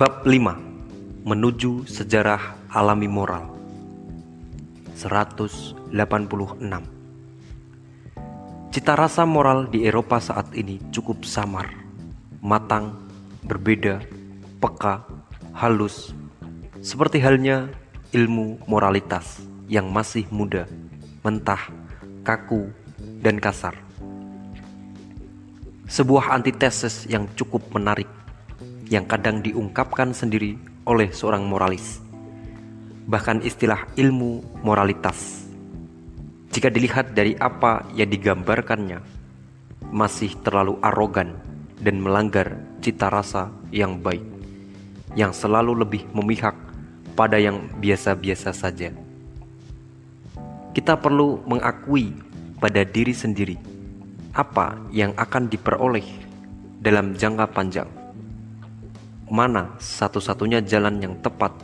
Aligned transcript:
Bab 0.00 0.24
5 0.24 1.28
Menuju 1.28 1.84
Sejarah 1.84 2.56
Alami 2.72 3.04
Moral. 3.04 3.52
186 4.96 5.92
Cita 8.72 8.96
rasa 8.96 9.28
moral 9.28 9.68
di 9.68 9.84
Eropa 9.84 10.16
saat 10.16 10.56
ini 10.56 10.80
cukup 10.88 11.28
samar, 11.28 11.68
matang, 12.40 12.96
berbeda, 13.44 14.00
peka, 14.56 15.04
halus, 15.52 16.16
seperti 16.80 17.20
halnya 17.20 17.68
ilmu 18.16 18.56
moralitas 18.64 19.44
yang 19.68 19.92
masih 19.92 20.24
muda, 20.32 20.64
mentah, 21.20 21.68
kaku, 22.24 22.72
dan 23.20 23.36
kasar. 23.36 23.76
Sebuah 25.92 26.32
antitesis 26.32 27.04
yang 27.04 27.28
cukup 27.36 27.68
menarik 27.76 28.08
yang 28.90 29.06
kadang 29.06 29.38
diungkapkan 29.38 30.10
sendiri 30.10 30.58
oleh 30.82 31.14
seorang 31.14 31.46
moralis. 31.46 32.02
Bahkan 33.06 33.46
istilah 33.46 33.86
ilmu 33.94 34.42
moralitas. 34.66 35.46
Jika 36.50 36.66
dilihat 36.66 37.14
dari 37.14 37.38
apa 37.38 37.86
yang 37.94 38.10
digambarkannya, 38.10 38.98
masih 39.94 40.34
terlalu 40.42 40.82
arogan 40.82 41.38
dan 41.78 42.02
melanggar 42.02 42.58
cita 42.82 43.06
rasa 43.06 43.54
yang 43.70 44.02
baik, 44.02 44.26
yang 45.14 45.30
selalu 45.30 45.86
lebih 45.86 46.02
memihak 46.10 46.58
pada 47.14 47.38
yang 47.38 47.70
biasa-biasa 47.78 48.50
saja. 48.50 48.90
Kita 50.74 50.98
perlu 50.98 51.38
mengakui 51.46 52.10
pada 52.58 52.82
diri 52.82 53.14
sendiri 53.14 53.54
apa 54.34 54.78
yang 54.90 55.14
akan 55.14 55.50
diperoleh 55.50 56.06
dalam 56.78 57.18
jangka 57.18 57.50
panjang 57.50 57.99
mana 59.30 59.78
satu-satunya 59.78 60.58
jalan 60.66 60.98
yang 60.98 61.14
tepat 61.22 61.54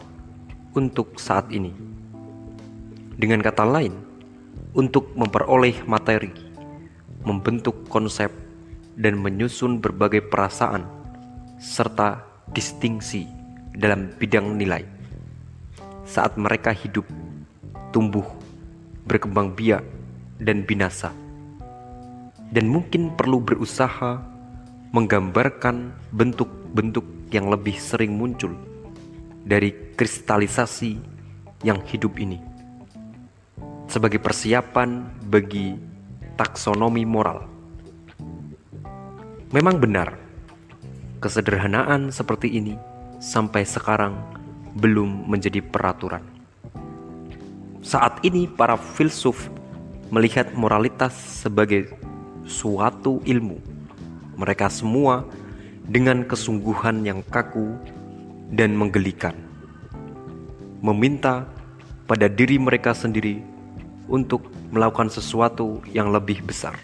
untuk 0.70 1.18
saat 1.18 1.50
ini. 1.50 1.74
Dengan 3.18 3.42
kata 3.42 3.66
lain, 3.66 3.90
untuk 4.70 5.10
memperoleh 5.18 5.82
materi, 5.82 6.30
membentuk 7.26 7.90
konsep, 7.90 8.30
dan 8.94 9.18
menyusun 9.18 9.82
berbagai 9.82 10.30
perasaan 10.30 10.86
serta 11.58 12.22
distingsi 12.54 13.26
dalam 13.74 14.14
bidang 14.14 14.54
nilai. 14.54 14.86
Saat 16.06 16.38
mereka 16.38 16.70
hidup, 16.70 17.04
tumbuh, 17.90 18.24
berkembang 19.10 19.58
biak, 19.58 19.82
dan 20.38 20.62
binasa, 20.62 21.10
dan 22.54 22.70
mungkin 22.70 23.10
perlu 23.18 23.42
berusaha 23.42 24.22
menggambarkan 24.94 25.90
bentuk-bentuk 26.14 27.15
yang 27.30 27.50
lebih 27.50 27.74
sering 27.78 28.14
muncul 28.14 28.54
dari 29.46 29.94
kristalisasi 29.94 30.98
yang 31.62 31.82
hidup 31.86 32.18
ini 32.18 32.56
sebagai 33.86 34.18
persiapan 34.18 35.06
bagi 35.30 35.78
taksonomi 36.34 37.06
moral. 37.06 37.46
Memang 39.54 39.78
benar, 39.78 40.18
kesederhanaan 41.22 42.10
seperti 42.10 42.58
ini 42.58 42.74
sampai 43.22 43.62
sekarang 43.64 44.18
belum 44.76 45.30
menjadi 45.30 45.64
peraturan. 45.64 46.20
Saat 47.80 48.20
ini, 48.26 48.50
para 48.50 48.74
filsuf 48.74 49.46
melihat 50.10 50.50
moralitas 50.52 51.14
sebagai 51.14 51.94
suatu 52.44 53.22
ilmu. 53.22 53.62
Mereka 54.36 54.68
semua 54.68 55.24
dengan 55.86 56.26
kesungguhan 56.26 57.06
yang 57.06 57.22
kaku 57.30 57.78
dan 58.50 58.74
menggelikan, 58.74 59.34
meminta 60.82 61.46
pada 62.10 62.26
diri 62.26 62.58
mereka 62.58 62.94
sendiri 62.94 63.42
untuk 64.10 64.46
melakukan 64.70 65.10
sesuatu 65.10 65.82
yang 65.90 66.10
lebih 66.10 66.42
besar, 66.42 66.74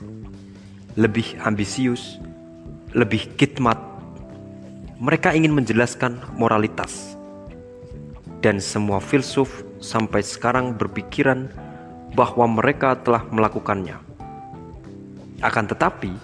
lebih 0.95 1.35
ambisius, 1.43 2.19
lebih 2.95 3.31
khidmat. 3.39 3.79
Mereka 5.03 5.35
ingin 5.35 5.51
menjelaskan 5.51 6.39
moralitas, 6.39 7.19
dan 8.39 8.63
semua 8.63 9.03
filsuf 9.03 9.67
sampai 9.83 10.23
sekarang 10.23 10.79
berpikiran 10.79 11.51
bahwa 12.15 12.47
mereka 12.47 12.95
telah 13.03 13.27
melakukannya. 13.35 13.99
Akan 15.43 15.67
tetapi, 15.67 16.15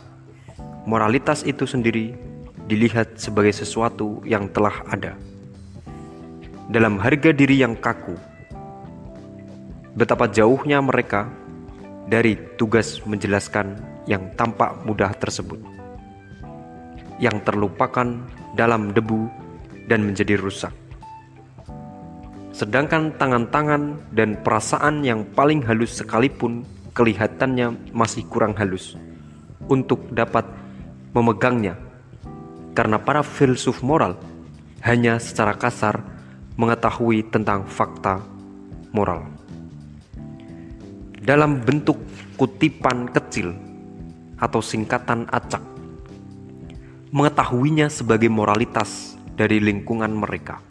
moralitas 0.87 1.43
itu 1.43 1.67
sendiri 1.67 2.15
dilihat 2.69 3.17
sebagai 3.17 3.57
sesuatu 3.57 4.21
yang 4.29 4.53
telah 4.53 4.85
ada. 4.93 5.17
Dalam 6.69 7.01
harga 7.01 7.33
diri 7.33 7.65
yang 7.65 7.73
kaku, 7.81 8.13
betapa 9.97 10.29
jauhnya 10.29 10.85
mereka 10.85 11.33
dari 12.05 12.37
tugas 12.61 13.01
menjelaskan 13.09 13.81
yang 14.05 14.29
tampak 14.37 14.77
mudah 14.85 15.17
tersebut, 15.17 15.57
yang 17.17 17.41
terlupakan 17.41 18.21
dalam 18.53 18.93
debu 18.93 19.33
dan 19.89 20.05
menjadi 20.05 20.37
rusak. 20.37 20.77
Sedangkan 22.53 23.17
tangan-tangan 23.17 24.13
dan 24.13 24.37
perasaan 24.45 25.01
yang 25.09 25.25
paling 25.33 25.65
halus 25.65 26.05
sekalipun 26.05 26.69
kelihatannya 26.93 27.97
masih 27.97 28.29
kurang 28.29 28.53
halus 28.61 28.99
untuk 29.73 30.05
dapat 30.13 30.45
memegangnya 31.17 31.88
karena 32.79 33.03
para 33.03 33.27
filsuf 33.27 33.83
moral 33.83 34.15
hanya 34.87 35.19
secara 35.19 35.59
kasar 35.59 35.99
mengetahui 36.55 37.27
tentang 37.27 37.67
fakta 37.67 38.23
moral. 38.95 39.27
Dalam 41.19 41.59
bentuk 41.59 41.99
kutipan 42.39 43.11
kecil 43.11 43.51
atau 44.39 44.63
singkatan 44.63 45.27
acak, 45.27 45.59
mengetahuinya 47.11 47.91
sebagai 47.91 48.31
moralitas 48.31 49.19
dari 49.35 49.59
lingkungan 49.59 50.15
mereka, 50.15 50.63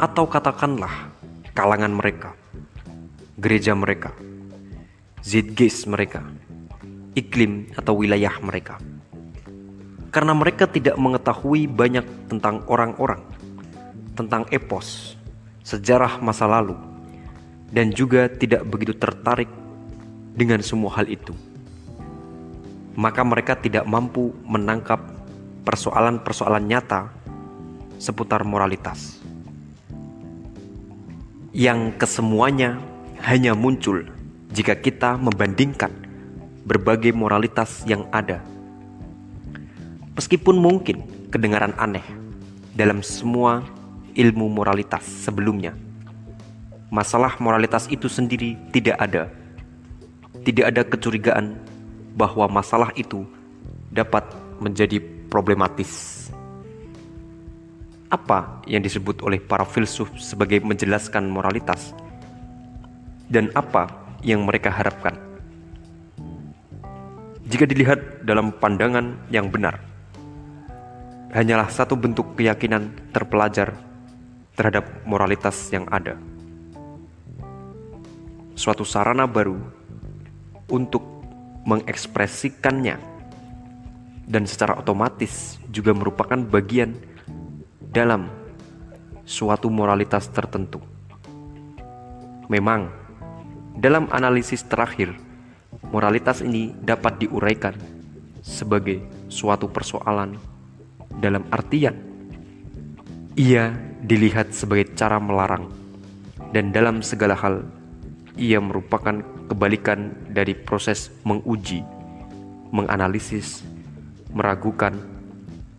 atau 0.00 0.24
katakanlah 0.24 1.12
kalangan 1.52 1.92
mereka, 1.92 2.32
gereja 3.36 3.76
mereka, 3.76 4.16
zeitgeist 5.20 5.84
mereka, 5.92 6.24
iklim 7.12 7.68
atau 7.76 8.00
wilayah 8.00 8.32
mereka 8.40 8.80
karena 10.12 10.36
mereka 10.36 10.68
tidak 10.68 11.00
mengetahui 11.00 11.64
banyak 11.72 12.04
tentang 12.28 12.60
orang-orang, 12.68 13.24
tentang 14.12 14.44
epos, 14.52 15.16
sejarah 15.64 16.20
masa 16.20 16.44
lalu, 16.44 16.76
dan 17.72 17.88
juga 17.96 18.28
tidak 18.28 18.68
begitu 18.68 18.92
tertarik 18.92 19.48
dengan 20.36 20.60
semua 20.60 20.92
hal 21.00 21.08
itu. 21.08 21.32
Maka 22.92 23.24
mereka 23.24 23.56
tidak 23.56 23.88
mampu 23.88 24.36
menangkap 24.44 25.00
persoalan-persoalan 25.64 26.68
nyata 26.68 27.08
seputar 27.96 28.44
moralitas. 28.44 29.16
Yang 31.56 31.96
kesemuanya 31.96 32.76
hanya 33.24 33.56
muncul 33.56 34.04
jika 34.52 34.76
kita 34.76 35.16
membandingkan 35.16 35.92
berbagai 36.68 37.16
moralitas 37.16 37.80
yang 37.88 38.04
ada 38.12 38.52
Meskipun 40.12 40.60
mungkin 40.60 41.08
kedengaran 41.32 41.72
aneh 41.80 42.04
dalam 42.76 43.00
semua 43.00 43.64
ilmu 44.12 44.52
moralitas 44.52 45.00
sebelumnya, 45.04 45.72
masalah 46.92 47.40
moralitas 47.40 47.88
itu 47.88 48.12
sendiri 48.12 48.60
tidak 48.76 49.00
ada. 49.00 49.32
Tidak 50.44 50.68
ada 50.68 50.84
kecurigaan 50.84 51.56
bahwa 52.12 52.44
masalah 52.50 52.92
itu 52.92 53.24
dapat 53.88 54.26
menjadi 54.60 55.00
problematis. 55.32 56.28
Apa 58.12 58.60
yang 58.68 58.84
disebut 58.84 59.24
oleh 59.24 59.40
para 59.40 59.64
filsuf 59.64 60.12
sebagai 60.20 60.60
menjelaskan 60.60 61.24
moralitas, 61.32 61.96
dan 63.32 63.48
apa 63.56 63.88
yang 64.20 64.44
mereka 64.44 64.68
harapkan? 64.68 65.16
Jika 67.48 67.64
dilihat 67.64 68.28
dalam 68.28 68.52
pandangan 68.52 69.16
yang 69.32 69.48
benar, 69.48 69.91
hanyalah 71.32 71.72
satu 71.72 71.96
bentuk 71.96 72.36
keyakinan 72.36 72.92
terpelajar 73.08 73.72
terhadap 74.52 74.84
moralitas 75.08 75.72
yang 75.72 75.88
ada. 75.88 76.20
Suatu 78.52 78.84
sarana 78.84 79.24
baru 79.24 79.56
untuk 80.68 81.00
mengekspresikannya 81.64 83.00
dan 84.28 84.44
secara 84.44 84.76
otomatis 84.76 85.56
juga 85.72 85.96
merupakan 85.96 86.36
bagian 86.36 87.00
dalam 87.80 88.28
suatu 89.24 89.72
moralitas 89.72 90.28
tertentu. 90.28 90.84
Memang, 92.52 92.92
dalam 93.80 94.04
analisis 94.12 94.68
terakhir, 94.68 95.16
moralitas 95.88 96.44
ini 96.44 96.76
dapat 96.76 97.24
diuraikan 97.24 97.72
sebagai 98.44 99.00
suatu 99.32 99.72
persoalan 99.72 100.51
dalam 101.20 101.44
artian 101.52 102.12
Ia 103.32 103.72
dilihat 104.04 104.52
sebagai 104.52 104.92
cara 104.92 105.16
melarang, 105.16 105.72
dan 106.52 106.68
dalam 106.68 107.00
segala 107.00 107.32
hal, 107.32 107.64
ia 108.36 108.60
merupakan 108.60 109.24
kebalikan 109.48 110.12
dari 110.28 110.52
proses 110.52 111.08
menguji, 111.24 111.80
menganalisis, 112.76 113.64
meragukan, 114.36 114.92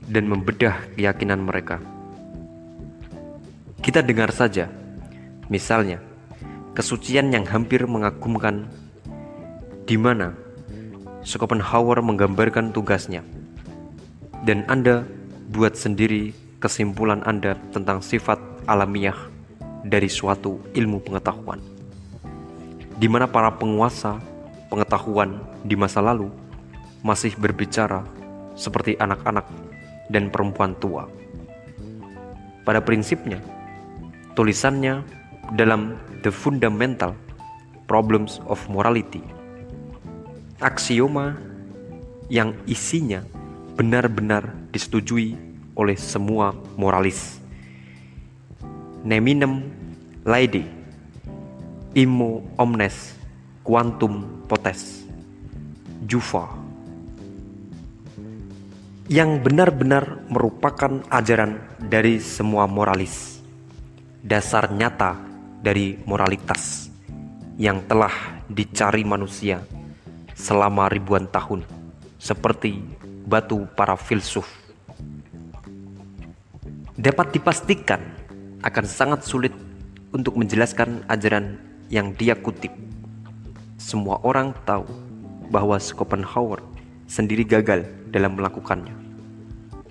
dan 0.10 0.26
membedah 0.26 0.82
keyakinan 0.98 1.46
mereka. 1.46 1.78
Kita 3.86 4.02
dengar 4.02 4.34
saja, 4.34 4.66
misalnya, 5.46 6.02
kesucian 6.74 7.30
yang 7.30 7.46
hampir 7.46 7.86
mengagumkan, 7.86 8.66
di 9.86 9.94
mana 9.94 10.34
Schopenhauer 11.22 12.02
menggambarkan 12.02 12.74
tugasnya, 12.74 13.22
dan 14.42 14.66
Anda 14.66 15.06
buat 15.54 15.78
sendiri 15.78 16.34
kesimpulan 16.58 17.22
Anda 17.30 17.54
tentang 17.70 18.02
sifat 18.02 18.42
alamiah 18.66 19.30
dari 19.86 20.10
suatu 20.10 20.58
ilmu 20.74 20.98
pengetahuan, 21.06 21.62
di 22.98 23.06
mana 23.06 23.30
para 23.30 23.54
penguasa 23.54 24.18
pengetahuan 24.74 25.38
di 25.62 25.78
masa 25.78 26.02
lalu 26.02 26.34
masih 27.06 27.38
berbicara 27.38 28.02
seperti 28.58 28.98
anak-anak 28.98 29.46
dan 30.10 30.34
perempuan 30.34 30.74
tua. 30.82 31.06
Pada 32.66 32.82
prinsipnya, 32.82 33.38
tulisannya 34.34 35.06
dalam 35.54 36.02
The 36.26 36.34
Fundamental 36.34 37.14
Problems 37.86 38.42
of 38.50 38.58
Morality, 38.74 39.22
aksioma 40.66 41.38
yang 42.32 42.58
isinya 42.66 43.22
benar-benar 43.76 44.54
disetujui 44.72 45.36
oleh 45.74 45.98
semua 45.98 46.54
moralis. 46.78 47.42
Neminem 49.04 49.68
laide, 50.24 50.64
immo 51.98 52.46
omnes, 52.56 53.18
quantum 53.66 54.46
potes, 54.48 55.04
juva. 56.08 56.48
Yang 59.12 59.44
benar-benar 59.44 60.24
merupakan 60.32 61.04
ajaran 61.12 61.60
dari 61.84 62.24
semua 62.24 62.64
moralis, 62.72 63.44
dasar 64.24 64.72
nyata 64.72 65.20
dari 65.60 66.00
moralitas 66.08 66.88
yang 67.60 67.84
telah 67.84 68.40
dicari 68.48 69.04
manusia 69.04 69.60
selama 70.32 70.88
ribuan 70.88 71.28
tahun, 71.28 71.68
seperti 72.16 72.80
batu 73.28 73.68
para 73.76 74.00
filsuf 74.00 74.63
dapat 76.94 77.34
dipastikan 77.34 78.02
akan 78.62 78.86
sangat 78.86 79.26
sulit 79.26 79.54
untuk 80.14 80.38
menjelaskan 80.38 81.02
ajaran 81.10 81.58
yang 81.90 82.14
dia 82.14 82.38
kutip. 82.38 82.70
Semua 83.82 84.22
orang 84.22 84.54
tahu 84.62 84.86
bahwa 85.50 85.82
Schopenhauer 85.82 86.62
sendiri 87.10 87.44
gagal 87.44 87.90
dalam 88.14 88.38
melakukannya. 88.38 88.94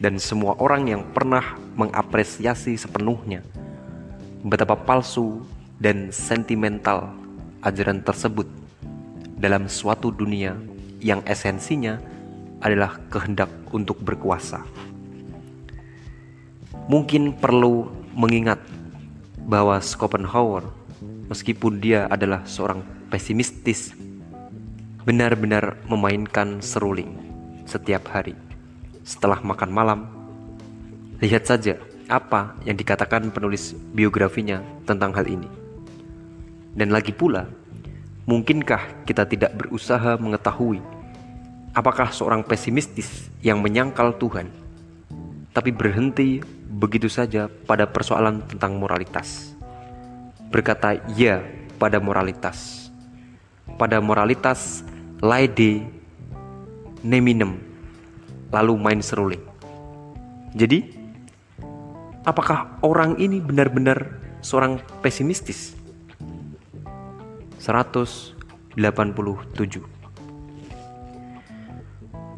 Dan 0.03 0.19
semua 0.19 0.59
orang 0.59 0.91
yang 0.91 1.03
pernah 1.15 1.55
mengapresiasi 1.79 2.75
sepenuhnya 2.75 3.43
betapa 4.43 4.75
palsu 4.75 5.47
dan 5.79 6.11
sentimental 6.11 7.15
ajaran 7.63 8.03
tersebut 8.03 8.47
dalam 9.39 9.71
suatu 9.71 10.11
dunia 10.11 10.59
yang 10.99 11.23
esensinya 11.23 12.03
adalah 12.63 12.99
kehendak 13.11 13.51
untuk 13.71 14.03
berkuasa 14.03 14.67
mungkin 16.90 17.34
perlu 17.37 17.90
mengingat 18.14 18.58
bahwa 19.43 19.79
Schopenhauer, 19.82 20.67
meskipun 21.31 21.82
dia 21.82 22.06
adalah 22.11 22.46
seorang 22.46 22.82
pesimistis, 23.11 23.94
benar-benar 25.02 25.79
memainkan 25.90 26.62
seruling 26.62 27.19
setiap 27.67 28.06
hari. 28.11 28.38
Setelah 29.02 29.43
makan 29.43 29.70
malam, 29.70 30.00
lihat 31.19 31.46
saja 31.46 31.79
apa 32.06 32.55
yang 32.62 32.79
dikatakan 32.79 33.34
penulis 33.34 33.75
biografinya 33.94 34.62
tentang 34.87 35.11
hal 35.14 35.26
ini. 35.26 35.50
Dan 36.73 36.94
lagi 36.94 37.11
pula, 37.11 37.50
mungkinkah 38.31 39.05
kita 39.05 39.26
tidak 39.26 39.52
berusaha 39.58 40.17
mengetahui 40.17 40.81
apakah 41.73 42.12
seorang 42.12 42.44
pesimistis 42.44 43.32
yang 43.40 43.58
menyangkal 43.61 44.14
Tuhan, 44.20 44.49
tapi 45.56 45.73
berhenti 45.73 46.44
begitu 46.73 47.13
saja 47.13 47.53
pada 47.69 47.85
persoalan 47.85 48.41
tentang 48.49 48.81
moralitas. 48.81 49.53
Berkata 50.49 50.97
ya 51.13 51.45
pada 51.77 52.01
moralitas. 52.01 52.89
Pada 53.77 54.01
moralitas 54.01 54.81
laide 55.21 55.85
neminem 57.05 57.61
lalu 58.53 58.77
main 58.81 59.01
seruling. 59.05 59.41
Jadi, 60.53 60.85
apakah 62.25 62.77
orang 62.85 63.17
ini 63.17 63.41
benar-benar 63.41 64.21
seorang 64.45 64.81
pesimistis? 65.01 65.73
187 67.57 68.37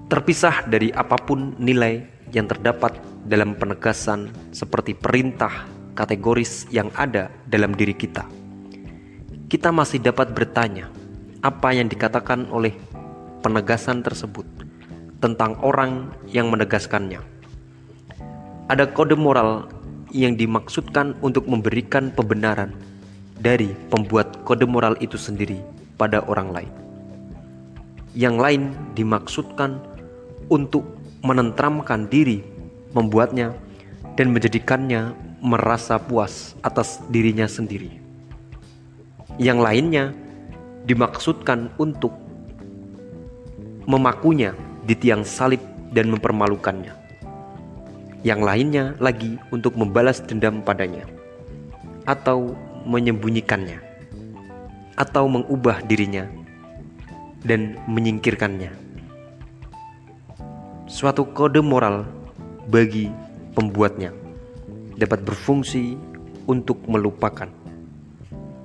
Terpisah 0.05 0.57
dari 0.69 0.93
apa 0.93 1.17
pun 1.17 1.57
nilai 1.59 2.14
yang 2.33 2.49
terdapat 2.49 2.97
dalam 3.27 3.57
penegasan 3.59 4.33
seperti 4.55 4.97
perintah 4.97 5.67
kategoris 5.99 6.69
yang 6.71 6.91
ada 6.97 7.31
dalam 7.49 7.73
diri 7.73 7.95
kita. 7.95 8.27
Kita 9.49 9.71
masih 9.71 10.03
dapat 10.03 10.35
bertanya 10.35 10.91
apa 11.45 11.77
yang 11.77 11.87
dikatakan 11.87 12.49
oleh 12.49 12.75
penegasan 13.45 14.01
tersebut 14.01 14.49
tentang 15.21 15.57
orang 15.61 16.13
yang 16.29 16.49
menegaskannya. 16.49 17.21
Ada 18.73 18.89
kode 18.97 19.15
moral 19.15 19.69
yang 20.09 20.41
dimaksudkan 20.41 21.13
untuk 21.21 21.45
memberikan 21.45 22.09
pembenaran 22.13 22.73
dari 23.37 23.77
pembuat 23.93 24.41
kode 24.49 24.65
moral 24.65 24.97
itu 25.05 25.21
sendiri 25.21 25.61
pada 26.01 26.25
orang 26.25 26.49
lain. 26.49 26.73
Yang 28.17 28.37
lain 28.41 28.63
dimaksudkan 28.95 29.83
untuk 30.49 30.87
menentramkan 31.25 32.05
diri 32.13 32.45
membuatnya 32.93 33.57
dan 34.15 34.31
menjadikannya 34.31 35.17
merasa 35.41 35.97
puas 35.97 36.53
atas 36.61 37.01
dirinya 37.09 37.49
sendiri. 37.49 37.97
Yang 39.41 39.59
lainnya 39.65 40.05
dimaksudkan 40.85 41.73
untuk 41.81 42.13
memakunya 43.89 44.53
di 44.85 44.93
tiang 44.93 45.25
salib 45.25 45.61
dan 45.97 46.13
mempermalukannya. 46.13 46.93
Yang 48.25 48.41
lainnya 48.41 48.85
lagi 49.01 49.41
untuk 49.49 49.81
membalas 49.81 50.21
dendam 50.21 50.61
padanya 50.61 51.09
atau 52.05 52.53
menyembunyikannya 52.85 53.81
atau 54.97 55.25
mengubah 55.27 55.81
dirinya 55.89 56.29
dan 57.45 57.81
menyingkirkannya. 57.89 58.84
Suatu 60.95 61.27
kode 61.27 61.59
moral 61.59 62.07
bagi 62.71 63.11
pembuatnya 63.59 64.15
dapat 64.95 65.27
berfungsi 65.27 65.99
untuk 66.47 66.87
melupakan 66.87 67.51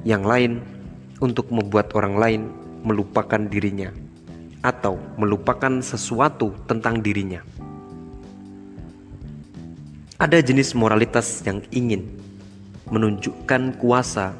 yang 0.05 0.21
lain 0.21 0.61
untuk 1.25 1.49
membuat 1.49 1.89
orang 1.97 2.21
lain 2.21 2.41
melupakan 2.85 3.41
dirinya 3.49 3.89
atau 4.61 5.01
melupakan 5.17 5.81
sesuatu 5.81 6.53
tentang 6.69 7.01
dirinya. 7.01 7.41
Ada 10.21 10.45
jenis 10.45 10.77
moralitas 10.77 11.41
yang 11.49 11.65
ingin 11.73 12.13
menunjukkan 12.93 13.81
kuasa 13.81 14.37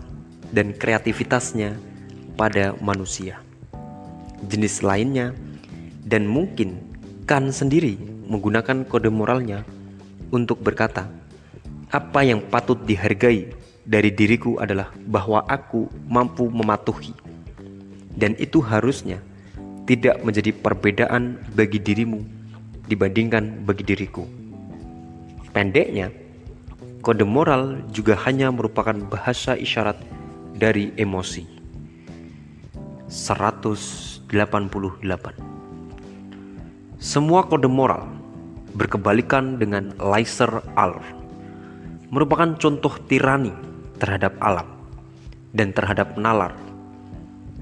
dan 0.53 0.77
kreativitasnya 0.77 1.73
pada 2.37 2.77
manusia. 2.85 3.41
Jenis 4.45 4.85
lainnya 4.85 5.33
dan 6.05 6.29
mungkin 6.29 6.88
sendiri 7.53 7.93
menggunakan 8.25 8.89
kode 8.89 9.13
moralnya 9.13 9.61
untuk 10.33 10.65
berkata, 10.65 11.05
"Apa 11.93 12.25
yang 12.25 12.41
patut 12.49 12.81
dihargai 12.89 13.53
dari 13.85 14.09
diriku 14.09 14.57
adalah 14.57 14.89
bahwa 15.05 15.45
aku 15.45 15.85
mampu 16.09 16.49
mematuhi, 16.49 17.13
dan 18.17 18.33
itu 18.41 18.65
harusnya 18.65 19.21
tidak 19.85 20.17
menjadi 20.25 20.57
perbedaan 20.57 21.37
bagi 21.53 21.77
dirimu 21.77 22.25
dibandingkan 22.89 23.61
bagi 23.61 23.85
diriku." 23.85 24.25
Pendeknya, 25.53 26.09
kode 27.05 27.29
moral 27.29 27.85
juga 27.93 28.17
hanya 28.25 28.49
merupakan 28.49 28.97
bahasa 29.05 29.53
isyarat 29.53 30.01
dari 30.57 30.97
emosi. 30.97 31.45
188 33.05 34.25
Semua 36.99 37.47
kode 37.47 37.71
moral 37.71 38.11
berkebalikan 38.75 39.55
dengan 39.55 39.95
Leiser 40.03 40.51
Al. 40.75 40.99
merupakan 42.11 42.59
contoh 42.59 42.91
tirani 43.07 43.55
terhadap 44.03 44.35
alam 44.43 44.67
dan 45.55 45.71
terhadap 45.71 46.19
nalar, 46.19 46.51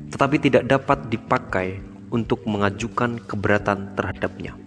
tetapi 0.09 0.41
tidak 0.41 0.65
dapat 0.65 1.05
dipakai 1.13 1.77
untuk 2.09 2.49
mengajukan 2.49 3.21
keberatan 3.29 3.93
terhadapnya. 3.93 4.57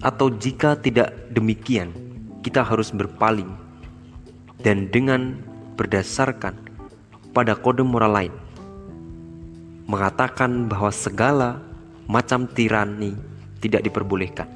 Atau 0.00 0.32
jika 0.32 0.80
tidak 0.80 1.12
demikian, 1.36 1.92
kita 2.40 2.64
harus 2.64 2.88
berpaling 2.88 3.52
dan 4.64 4.88
dengan 4.88 5.36
berdasarkan 5.76 6.56
pada 7.36 7.52
kode 7.60 7.84
moral 7.84 8.16
lain 8.16 8.34
mengatakan 9.84 10.64
bahwa 10.64 10.88
segala 10.88 11.71
macam 12.06 12.46
tirani 12.50 13.14
tidak 13.62 13.86
diperbolehkan. 13.86 14.48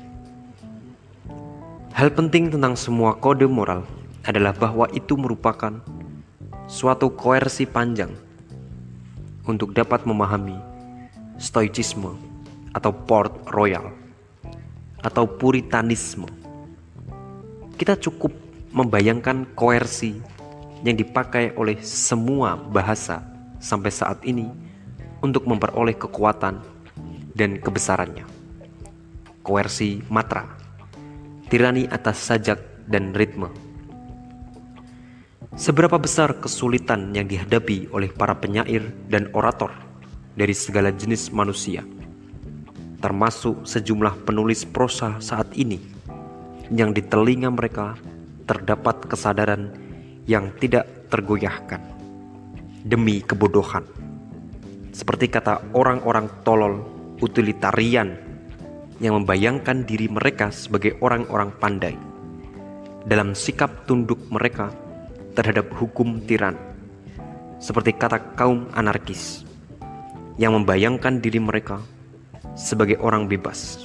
Hal 1.96 2.12
penting 2.12 2.52
tentang 2.52 2.76
semua 2.76 3.16
kode 3.16 3.48
moral 3.48 3.86
adalah 4.26 4.52
bahwa 4.52 4.84
itu 4.92 5.16
merupakan 5.16 5.80
suatu 6.68 7.08
koersi 7.14 7.64
panjang 7.64 8.12
untuk 9.46 9.72
dapat 9.72 10.04
memahami 10.04 10.58
stoicisme 11.38 12.12
atau 12.74 12.92
port 12.92 13.32
royal 13.54 13.94
atau 15.00 15.24
puritanisme. 15.24 16.28
Kita 17.78 17.96
cukup 17.96 18.34
membayangkan 18.74 19.56
koersi 19.56 20.20
yang 20.84 21.00
dipakai 21.00 21.56
oleh 21.56 21.80
semua 21.80 22.60
bahasa 22.60 23.24
sampai 23.56 23.88
saat 23.88 24.20
ini 24.26 24.52
untuk 25.24 25.48
memperoleh 25.48 25.96
kekuatan 25.96 26.75
dan 27.36 27.60
kebesarannya. 27.60 28.24
Koersi 29.44 30.00
matra 30.08 30.56
tirani 31.46 31.86
atas 31.86 32.18
sajak 32.26 32.58
dan 32.90 33.14
ritme. 33.14 33.46
Seberapa 35.56 35.96
besar 35.96 36.36
kesulitan 36.42 37.14
yang 37.14 37.30
dihadapi 37.30 37.88
oleh 37.94 38.10
para 38.10 38.36
penyair 38.36 38.82
dan 39.08 39.30
orator 39.32 39.70
dari 40.36 40.52
segala 40.52 40.92
jenis 40.92 41.32
manusia, 41.32 41.86
termasuk 43.00 43.64
sejumlah 43.64 44.26
penulis 44.26 44.68
prosa 44.68 45.16
saat 45.22 45.48
ini, 45.56 45.80
yang 46.68 46.92
di 46.92 47.00
telinga 47.00 47.48
mereka 47.48 47.96
terdapat 48.44 49.06
kesadaran 49.08 49.72
yang 50.28 50.52
tidak 50.60 51.08
tergoyahkan 51.08 51.80
demi 52.84 53.22
kebodohan. 53.24 53.86
Seperti 54.92 55.30
kata 55.30 55.72
orang-orang 55.72 56.28
tolol 56.44 56.95
utilitarian 57.24 58.16
yang 59.00 59.20
membayangkan 59.20 59.84
diri 59.84 60.08
mereka 60.08 60.48
sebagai 60.48 60.96
orang-orang 61.04 61.52
pandai 61.60 61.96
dalam 63.06 63.36
sikap 63.36 63.86
tunduk 63.86 64.18
mereka 64.32 64.72
terhadap 65.36 65.68
hukum 65.76 66.18
tiran, 66.24 66.56
seperti 67.60 67.94
kata 67.94 68.34
kaum 68.34 68.66
anarkis 68.74 69.46
yang 70.40 70.56
membayangkan 70.56 71.20
diri 71.20 71.38
mereka 71.38 71.78
sebagai 72.56 72.96
orang 72.98 73.28
bebas, 73.28 73.78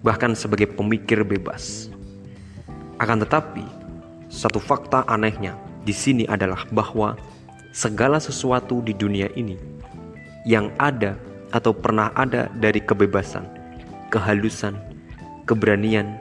bahkan 0.00 0.32
sebagai 0.32 0.72
pemikir 0.72 1.20
bebas. 1.22 1.92
Akan 2.96 3.20
tetapi, 3.20 3.64
satu 4.32 4.58
fakta 4.58 5.04
anehnya 5.06 5.54
di 5.84 5.92
sini 5.92 6.24
adalah 6.24 6.64
bahwa 6.72 7.14
segala 7.76 8.18
sesuatu 8.18 8.80
di 8.80 8.96
dunia 8.96 9.28
ini 9.36 9.56
yang 10.48 10.72
ada 10.80 11.14
atau 11.52 11.76
pernah 11.76 12.10
ada 12.16 12.48
dari 12.56 12.80
kebebasan 12.80 13.62
kehalusan, 14.12 14.76
keberanian, 15.48 16.20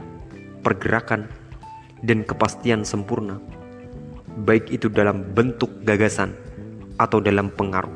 pergerakan, 0.64 1.28
dan 2.08 2.24
kepastian 2.24 2.88
sempurna, 2.88 3.36
baik 4.48 4.72
itu 4.72 4.88
dalam 4.88 5.28
bentuk 5.36 5.70
gagasan 5.84 6.32
atau 6.96 7.20
dalam 7.20 7.52
pengaruh, 7.52 7.92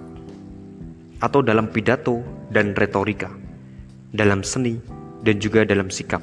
atau 1.24 1.40
dalam 1.40 1.72
pidato 1.72 2.20
dan 2.52 2.76
retorika, 2.76 3.32
dalam 4.12 4.44
seni 4.44 4.84
dan 5.24 5.40
juga 5.40 5.64
dalam 5.64 5.88
sikap, 5.88 6.20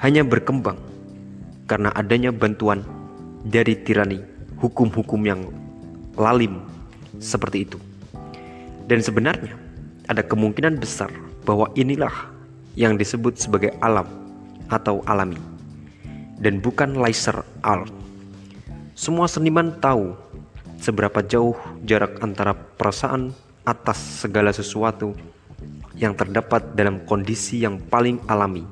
hanya 0.00 0.24
berkembang 0.24 0.80
karena 1.68 1.92
adanya 1.92 2.32
bantuan 2.32 2.80
dari 3.44 3.76
tirani 3.76 4.24
hukum-hukum 4.56 5.20
yang 5.28 5.44
lalim 6.16 6.64
seperti 7.20 7.68
itu. 7.68 7.76
Dan 8.84 9.00
sebenarnya 9.00 9.63
ada 10.08 10.20
kemungkinan 10.20 10.76
besar 10.80 11.08
bahwa 11.44 11.68
inilah 11.76 12.12
yang 12.74 12.98
disebut 12.98 13.38
sebagai 13.38 13.72
alam 13.80 14.08
atau 14.68 15.00
alami 15.06 15.38
dan 16.40 16.58
bukan 16.58 16.98
laser 16.98 17.44
art. 17.62 17.92
Semua 18.94 19.26
seniman 19.26 19.74
tahu 19.78 20.14
seberapa 20.78 21.22
jauh 21.24 21.56
jarak 21.86 22.20
antara 22.22 22.54
perasaan 22.54 23.34
atas 23.64 24.26
segala 24.26 24.52
sesuatu 24.52 25.16
yang 25.96 26.12
terdapat 26.18 26.74
dalam 26.74 27.02
kondisi 27.06 27.62
yang 27.62 27.78
paling 27.78 28.18
alami 28.26 28.66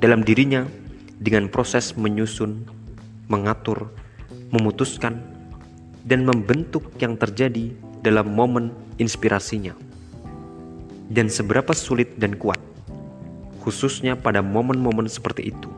dalam 0.00 0.24
dirinya 0.24 0.64
dengan 1.20 1.52
proses 1.52 1.92
menyusun, 1.92 2.64
mengatur, 3.28 3.92
memutuskan, 4.48 5.20
dan 6.08 6.24
membentuk 6.24 6.88
yang 6.96 7.20
terjadi 7.20 7.76
dalam 8.00 8.32
momen 8.32 8.72
inspirasinya. 8.96 9.76
Dan 11.10 11.26
seberapa 11.26 11.74
sulit 11.74 12.14
dan 12.22 12.38
kuat 12.38 12.62
khususnya 13.60 14.16
pada 14.16 14.40
momen-momen 14.40 15.06
seperti 15.06 15.52
itu. 15.52 15.70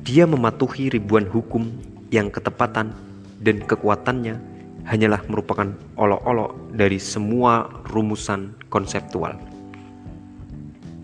Dia 0.00 0.24
mematuhi 0.24 0.88
ribuan 0.90 1.28
hukum 1.28 1.68
yang 2.08 2.32
ketepatan 2.32 2.96
dan 3.44 3.56
kekuatannya 3.62 4.40
hanyalah 4.88 5.20
merupakan 5.28 5.68
olok-olok 6.00 6.72
dari 6.72 6.96
semua 6.96 7.68
rumusan 7.92 8.56
konseptual. 8.72 9.36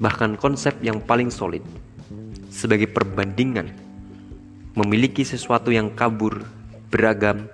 Bahkan 0.00 0.40
konsep 0.40 0.75
yang 0.81 0.99
paling 1.05 1.28
solid 1.28 1.62
sebagai 2.49 2.88
perbandingan 2.88 3.69
memiliki 4.76 5.25
sesuatu 5.25 5.69
yang 5.73 5.93
kabur, 5.93 6.45
beragam, 6.88 7.49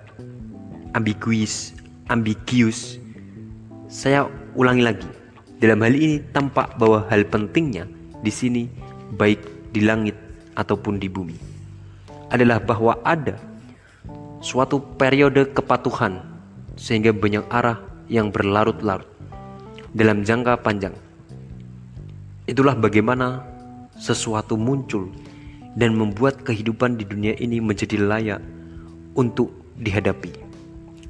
ambiguis, 0.95 1.75
ambigius. 2.07 2.99
Saya 3.87 4.25
ulangi 4.57 4.83
lagi 4.83 5.22
dalam 5.63 5.79
hal 5.79 5.95
ini 5.95 6.19
tampak 6.35 6.75
bahwa 6.75 7.07
hal 7.07 7.23
pentingnya 7.23 7.87
di 8.19 8.27
sini 8.27 8.67
baik 9.15 9.71
di 9.71 9.79
langit 9.79 10.19
ataupun 10.59 10.99
di 10.99 11.07
bumi 11.07 11.39
adalah 12.27 12.59
bahwa 12.59 12.99
ada 13.07 13.39
suatu 14.43 14.83
periode 14.99 15.55
kepatuhan 15.55 16.19
sehingga 16.75 17.15
banyak 17.15 17.47
arah 17.47 17.79
yang 18.11 18.27
berlarut-larut 18.27 19.07
dalam 19.95 20.27
jangka 20.27 20.59
panjang. 20.59 20.91
Itulah 22.43 22.75
bagaimana 22.75 23.39
sesuatu 23.95 24.59
muncul 24.59 25.07
dan 25.79 25.95
membuat 25.95 26.43
kehidupan 26.43 26.99
di 26.99 27.07
dunia 27.07 27.39
ini 27.39 27.63
menjadi 27.63 28.03
layak 28.03 28.43
untuk 29.15 29.53
dihadapi. 29.79 30.33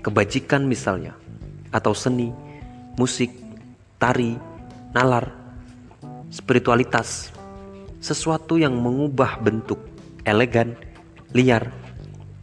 Kebajikan 0.06 0.70
misalnya, 0.70 1.18
atau 1.74 1.96
seni, 1.96 2.30
musik, 3.00 3.32
tari, 4.04 4.36
nalar, 4.92 5.32
spiritualitas, 6.28 7.32
sesuatu 8.04 8.60
yang 8.60 8.76
mengubah 8.76 9.40
bentuk, 9.40 9.80
elegan, 10.28 10.76
liar, 11.32 11.72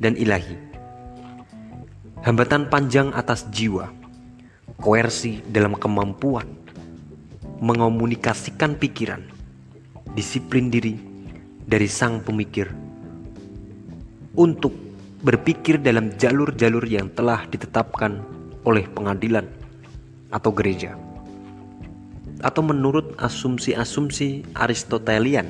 dan 0.00 0.16
ilahi. 0.16 0.56
Hambatan 2.24 2.72
panjang 2.72 3.12
atas 3.12 3.44
jiwa, 3.52 3.92
koersi 4.80 5.44
dalam 5.52 5.76
kemampuan 5.76 6.48
mengomunikasikan 7.60 8.80
pikiran, 8.80 9.20
disiplin 10.16 10.72
diri 10.72 10.96
dari 11.68 11.92
sang 11.92 12.24
pemikir 12.24 12.72
untuk 14.32 14.72
berpikir 15.20 15.76
dalam 15.76 16.08
jalur-jalur 16.16 16.88
yang 16.88 17.12
telah 17.12 17.44
ditetapkan 17.52 18.24
oleh 18.64 18.88
pengadilan 18.88 19.44
atau 20.32 20.56
gereja 20.56 21.09
atau 22.40 22.64
menurut 22.64 23.16
asumsi-asumsi 23.20 24.44
Aristotelian, 24.56 25.48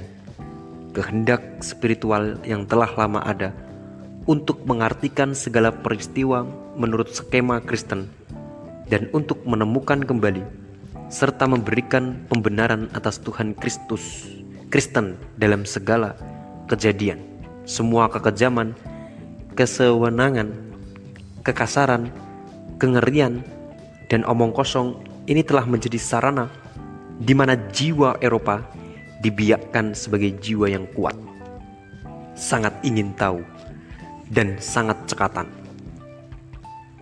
kehendak 0.91 1.43
spiritual 1.63 2.39
yang 2.43 2.67
telah 2.67 2.91
lama 2.99 3.23
ada 3.23 3.55
untuk 4.27 4.63
mengartikan 4.67 5.33
segala 5.35 5.71
peristiwa 5.71 6.47
menurut 6.75 7.11
skema 7.11 7.63
Kristen 7.63 8.11
dan 8.91 9.07
untuk 9.15 9.43
menemukan 9.47 10.03
kembali 10.03 10.43
serta 11.11 11.47
memberikan 11.47 12.23
pembenaran 12.31 12.87
atas 12.95 13.19
Tuhan 13.23 13.55
Kristus 13.59 14.31
Kristen 14.71 15.19
dalam 15.35 15.67
segala 15.67 16.15
kejadian, 16.71 17.19
semua 17.67 18.07
kekejaman, 18.07 18.79
kesewenangan, 19.59 20.55
kekasaran, 21.43 22.15
kengerian, 22.79 23.43
dan 24.07 24.23
omong 24.23 24.55
kosong 24.55 24.95
ini 25.27 25.43
telah 25.43 25.67
menjadi 25.67 25.99
sarana 25.99 26.47
di 27.21 27.37
mana 27.37 27.53
jiwa 27.71 28.17
Eropa 28.25 28.65
dibiakkan 29.21 29.93
sebagai 29.93 30.33
jiwa 30.41 30.73
yang 30.73 30.89
kuat. 30.97 31.15
sangat 32.41 32.73
ingin 32.81 33.12
tahu, 33.21 33.45
dan 34.33 34.57
sangat 34.62 34.97
cekatan. 35.11 35.45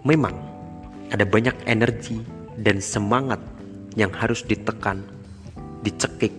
Memang 0.02 0.34
ada 1.12 1.22
banyak 1.22 1.54
energi 1.68 2.18
dan 2.58 2.80
semangat 2.82 3.38
yang 3.94 4.10
harus 4.10 4.42
ditekan, 4.42 5.04
dicekik, 5.87 6.34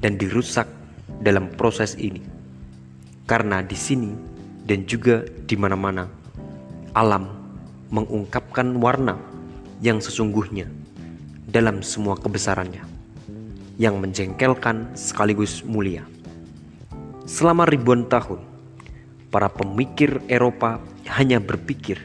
dan 0.00 0.16
dirusak 0.16 0.66
dalam 1.22 1.52
proses 1.54 1.94
ini. 2.00 2.24
Karena 3.30 3.60
di 3.60 3.78
sini 3.78 4.10
dan 4.66 4.88
juga 4.88 5.22
di 5.22 5.54
mana-mana, 5.54 6.08
alam 6.96 7.30
mengungkapkan 7.92 8.74
warna 8.80 9.14
yang 9.84 10.02
sesungguhnya 10.02 10.66
dalam 11.46 11.84
semua 11.84 12.18
kebesarannya, 12.18 12.82
yang 13.76 14.00
menjengkelkan 14.00 14.96
sekaligus 14.96 15.60
mulia. 15.64 16.04
Selama 17.28 17.68
ribuan 17.68 18.08
tahun, 18.08 18.40
para 19.28 19.52
pemikir 19.52 20.22
Eropa 20.30 20.80
hanya 21.18 21.42
berpikir 21.42 22.00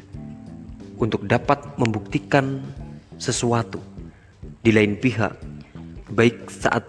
untuk 1.00 1.26
dapat 1.26 1.62
membuktikan 1.80 2.62
sesuatu. 3.18 3.80
Di 4.62 4.70
lain 4.70 4.98
pihak, 4.98 5.34
baik 6.14 6.50
saat 6.54 6.86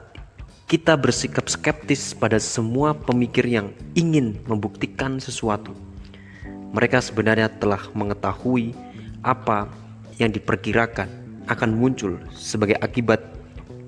kita 0.69 0.97
bersikap 0.97 1.49
skeptis 1.49 2.17
pada 2.17 2.41
semua 2.41 2.97
pemikir 2.97 3.45
yang 3.45 3.73
ingin 3.93 4.41
membuktikan 4.49 5.21
sesuatu, 5.21 5.73
mereka 6.73 7.01
sebenarnya 7.05 7.53
telah 7.61 7.81
mengetahui 7.93 8.73
apa 9.21 9.69
yang 10.17 10.33
diperkirakan 10.33 11.09
akan 11.49 11.71
muncul 11.77 12.17
sebagai 12.33 12.81
akibat 12.81 13.21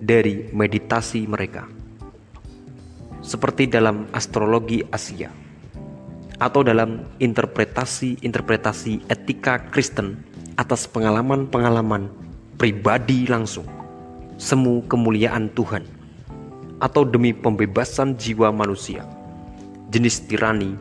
dari 0.01 0.51
meditasi 0.51 1.27
mereka. 1.29 1.67
Seperti 3.25 3.71
dalam 3.71 4.09
astrologi 4.13 4.85
Asia 4.93 5.33
atau 6.39 6.67
dalam 6.67 7.07
interpretasi-interpretasi 7.23 9.07
etika 9.09 9.63
Kristen 9.71 10.19
atas 10.61 10.87
pengalaman-pengalaman 10.91 12.11
pribadi 12.59 13.27
langsung, 13.27 13.67
semu 14.37 14.83
kemuliaan 14.87 15.51
Tuhan, 15.55 15.87
atau 16.83 17.03
demi 17.07 17.33
pembebasan 17.33 18.19
jiwa 18.19 18.51
manusia, 18.51 19.07
jenis 19.91 20.27
tirani, 20.27 20.77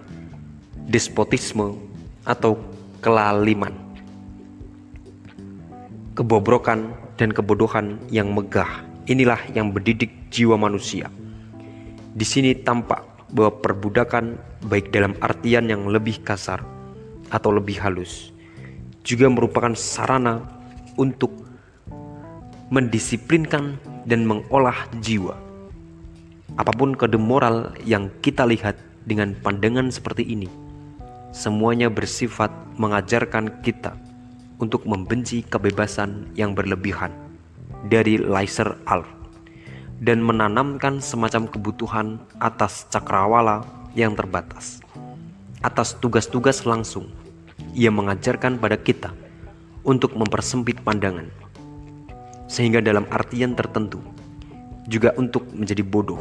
despotisme, 0.90 1.78
atau 2.28 2.60
kelaliman. 3.00 3.74
Kebobrokan 6.14 6.94
dan 7.18 7.34
kebodohan 7.34 7.98
yang 8.14 8.30
megah 8.38 8.93
inilah 9.10 9.40
yang 9.52 9.74
mendidik 9.74 10.32
jiwa 10.32 10.56
manusia 10.56 11.12
di 12.14 12.26
sini 12.30 12.54
tampak 12.54 13.02
bahwa 13.34 13.58
perbudakan 13.58 14.38
baik 14.70 14.94
dalam 14.94 15.18
artian 15.18 15.66
yang 15.66 15.90
lebih 15.90 16.22
kasar 16.22 16.62
atau 17.34 17.50
lebih 17.50 17.82
halus 17.82 18.30
juga 19.02 19.26
merupakan 19.34 19.74
sarana 19.74 20.46
untuk 20.94 21.34
mendisiplinkan 22.70 23.82
dan 24.06 24.30
mengolah 24.30 24.86
jiwa. 25.02 25.34
Apa 26.54 26.70
pun 26.78 26.94
kode 26.94 27.18
moral 27.18 27.74
yang 27.82 28.14
kita 28.22 28.46
lihat 28.46 28.78
dengan 29.10 29.34
pandangan 29.42 29.90
seperti 29.90 30.22
ini, 30.22 30.46
semuanya 31.34 31.90
bersifat 31.90 32.54
mengajarkan 32.78 33.66
kita 33.66 33.98
untuk 34.62 34.86
membenci 34.86 35.42
kebebasan 35.42 36.30
yang 36.38 36.54
berlebihan 36.54 37.10
dari 37.88 38.20
Laiser 38.20 38.80
Alf 38.88 39.08
dan 40.04 40.20
menanamkan 40.20 41.00
semacam 41.00 41.48
kebutuhan 41.48 42.08
atas 42.40 42.88
cakrawala 42.92 43.64
yang 43.96 44.18
terbatas. 44.18 44.84
Atas 45.64 45.96
tugas-tugas 45.96 46.68
langsung, 46.68 47.08
ia 47.72 47.88
mengajarkan 47.88 48.60
pada 48.60 48.76
kita 48.76 49.16
untuk 49.88 50.16
mempersempit 50.20 50.84
pandangan, 50.84 51.32
sehingga 52.52 52.84
dalam 52.84 53.08
artian 53.08 53.56
tertentu 53.56 54.04
juga 54.92 55.16
untuk 55.16 55.48
menjadi 55.56 55.80
bodoh 55.80 56.20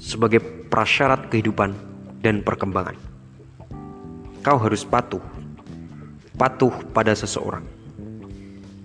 sebagai 0.00 0.40
prasyarat 0.72 1.28
kehidupan 1.28 1.76
dan 2.24 2.40
perkembangan. 2.40 2.96
Kau 4.42 4.58
harus 4.58 4.82
patuh, 4.82 5.22
patuh 6.34 6.74
pada 6.90 7.14
seseorang, 7.14 7.62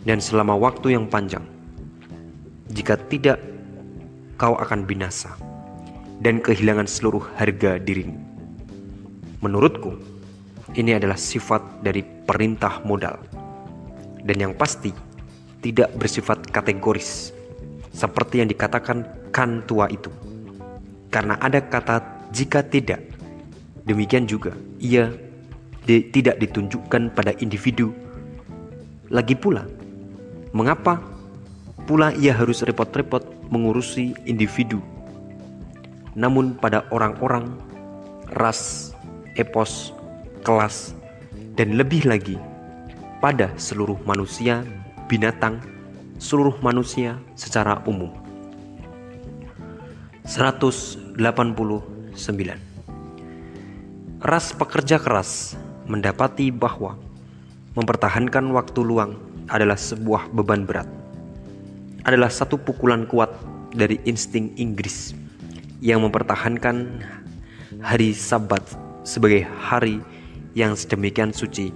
dan 0.08 0.24
selama 0.24 0.56
waktu 0.56 0.96
yang 0.96 1.12
panjang 1.12 1.44
jika 2.72 3.00
tidak, 3.12 3.40
kau 4.36 4.56
akan 4.56 4.88
binasa 4.88 5.36
dan 6.24 6.44
kehilangan 6.44 6.86
seluruh 6.86 7.24
harga 7.40 7.80
dirimu. 7.80 8.16
Menurutku, 9.44 9.98
ini 10.76 10.94
adalah 10.94 11.16
sifat 11.16 11.82
dari 11.82 12.04
perintah 12.04 12.84
modal, 12.84 13.18
dan 14.24 14.38
yang 14.38 14.54
pasti 14.54 14.92
tidak 15.64 15.90
bersifat 15.96 16.44
kategoris, 16.52 17.32
seperti 17.96 18.44
yang 18.44 18.50
dikatakan 18.52 19.32
kan 19.34 19.64
tua 19.66 19.88
itu. 19.90 20.12
Karena 21.08 21.40
ada 21.40 21.64
kata 21.64 22.30
"jika 22.36 22.62
tidak", 22.62 23.00
demikian 23.88 24.28
juga 24.28 24.54
ia 24.78 25.08
tidak 25.88 26.36
ditunjukkan 26.44 27.16
pada 27.16 27.32
individu. 27.40 27.96
Lagi 29.08 29.40
pula, 29.40 29.64
mengapa 30.58 30.98
pula 31.86 32.10
ia 32.18 32.34
harus 32.34 32.66
repot-repot 32.66 33.22
mengurusi 33.54 34.18
individu. 34.26 34.82
Namun 36.18 36.58
pada 36.58 36.90
orang-orang, 36.90 37.54
ras, 38.34 38.92
epos, 39.38 39.94
kelas, 40.42 40.98
dan 41.54 41.78
lebih 41.78 42.10
lagi 42.10 42.42
pada 43.22 43.54
seluruh 43.54 44.02
manusia, 44.02 44.66
binatang, 45.06 45.62
seluruh 46.18 46.58
manusia 46.66 47.22
secara 47.38 47.78
umum. 47.86 48.10
189 50.26 51.22
Ras 54.18 54.46
pekerja 54.58 54.98
keras 54.98 55.54
mendapati 55.86 56.50
bahwa 56.50 56.98
mempertahankan 57.78 58.50
waktu 58.52 58.82
luang 58.82 59.27
adalah 59.48 59.80
sebuah 59.80 60.32
beban 60.36 60.68
berat 60.68 60.88
adalah 62.08 62.32
satu 62.32 62.56
pukulan 62.56 63.04
kuat 63.04 63.28
dari 63.76 64.00
insting 64.08 64.56
Inggris 64.56 65.12
yang 65.84 66.08
mempertahankan 66.08 67.04
hari 67.84 68.16
Sabat 68.16 68.64
sebagai 69.04 69.44
hari 69.44 70.00
yang 70.56 70.74
sedemikian 70.74 71.36
suci 71.36 71.70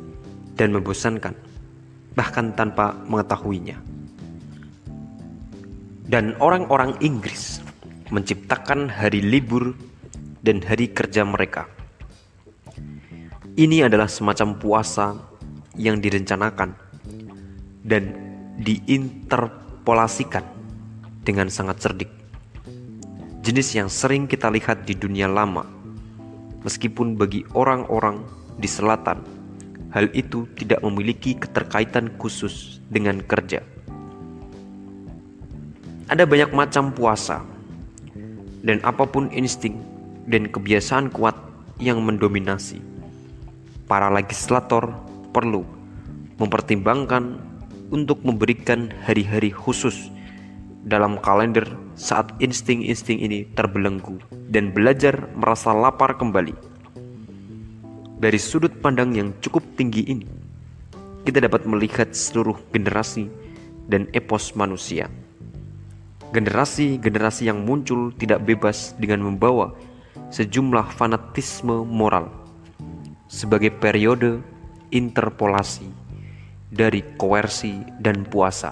dan 0.56 0.72
membosankan, 0.72 1.36
bahkan 2.16 2.56
tanpa 2.56 2.96
mengetahuinya. 3.12 3.76
Dan 6.08 6.36
orang-orang 6.40 6.96
Inggris 7.04 7.60
menciptakan 8.08 8.88
hari 8.88 9.20
libur 9.20 9.76
dan 10.44 10.64
hari 10.64 10.92
kerja 10.92 11.28
mereka. 11.28 11.68
Ini 13.60 13.92
adalah 13.92 14.08
semacam 14.08 14.56
puasa 14.60 15.16
yang 15.76 16.00
direncanakan 16.00 16.91
dan 17.86 18.14
diinter 18.62 19.50
polasikan 19.82 20.46
dengan 21.26 21.50
sangat 21.50 21.82
cerdik. 21.82 22.12
Jenis 23.42 23.74
yang 23.74 23.90
sering 23.90 24.30
kita 24.30 24.54
lihat 24.54 24.86
di 24.86 24.94
dunia 24.94 25.26
lama, 25.26 25.66
meskipun 26.62 27.18
bagi 27.18 27.42
orang-orang 27.58 28.22
di 28.62 28.70
selatan, 28.70 29.26
hal 29.90 30.14
itu 30.14 30.46
tidak 30.54 30.86
memiliki 30.86 31.34
keterkaitan 31.34 32.14
khusus 32.22 32.78
dengan 32.94 33.18
kerja. 33.26 33.66
Ada 36.06 36.30
banyak 36.30 36.54
macam 36.54 36.94
puasa, 36.94 37.42
dan 38.62 38.78
apa 38.86 39.10
pun 39.10 39.34
insting 39.34 39.82
dan 40.30 40.46
kebiasaan 40.46 41.10
kuat 41.10 41.34
yang 41.82 41.98
mendominasi, 42.06 42.78
para 43.90 44.14
legislator 44.14 44.94
perlu 45.34 45.66
mempertimbangkan 46.38 47.51
untuk 47.92 48.24
memberikan 48.24 48.90
hari-hari 49.04 49.52
khusus 49.52 50.10
dalam 50.88 51.22
kalender 51.22 51.68
saat 51.94 52.34
insting-insting 52.42 53.22
ini 53.22 53.46
terbelenggu 53.54 54.18
dan 54.50 54.74
belajar 54.74 55.30
merasa 55.38 55.76
lapar 55.76 56.18
kembali. 56.18 56.56
Dari 58.18 58.40
sudut 58.42 58.74
pandang 58.82 59.14
yang 59.14 59.30
cukup 59.44 59.62
tinggi 59.78 60.08
ini, 60.10 60.26
kita 61.22 61.44
dapat 61.46 61.70
melihat 61.70 62.16
seluruh 62.18 62.58
generasi 62.74 63.30
dan 63.86 64.10
epos 64.18 64.58
manusia. 64.58 65.06
Generasi-generasi 66.32 67.52
yang 67.52 67.68
muncul 67.68 68.16
tidak 68.16 68.42
bebas 68.48 68.96
dengan 68.98 69.28
membawa 69.28 69.76
sejumlah 70.32 70.96
fanatisme 70.96 71.84
moral 71.84 72.32
sebagai 73.28 73.72
periode 73.72 74.40
interpolasi 74.92 75.88
dari 76.72 77.04
koersi 77.20 77.84
dan 78.00 78.24
puasa, 78.24 78.72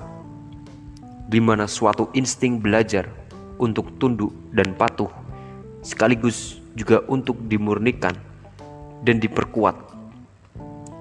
di 1.28 1.44
mana 1.44 1.68
suatu 1.68 2.08
insting 2.16 2.64
belajar 2.64 3.12
untuk 3.60 4.00
tunduk 4.00 4.32
dan 4.56 4.72
patuh 4.72 5.12
sekaligus 5.84 6.64
juga 6.80 7.04
untuk 7.12 7.36
dimurnikan 7.52 8.16
dan 9.04 9.20
diperkuat. 9.20 9.76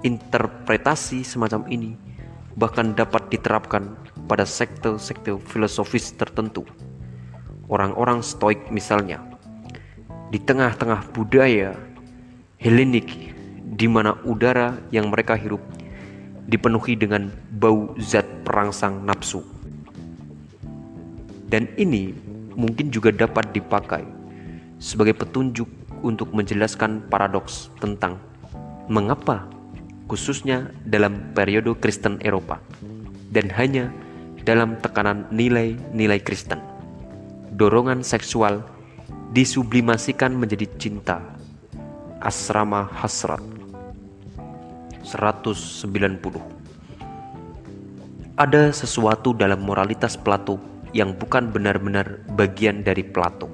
Interpretasi 0.02 1.22
semacam 1.22 1.66
ini 1.70 1.94
bahkan 2.58 2.94
dapat 2.94 3.30
diterapkan 3.30 3.94
pada 4.26 4.42
sekte-sekte 4.42 5.38
filosofis 5.46 6.14
tertentu. 6.14 6.66
Orang-orang 7.70 8.22
Stoik 8.26 8.74
misalnya, 8.74 9.22
di 10.34 10.42
tengah-tengah 10.42 11.14
budaya 11.14 11.78
Helenik 12.58 13.38
di 13.78 13.86
mana 13.86 14.18
udara 14.26 14.74
yang 14.90 15.14
mereka 15.14 15.38
hirup 15.38 15.62
dipenuhi 16.48 16.96
dengan 16.96 17.28
bau 17.60 17.92
zat 18.00 18.24
perangsang 18.42 19.04
nafsu. 19.04 19.44
Dan 21.48 21.68
ini 21.76 22.16
mungkin 22.56 22.88
juga 22.88 23.12
dapat 23.12 23.52
dipakai 23.52 24.02
sebagai 24.80 25.12
petunjuk 25.16 25.68
untuk 26.00 26.32
menjelaskan 26.32 27.04
paradoks 27.12 27.68
tentang 27.78 28.16
mengapa 28.88 29.44
khususnya 30.08 30.72
dalam 30.88 31.36
periode 31.36 31.76
Kristen 31.76 32.16
Eropa 32.24 32.64
dan 33.28 33.52
hanya 33.52 33.92
dalam 34.48 34.80
tekanan 34.80 35.28
nilai-nilai 35.28 36.20
Kristen. 36.24 36.64
Dorongan 37.52 38.00
seksual 38.00 38.64
disublimasikan 39.36 40.32
menjadi 40.32 40.64
cinta. 40.80 41.20
Asrama 42.18 42.88
Hasrat 42.88 43.57
190 45.08 45.88
Ada 48.36 48.68
sesuatu 48.76 49.32
dalam 49.32 49.64
moralitas 49.64 50.20
Plato 50.20 50.60
yang 50.92 51.16
bukan 51.16 51.48
benar-benar 51.48 52.20
bagian 52.36 52.84
dari 52.84 53.00
Plato. 53.00 53.48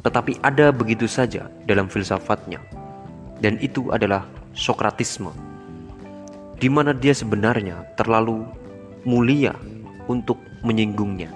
Tetapi 0.00 0.40
ada 0.40 0.72
begitu 0.72 1.04
saja 1.04 1.52
dalam 1.68 1.92
filsafatnya. 1.92 2.56
Dan 3.44 3.60
itu 3.60 3.92
adalah 3.92 4.24
Sokratisme. 4.56 5.28
Di 6.56 6.72
mana 6.72 6.96
dia 6.96 7.12
sebenarnya 7.12 7.84
terlalu 8.00 8.48
mulia 9.04 9.52
untuk 10.08 10.40
menyinggungnya. 10.64 11.28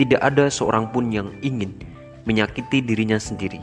Tidak 0.00 0.20
ada 0.24 0.48
seorang 0.48 0.88
pun 0.88 1.12
yang 1.12 1.28
ingin 1.44 1.76
menyakiti 2.24 2.80
dirinya 2.80 3.20
sendiri. 3.20 3.60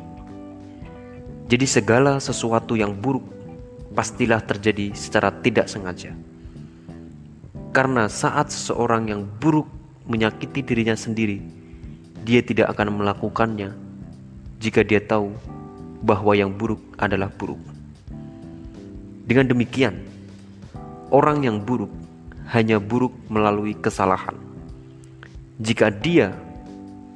Jadi 1.49 1.65
segala 1.65 2.21
sesuatu 2.21 2.77
yang 2.77 2.93
buruk 2.93 3.36
pastilah 3.97 4.45
terjadi 4.45 4.93
secara 4.93 5.33
tidak 5.41 5.65
sengaja. 5.65 6.13
Karena 7.73 8.05
saat 8.05 8.53
seseorang 8.53 9.09
yang 9.09 9.25
buruk 9.25 9.65
menyakiti 10.05 10.61
dirinya 10.61 10.93
sendiri, 10.93 11.41
dia 12.21 12.45
tidak 12.45 12.77
akan 12.77 13.01
melakukannya 13.01 13.73
jika 14.61 14.85
dia 14.85 15.01
tahu 15.01 15.33
bahwa 16.05 16.37
yang 16.37 16.53
buruk 16.53 16.77
adalah 17.01 17.33
buruk. 17.33 17.57
Dengan 19.25 19.49
demikian, 19.49 19.97
orang 21.09 21.41
yang 21.41 21.57
buruk 21.57 21.89
hanya 22.53 22.77
buruk 22.77 23.17
melalui 23.33 23.73
kesalahan. 23.73 24.37
Jika 25.57 25.89
dia 25.89 26.37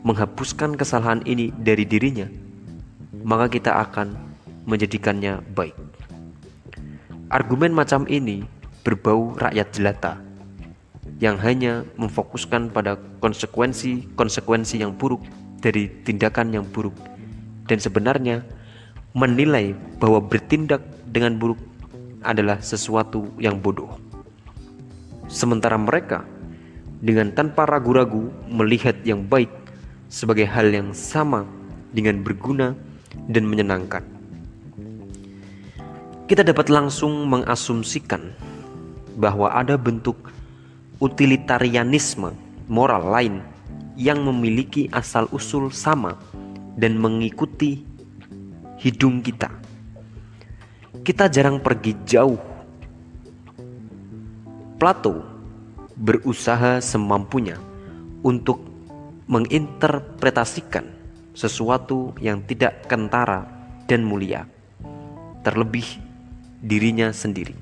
menghapuskan 0.02 0.74
kesalahan 0.74 1.22
ini 1.30 1.54
dari 1.54 1.86
dirinya, 1.86 2.26
maka 3.22 3.54
kita 3.54 3.70
akan 3.86 4.18
menjadikannya 4.66 5.46
baik. 5.54 5.91
Argumen 7.32 7.72
macam 7.72 8.04
ini 8.12 8.44
berbau 8.84 9.32
rakyat 9.40 9.72
jelata 9.72 10.20
yang 11.24 11.40
hanya 11.40 11.88
memfokuskan 11.96 12.76
pada 12.76 13.00
konsekuensi-konsekuensi 13.24 14.84
yang 14.84 14.92
buruk 14.92 15.24
dari 15.64 15.88
tindakan 16.04 16.52
yang 16.52 16.68
buruk 16.68 16.92
dan 17.72 17.80
sebenarnya 17.80 18.44
menilai 19.16 19.72
bahwa 19.96 20.20
bertindak 20.20 20.84
dengan 21.08 21.40
buruk 21.40 21.56
adalah 22.20 22.60
sesuatu 22.60 23.32
yang 23.40 23.64
bodoh. 23.64 23.96
Sementara 25.32 25.80
mereka 25.80 26.28
dengan 27.00 27.32
tanpa 27.32 27.64
ragu-ragu 27.64 28.28
melihat 28.52 29.00
yang 29.08 29.24
baik 29.24 29.48
sebagai 30.12 30.52
hal 30.52 30.68
yang 30.68 30.92
sama 30.92 31.48
dengan 31.96 32.28
berguna 32.28 32.76
dan 33.32 33.48
menyenangkan. 33.48 34.11
Kita 36.32 36.48
dapat 36.48 36.72
langsung 36.72 37.28
mengasumsikan 37.28 38.32
bahwa 39.20 39.52
ada 39.52 39.76
bentuk 39.76 40.32
utilitarianisme 41.04 42.32
moral 42.72 43.04
lain 43.04 43.44
yang 44.00 44.24
memiliki 44.24 44.88
asal-usul 44.96 45.76
sama 45.76 46.16
dan 46.80 46.96
mengikuti 46.96 47.84
hidung 48.80 49.20
kita. 49.20 49.52
Kita 51.04 51.28
jarang 51.28 51.60
pergi 51.60 52.00
jauh 52.08 52.40
Plato 54.80 55.28
berusaha 56.00 56.80
semampunya 56.80 57.60
untuk 58.24 58.64
menginterpretasikan 59.28 60.88
sesuatu 61.36 62.16
yang 62.24 62.40
tidak 62.48 62.88
kentara 62.88 63.44
dan 63.84 64.08
mulia, 64.08 64.48
terlebih 65.44 66.11
dirinya 66.62 67.10
sendiri, 67.10 67.58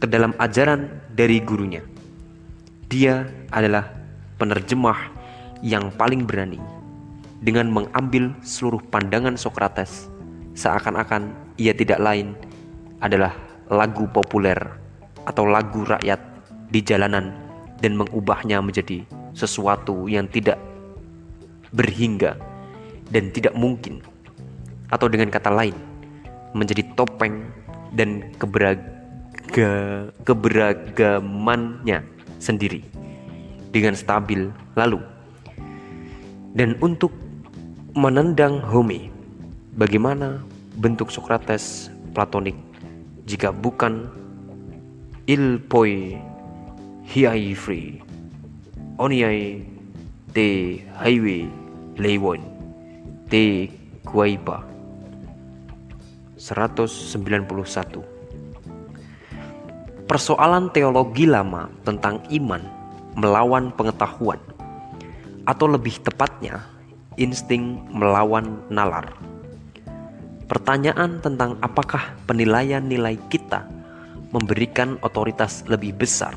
ke 0.00 0.06
dalam 0.08 0.32
ajaran 0.40 0.88
dari 1.12 1.38
gurunya. 1.44 1.84
Dia 2.88 3.28
adalah 3.52 3.92
penerjemah 4.40 5.12
yang 5.60 5.92
paling 5.94 6.24
berani 6.24 6.60
dengan 7.44 7.68
mengambil 7.68 8.32
seluruh 8.40 8.80
pandangan 8.88 9.36
Sokrates, 9.36 10.08
seakan-akan 10.56 11.32
ia 11.60 11.76
tidak 11.76 12.00
lain 12.00 12.32
adalah 13.04 13.36
lagu 13.68 14.08
populer 14.08 14.56
atau 15.28 15.44
lagu 15.44 15.84
rakyat 15.84 16.20
di 16.72 16.80
jalanan 16.80 17.32
dan 17.80 17.96
mengubahnya 18.00 18.64
menjadi 18.64 19.04
sesuatu 19.36 20.08
yang 20.08 20.24
tidak 20.28 20.56
berhingga 21.74 22.38
dan 23.10 23.28
tidak 23.34 23.52
mungkin 23.52 24.00
atau 24.88 25.10
dengan 25.10 25.28
kata 25.28 25.50
lain 25.50 25.74
menjadi 26.54 26.86
topeng 26.94 27.63
dan 27.94 28.34
keberaga, 28.36 30.10
keberagamannya 30.26 32.02
sendiri 32.42 32.82
dengan 33.70 33.94
stabil 33.94 34.50
lalu. 34.74 35.00
Dan 36.54 36.78
untuk 36.78 37.10
menendang 37.94 38.62
Home 38.70 39.10
bagaimana 39.74 40.42
bentuk 40.78 41.10
Sokrates 41.10 41.90
platonik 42.14 42.54
jika 43.26 43.50
bukan 43.50 44.06
il 45.26 45.58
poi 45.58 46.18
hiai 47.06 47.54
free 47.54 47.98
oniai 48.98 49.62
te 50.34 50.78
highway 50.98 51.46
lewon 51.98 52.42
te 53.30 53.70
kuaipa 54.04 54.73
191 56.44 57.48
Persoalan 60.04 60.68
teologi 60.76 61.24
lama 61.24 61.72
tentang 61.88 62.20
iman 62.28 62.60
melawan 63.16 63.72
pengetahuan 63.72 64.36
atau 65.48 65.64
lebih 65.64 66.04
tepatnya 66.04 66.60
insting 67.16 67.80
melawan 67.88 68.60
nalar. 68.68 69.08
Pertanyaan 70.44 71.24
tentang 71.24 71.56
apakah 71.64 72.12
penilaian 72.28 72.84
nilai 72.84 73.16
kita 73.32 73.64
memberikan 74.28 75.00
otoritas 75.00 75.64
lebih 75.64 75.96
besar 75.96 76.36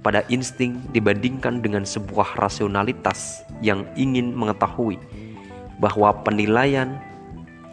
pada 0.00 0.24
insting 0.32 0.80
dibandingkan 0.96 1.60
dengan 1.60 1.84
sebuah 1.84 2.40
rasionalitas 2.40 3.44
yang 3.60 3.84
ingin 4.00 4.32
mengetahui 4.32 4.96
bahwa 5.76 6.24
penilaian 6.24 6.96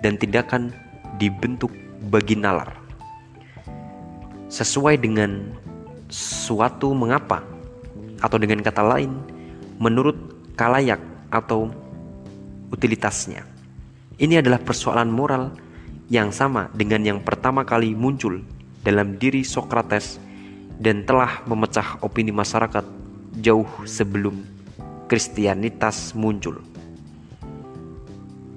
dan 0.04 0.20
tindakan 0.20 0.76
dibentuk 1.20 1.76
bagi 2.08 2.40
nalar. 2.40 2.72
Sesuai 4.48 4.98
dengan 4.98 5.52
suatu 6.10 6.96
mengapa 6.96 7.44
atau 8.24 8.40
dengan 8.40 8.64
kata 8.64 8.82
lain 8.82 9.12
menurut 9.78 10.16
kalayak 10.56 11.04
atau 11.30 11.70
utilitasnya. 12.72 13.46
Ini 14.20 14.42
adalah 14.42 14.60
persoalan 14.64 15.12
moral 15.12 15.54
yang 16.10 16.34
sama 16.34 16.72
dengan 16.74 17.06
yang 17.06 17.20
pertama 17.22 17.68
kali 17.68 17.94
muncul 17.94 18.42
dalam 18.82 19.20
diri 19.20 19.46
Sokrates 19.46 20.18
dan 20.80 21.04
telah 21.04 21.44
memecah 21.46 22.00
opini 22.02 22.32
masyarakat 22.32 22.84
jauh 23.44 23.68
sebelum 23.84 24.42
Kristianitas 25.10 26.14
muncul. 26.16 26.62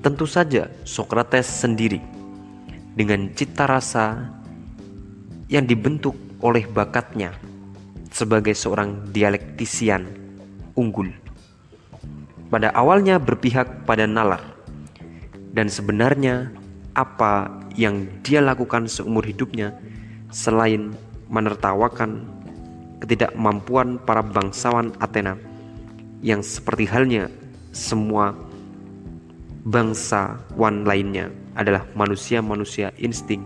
Tentu 0.02 0.26
saja 0.26 0.66
Sokrates 0.82 1.46
sendiri 1.46 2.21
dengan 2.92 3.32
cita 3.32 3.64
rasa 3.64 4.32
yang 5.48 5.64
dibentuk 5.64 6.16
oleh 6.44 6.64
bakatnya 6.68 7.32
sebagai 8.12 8.52
seorang 8.52 9.08
dialektisian 9.12 10.04
unggul. 10.76 11.08
Pada 12.52 12.68
awalnya 12.76 13.16
berpihak 13.16 13.88
pada 13.88 14.04
nalar, 14.04 14.44
dan 15.56 15.72
sebenarnya 15.72 16.52
apa 16.92 17.48
yang 17.72 18.04
dia 18.20 18.44
lakukan 18.44 18.84
seumur 18.84 19.24
hidupnya 19.24 19.72
selain 20.28 20.92
menertawakan 21.32 22.28
ketidakmampuan 23.00 23.96
para 24.04 24.20
bangsawan 24.20 24.92
Athena 25.00 25.40
yang 26.20 26.44
seperti 26.44 26.84
halnya 26.84 27.32
semua 27.72 28.36
bangsawan 29.64 30.84
lainnya 30.84 31.32
adalah 31.56 31.84
manusia-manusia 31.92 32.92
insting 32.96 33.44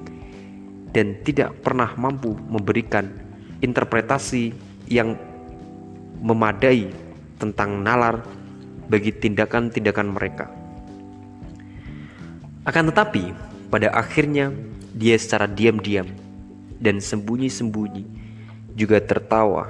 dan 0.94 1.18
tidak 1.26 1.52
pernah 1.60 1.92
mampu 1.98 2.32
memberikan 2.48 3.10
interpretasi 3.60 4.54
yang 4.88 5.18
memadai 6.22 6.88
tentang 7.36 7.82
nalar 7.84 8.24
bagi 8.88 9.12
tindakan-tindakan 9.12 10.08
mereka. 10.08 10.46
Akan 12.66 12.88
tetapi, 12.90 13.34
pada 13.70 13.92
akhirnya 13.92 14.50
dia 14.96 15.18
secara 15.20 15.46
diam-diam 15.46 16.06
dan 16.80 16.98
sembunyi-sembunyi 17.02 18.04
juga 18.74 19.02
tertawa 19.02 19.68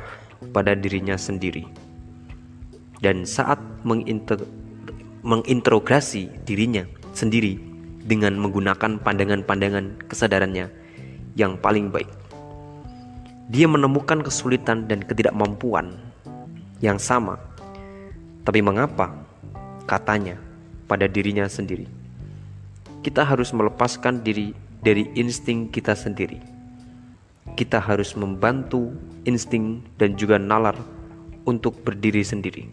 pada 0.52 0.72
dirinya 0.78 1.18
sendiri. 1.18 1.66
Dan 3.02 3.28
saat 3.28 3.60
menginterogasi 5.26 6.30
dirinya 6.48 6.88
sendiri 7.12 7.75
dengan 8.06 8.38
menggunakan 8.38 9.02
pandangan-pandangan 9.02 10.06
kesadarannya 10.06 10.70
yang 11.34 11.58
paling 11.58 11.90
baik, 11.90 12.08
dia 13.50 13.66
menemukan 13.66 14.22
kesulitan 14.22 14.86
dan 14.86 15.02
ketidakmampuan 15.02 15.98
yang 16.78 16.96
sama. 16.96 17.36
Tapi 18.46 18.62
mengapa? 18.62 19.10
Katanya 19.90 20.38
pada 20.86 21.10
dirinya 21.10 21.50
sendiri 21.50 22.06
kita 23.06 23.22
harus 23.22 23.54
melepaskan 23.54 24.26
diri 24.26 24.50
dari 24.82 25.06
insting 25.14 25.70
kita 25.70 25.94
sendiri. 25.94 26.42
Kita 27.54 27.78
harus 27.78 28.18
membantu 28.18 28.90
insting 29.22 29.78
dan 29.94 30.18
juga 30.18 30.42
nalar 30.42 30.74
untuk 31.46 31.86
berdiri 31.86 32.26
sendiri. 32.26 32.66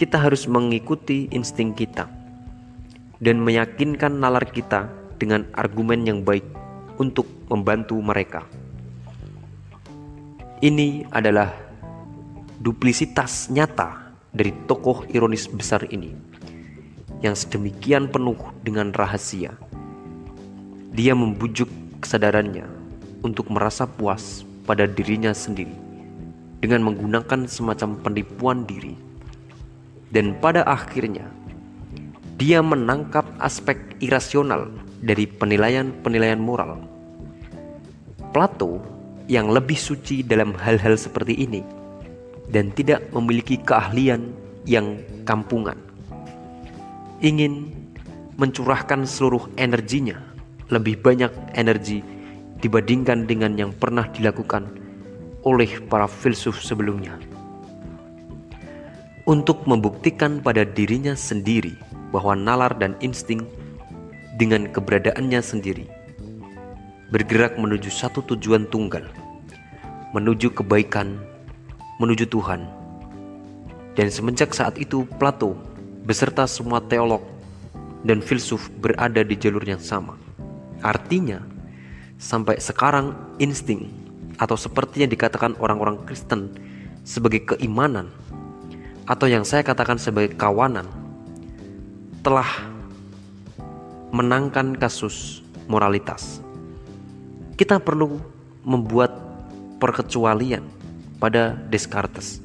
Kita 0.00 0.16
harus 0.16 0.48
mengikuti 0.48 1.28
insting 1.28 1.76
kita 1.76 2.08
dan 3.22 3.40
meyakinkan 3.40 4.20
nalar 4.20 4.44
kita 4.48 4.88
dengan 5.16 5.48
argumen 5.56 6.04
yang 6.04 6.20
baik 6.20 6.44
untuk 7.00 7.24
membantu 7.48 7.96
mereka. 8.00 8.44
Ini 10.60 11.08
adalah 11.12 11.52
duplisitas 12.56 13.52
nyata 13.52 14.12
dari 14.32 14.52
tokoh 14.64 15.04
ironis 15.12 15.48
besar 15.48 15.84
ini 15.92 16.12
yang 17.20 17.36
sedemikian 17.36 18.08
penuh 18.08 18.36
dengan 18.64 18.92
rahasia. 18.92 19.56
Dia 20.96 21.12
membujuk 21.12 21.68
kesadarannya 22.00 22.64
untuk 23.20 23.52
merasa 23.52 23.84
puas 23.84 24.44
pada 24.64 24.88
dirinya 24.88 25.32
sendiri 25.36 25.72
dengan 26.60 26.88
menggunakan 26.88 27.44
semacam 27.44 28.00
penipuan 28.00 28.64
diri. 28.64 28.96
Dan 30.08 30.38
pada 30.40 30.64
akhirnya, 30.64 31.28
dia 32.36 32.60
menangkap 32.60 33.24
aspek 33.40 33.76
irasional 34.00 34.68
dari 35.00 35.24
penilaian-penilaian 35.24 36.40
moral. 36.40 36.80
Plato 38.32 38.80
yang 39.26 39.48
lebih 39.48 39.76
suci 39.76 40.20
dalam 40.20 40.52
hal-hal 40.54 41.00
seperti 41.00 41.34
ini 41.40 41.64
dan 42.52 42.70
tidak 42.76 43.08
memiliki 43.10 43.56
keahlian 43.58 44.30
yang 44.68 45.00
kampungan 45.24 45.86
ingin 47.24 47.72
mencurahkan 48.36 49.08
seluruh 49.08 49.48
energinya, 49.56 50.20
lebih 50.68 51.00
banyak 51.00 51.32
energi 51.56 52.04
dibandingkan 52.60 53.24
dengan 53.24 53.56
yang 53.56 53.72
pernah 53.72 54.08
dilakukan 54.12 54.68
oleh 55.46 55.80
para 55.88 56.04
filsuf 56.04 56.60
sebelumnya. 56.60 57.16
Untuk 59.26 59.66
membuktikan 59.66 60.38
pada 60.38 60.62
dirinya 60.62 61.18
sendiri 61.18 61.74
bahwa 62.14 62.38
nalar 62.38 62.74
dan 62.78 62.94
insting 63.02 63.42
dengan 64.36 64.68
keberadaannya 64.68 65.40
sendiri 65.40 65.86
bergerak 67.10 67.54
menuju 67.54 67.86
satu 67.86 68.22
tujuan 68.34 68.66
tunggal, 68.66 69.06
menuju 70.10 70.50
kebaikan, 70.50 71.22
menuju 72.02 72.26
Tuhan. 72.26 72.66
Dan 73.96 74.12
semenjak 74.12 74.52
saat 74.52 74.76
itu 74.76 75.06
Plato 75.16 75.56
beserta 76.04 76.44
semua 76.44 76.82
teolog 76.84 77.22
dan 78.04 78.20
filsuf 78.20 78.68
berada 78.82 79.22
di 79.22 79.34
jalur 79.38 79.62
yang 79.64 79.80
sama. 79.80 80.18
Artinya, 80.84 81.40
sampai 82.20 82.60
sekarang 82.60 83.16
insting 83.40 83.88
atau 84.36 84.58
seperti 84.58 85.06
yang 85.06 85.10
dikatakan 85.10 85.56
orang-orang 85.62 85.96
Kristen 86.04 86.52
sebagai 87.06 87.56
keimanan 87.56 88.12
atau 89.08 89.30
yang 89.30 89.46
saya 89.46 89.62
katakan 89.62 89.96
sebagai 89.96 90.36
kawanan 90.36 90.84
telah 92.26 92.50
menangkan 94.10 94.74
kasus 94.74 95.46
moralitas. 95.70 96.42
Kita 97.54 97.78
perlu 97.78 98.18
membuat 98.66 99.14
perkecualian 99.78 100.66
pada 101.22 101.54
Descartes, 101.70 102.42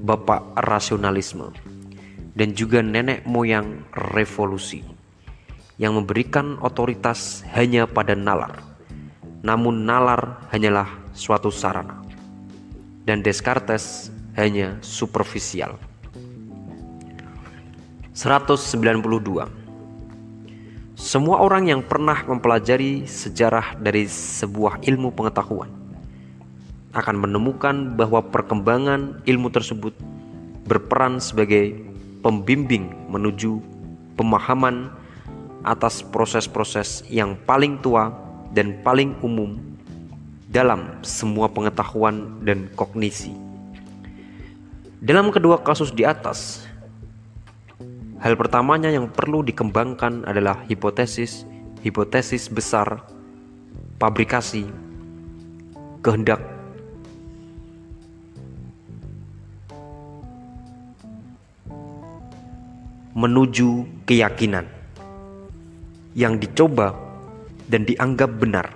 bapak 0.00 0.56
rasionalisme 0.56 1.52
dan 2.32 2.56
juga 2.56 2.80
nenek 2.80 3.28
moyang 3.28 3.84
revolusi 3.92 4.80
yang 5.76 5.92
memberikan 5.92 6.56
otoritas 6.64 7.44
hanya 7.52 7.84
pada 7.84 8.16
nalar. 8.16 8.64
Namun 9.44 9.84
nalar 9.84 10.40
hanyalah 10.48 10.88
suatu 11.12 11.52
sarana 11.52 12.00
dan 13.04 13.20
Descartes 13.20 14.08
hanya 14.40 14.80
superficial. 14.80 15.91
192 18.12 19.00
Semua 20.92 21.40
orang 21.40 21.72
yang 21.72 21.80
pernah 21.80 22.20
mempelajari 22.28 23.08
sejarah 23.08 23.80
dari 23.80 24.04
sebuah 24.04 24.84
ilmu 24.84 25.16
pengetahuan 25.16 25.72
akan 26.92 27.16
menemukan 27.16 27.96
bahwa 27.96 28.20
perkembangan 28.20 29.24
ilmu 29.24 29.48
tersebut 29.48 29.96
berperan 30.68 31.24
sebagai 31.24 31.72
pembimbing 32.20 32.92
menuju 33.08 33.64
pemahaman 34.20 34.92
atas 35.64 36.04
proses-proses 36.04 37.08
yang 37.08 37.32
paling 37.48 37.80
tua 37.80 38.12
dan 38.52 38.76
paling 38.84 39.16
umum 39.24 39.56
dalam 40.52 41.00
semua 41.00 41.48
pengetahuan 41.48 42.44
dan 42.44 42.68
kognisi. 42.76 43.32
Dalam 45.00 45.32
kedua 45.32 45.64
kasus 45.64 45.96
di 45.96 46.04
atas, 46.04 46.68
hal 48.22 48.38
pertamanya 48.38 48.88
yang 48.88 49.10
perlu 49.10 49.42
dikembangkan 49.42 50.22
adalah 50.30 50.62
hipotesis 50.70 51.42
hipotesis 51.82 52.46
besar 52.46 53.02
pabrikasi 53.98 54.70
kehendak 56.06 56.38
menuju 63.12 63.84
keyakinan 64.08 64.64
yang 66.16 66.42
dicoba 66.42 66.96
dan 67.70 67.86
dianggap 67.86 68.30
benar. 68.36 68.66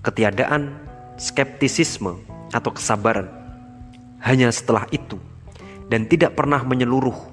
Ketiadaan 0.00 0.80
skeptisisme 1.20 2.16
atau 2.50 2.70
kesabaran 2.72 3.28
hanya 4.24 4.48
setelah 4.48 4.88
itu 4.90 5.20
dan 5.92 6.08
tidak 6.08 6.32
pernah 6.32 6.64
menyeluruh 6.64 7.29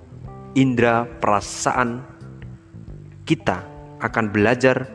indera 0.57 1.05
perasaan 1.21 2.01
kita 3.29 3.61
akan 4.01 4.33
belajar 4.33 4.89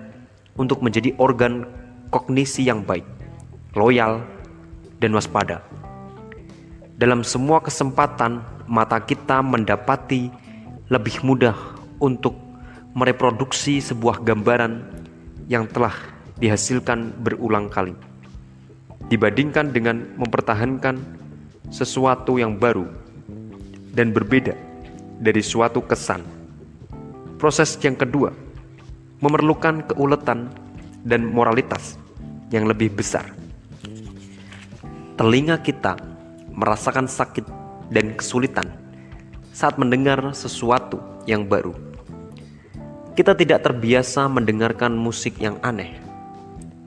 untuk 0.59 0.83
menjadi 0.83 1.15
organ 1.23 1.71
kognisi 2.11 2.67
yang 2.67 2.83
baik, 2.83 3.07
loyal, 3.79 4.27
dan 4.99 5.15
waspada. 5.15 5.63
Dalam 6.99 7.23
semua 7.23 7.63
kesempatan, 7.63 8.43
mata 8.67 8.99
kita 8.99 9.39
mendapati 9.39 10.35
lebih 10.91 11.23
mudah 11.23 11.55
untuk 12.03 12.35
mereproduksi 12.99 13.79
sebuah 13.79 14.19
gambaran 14.27 14.83
yang 15.47 15.71
telah 15.71 15.95
dihasilkan 16.43 17.15
berulang 17.23 17.71
kali 17.71 17.95
dibandingkan 19.07 19.71
dengan 19.71 20.11
mempertahankan 20.19 20.99
sesuatu 21.71 22.39
yang 22.39 22.59
baru 22.59 22.87
dan 23.95 24.13
berbeda 24.13 24.72
dari 25.23 25.39
suatu 25.39 25.79
kesan. 25.87 26.27
Proses 27.39 27.79
yang 27.79 27.95
kedua 27.95 28.35
memerlukan 29.23 29.87
keuletan 29.87 30.51
dan 31.07 31.23
moralitas 31.23 31.95
yang 32.51 32.67
lebih 32.67 32.91
besar. 32.91 33.31
Telinga 35.15 35.63
kita 35.63 35.95
merasakan 36.51 37.07
sakit 37.07 37.47
dan 37.95 38.19
kesulitan 38.19 38.67
saat 39.55 39.79
mendengar 39.79 40.19
sesuatu 40.35 40.99
yang 41.31 41.47
baru. 41.47 41.71
Kita 43.15 43.37
tidak 43.39 43.63
terbiasa 43.63 44.27
mendengarkan 44.27 44.97
musik 44.97 45.39
yang 45.39 45.55
aneh. 45.63 46.03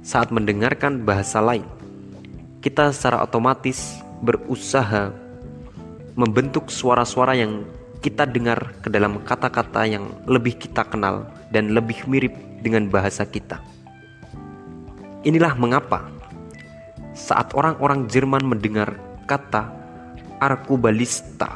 Saat 0.05 0.29
mendengarkan 0.29 1.01
bahasa 1.07 1.39
lain, 1.39 1.65
kita 2.59 2.91
secara 2.91 3.21
otomatis 3.21 4.01
berusaha 4.25 5.13
membentuk 6.17 6.69
suara-suara 6.69 7.37
yang 7.37 7.65
kita 8.01 8.27
dengar 8.27 8.75
ke 8.83 8.91
dalam 8.91 9.21
kata-kata 9.23 9.87
yang 9.87 10.11
lebih 10.25 10.57
kita 10.57 10.83
kenal 10.87 11.29
dan 11.53 11.71
lebih 11.71 12.03
mirip 12.09 12.33
dengan 12.59 12.89
bahasa 12.89 13.23
kita. 13.23 13.61
Inilah 15.25 15.57
mengapa 15.57 16.05
saat 17.15 17.55
orang-orang 17.55 18.11
Jerman 18.11 18.43
mendengar 18.43 18.99
kata 19.25 19.71
arkubalista, 20.43 21.47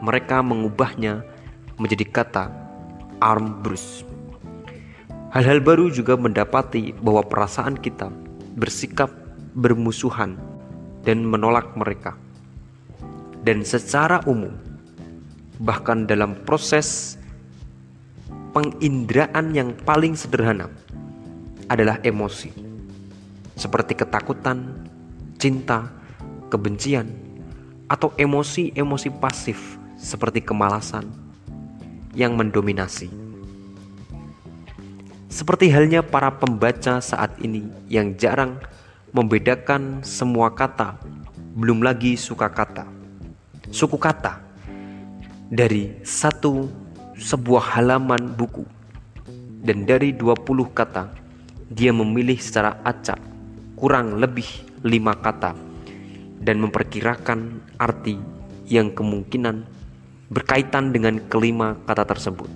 mereka 0.00 0.40
mengubahnya 0.40 1.22
menjadi 1.76 2.08
kata 2.08 2.44
armbrust. 3.20 4.08
Hal-hal 5.32 5.64
baru 5.64 5.88
juga 5.88 6.18
mendapati 6.18 6.92
bahwa 7.00 7.24
perasaan 7.24 7.78
kita 7.78 8.12
bersikap 8.56 9.08
bermusuhan 9.56 10.36
dan 11.04 11.24
menolak 11.24 11.72
mereka. 11.76 12.16
Dan 13.42 13.66
secara 13.66 14.22
umum, 14.28 14.54
bahkan 15.62 16.10
dalam 16.10 16.34
proses 16.42 17.14
penginderaan 18.50 19.54
yang 19.54 19.70
paling 19.86 20.18
sederhana 20.18 20.66
adalah 21.70 22.02
emosi. 22.02 22.50
Seperti 23.54 23.94
ketakutan, 23.94 24.90
cinta, 25.38 25.86
kebencian, 26.50 27.06
atau 27.86 28.10
emosi-emosi 28.18 29.08
pasif 29.22 29.78
seperti 29.94 30.42
kemalasan 30.42 31.06
yang 32.18 32.34
mendominasi. 32.34 33.08
Seperti 35.32 35.72
halnya 35.72 36.04
para 36.04 36.28
pembaca 36.28 37.00
saat 37.00 37.38
ini 37.40 37.64
yang 37.88 38.18
jarang 38.18 38.60
membedakan 39.14 40.04
semua 40.04 40.52
kata, 40.52 40.98
belum 41.56 41.80
lagi 41.80 42.18
suka 42.20 42.52
kata, 42.52 42.84
suku 43.72 43.96
kata 43.96 44.51
dari 45.52 46.00
satu 46.00 46.64
sebuah 47.12 47.76
halaman 47.76 48.32
buku 48.40 48.64
dan 49.60 49.84
dari 49.84 50.16
20 50.16 50.48
kata 50.72 51.12
dia 51.68 51.92
memilih 51.92 52.40
secara 52.40 52.80
acak 52.80 53.20
kurang 53.76 54.16
lebih 54.16 54.48
lima 54.80 55.12
kata 55.12 55.52
dan 56.40 56.56
memperkirakan 56.56 57.60
arti 57.76 58.16
yang 58.64 58.96
kemungkinan 58.96 59.68
berkaitan 60.32 60.88
dengan 60.88 61.20
kelima 61.28 61.76
kata 61.84 62.08
tersebut. 62.08 62.48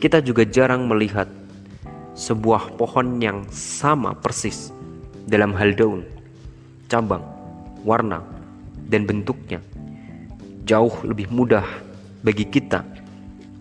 Kita 0.00 0.24
juga 0.24 0.48
jarang 0.48 0.88
melihat 0.88 1.28
sebuah 2.16 2.80
pohon 2.80 3.20
yang 3.20 3.44
sama 3.52 4.16
persis 4.16 4.72
dalam 5.28 5.52
hal 5.52 5.76
daun, 5.76 6.08
cabang, 6.88 7.20
warna, 7.84 8.24
dan 8.88 9.04
bentuknya. 9.04 9.60
Jauh 10.66 10.92
lebih 11.06 11.30
mudah 11.32 11.64
bagi 12.20 12.44
kita 12.48 12.84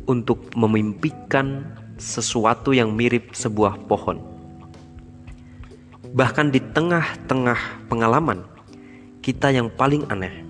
untuk 0.07 0.51
memimpikan 0.57 1.63
sesuatu 1.99 2.71
yang 2.71 2.95
mirip 2.95 3.35
sebuah 3.35 3.77
pohon. 3.85 4.19
Bahkan 6.09 6.49
di 6.49 6.59
tengah-tengah 6.73 7.87
pengalaman 7.91 8.43
kita 9.21 9.53
yang 9.53 9.69
paling 9.69 10.07
aneh, 10.09 10.41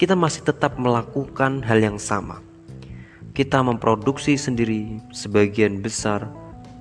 kita 0.00 0.18
masih 0.18 0.42
tetap 0.42 0.74
melakukan 0.80 1.62
hal 1.62 1.78
yang 1.78 2.00
sama 2.00 2.42
kita 3.32 3.64
memproduksi 3.64 4.36
sendiri 4.36 5.00
sebagian 5.08 5.80
besar 5.80 6.28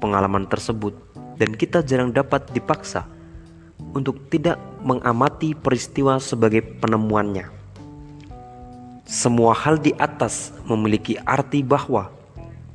pengalaman 0.04 0.43
tersebut 0.51 0.91
dan 1.39 1.56
kita 1.56 1.80
jarang 1.80 2.12
dapat 2.12 2.43
dipaksa 2.51 3.08
untuk 3.95 4.27
tidak 4.27 4.60
mengamati 4.84 5.56
peristiwa 5.56 6.19
sebagai 6.19 6.60
penemuannya. 6.84 7.61
Semua 9.12 9.52
hal 9.52 9.76
di 9.76 9.91
atas 10.00 10.56
memiliki 10.63 11.19
arti 11.28 11.60
bahwa 11.60 12.08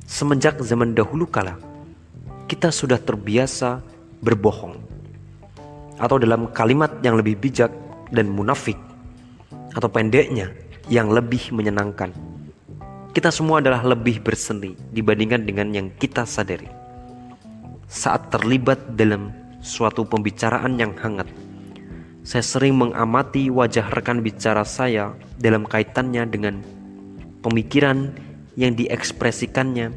semenjak 0.05 0.61
zaman 0.61 0.93
dahulu 0.93 1.25
kala 1.25 1.57
kita 2.45 2.69
sudah 2.69 3.01
terbiasa 3.01 3.81
berbohong. 4.21 4.77
Atau 5.97 6.21
dalam 6.21 6.45
kalimat 6.53 6.93
yang 7.01 7.17
lebih 7.17 7.41
bijak 7.41 7.73
dan 8.13 8.29
munafik 8.29 8.77
atau 9.73 9.89
pendeknya 9.89 10.53
yang 10.93 11.09
lebih 11.09 11.49
menyenangkan 11.49 12.13
kita 13.17 13.33
semua 13.33 13.57
adalah 13.57 13.81
lebih 13.81 14.21
berseni 14.21 14.77
dibandingkan 14.93 15.41
dengan 15.41 15.73
yang 15.73 15.89
kita 15.97 16.21
sadari. 16.21 16.69
Saat 17.89 18.29
terlibat 18.29 18.93
dalam 18.93 19.33
suatu 19.57 20.05
pembicaraan 20.05 20.77
yang 20.77 20.93
hangat, 21.01 21.25
saya 22.27 22.43
sering 22.43 22.75
mengamati 22.75 23.47
wajah 23.47 23.87
rekan 23.95 24.19
bicara 24.19 24.67
saya 24.67 25.15
dalam 25.39 25.63
kaitannya 25.63 26.27
dengan 26.27 26.59
pemikiran 27.39 28.11
yang 28.59 28.75
diekspresikannya 28.75 29.95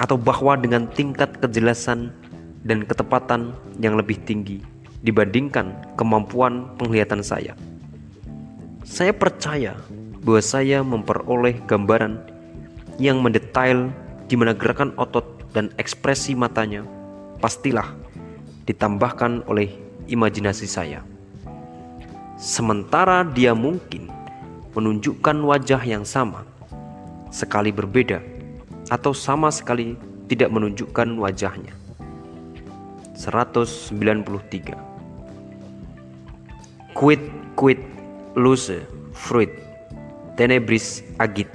atau 0.00 0.16
bahwa 0.16 0.56
dengan 0.56 0.88
tingkat 0.88 1.36
kejelasan 1.44 2.08
dan 2.64 2.88
ketepatan 2.88 3.52
yang 3.84 4.00
lebih 4.00 4.16
tinggi 4.24 4.64
dibandingkan 5.04 5.76
kemampuan 6.00 6.72
penglihatan 6.80 7.20
saya. 7.20 7.52
Saya 8.88 9.12
percaya 9.12 9.76
bahwa 10.24 10.40
saya 10.40 10.80
memperoleh 10.80 11.60
gambaran 11.68 12.16
yang 12.96 13.20
mendetail 13.20 13.92
di 14.24 14.40
mana 14.40 14.56
gerakan 14.56 14.96
otot 14.96 15.44
dan 15.52 15.68
ekspresi 15.76 16.32
matanya 16.32 16.80
pastilah 17.44 17.92
ditambahkan 18.64 19.44
oleh 19.44 19.68
imajinasi 20.08 20.64
saya. 20.64 21.04
Sementara 22.36 23.24
dia 23.24 23.56
mungkin 23.56 24.12
menunjukkan 24.76 25.40
wajah 25.40 25.80
yang 25.80 26.04
sama, 26.04 26.44
sekali 27.32 27.72
berbeda, 27.72 28.20
atau 28.92 29.16
sama 29.16 29.48
sekali 29.48 29.96
tidak 30.28 30.52
menunjukkan 30.52 31.16
wajahnya. 31.16 31.72
193 33.16 34.76
Quid 36.92 37.22
quid 37.56 37.80
lose 38.36 38.84
fruit 39.16 39.48
tenebris 40.36 41.00
agit. 41.16 41.48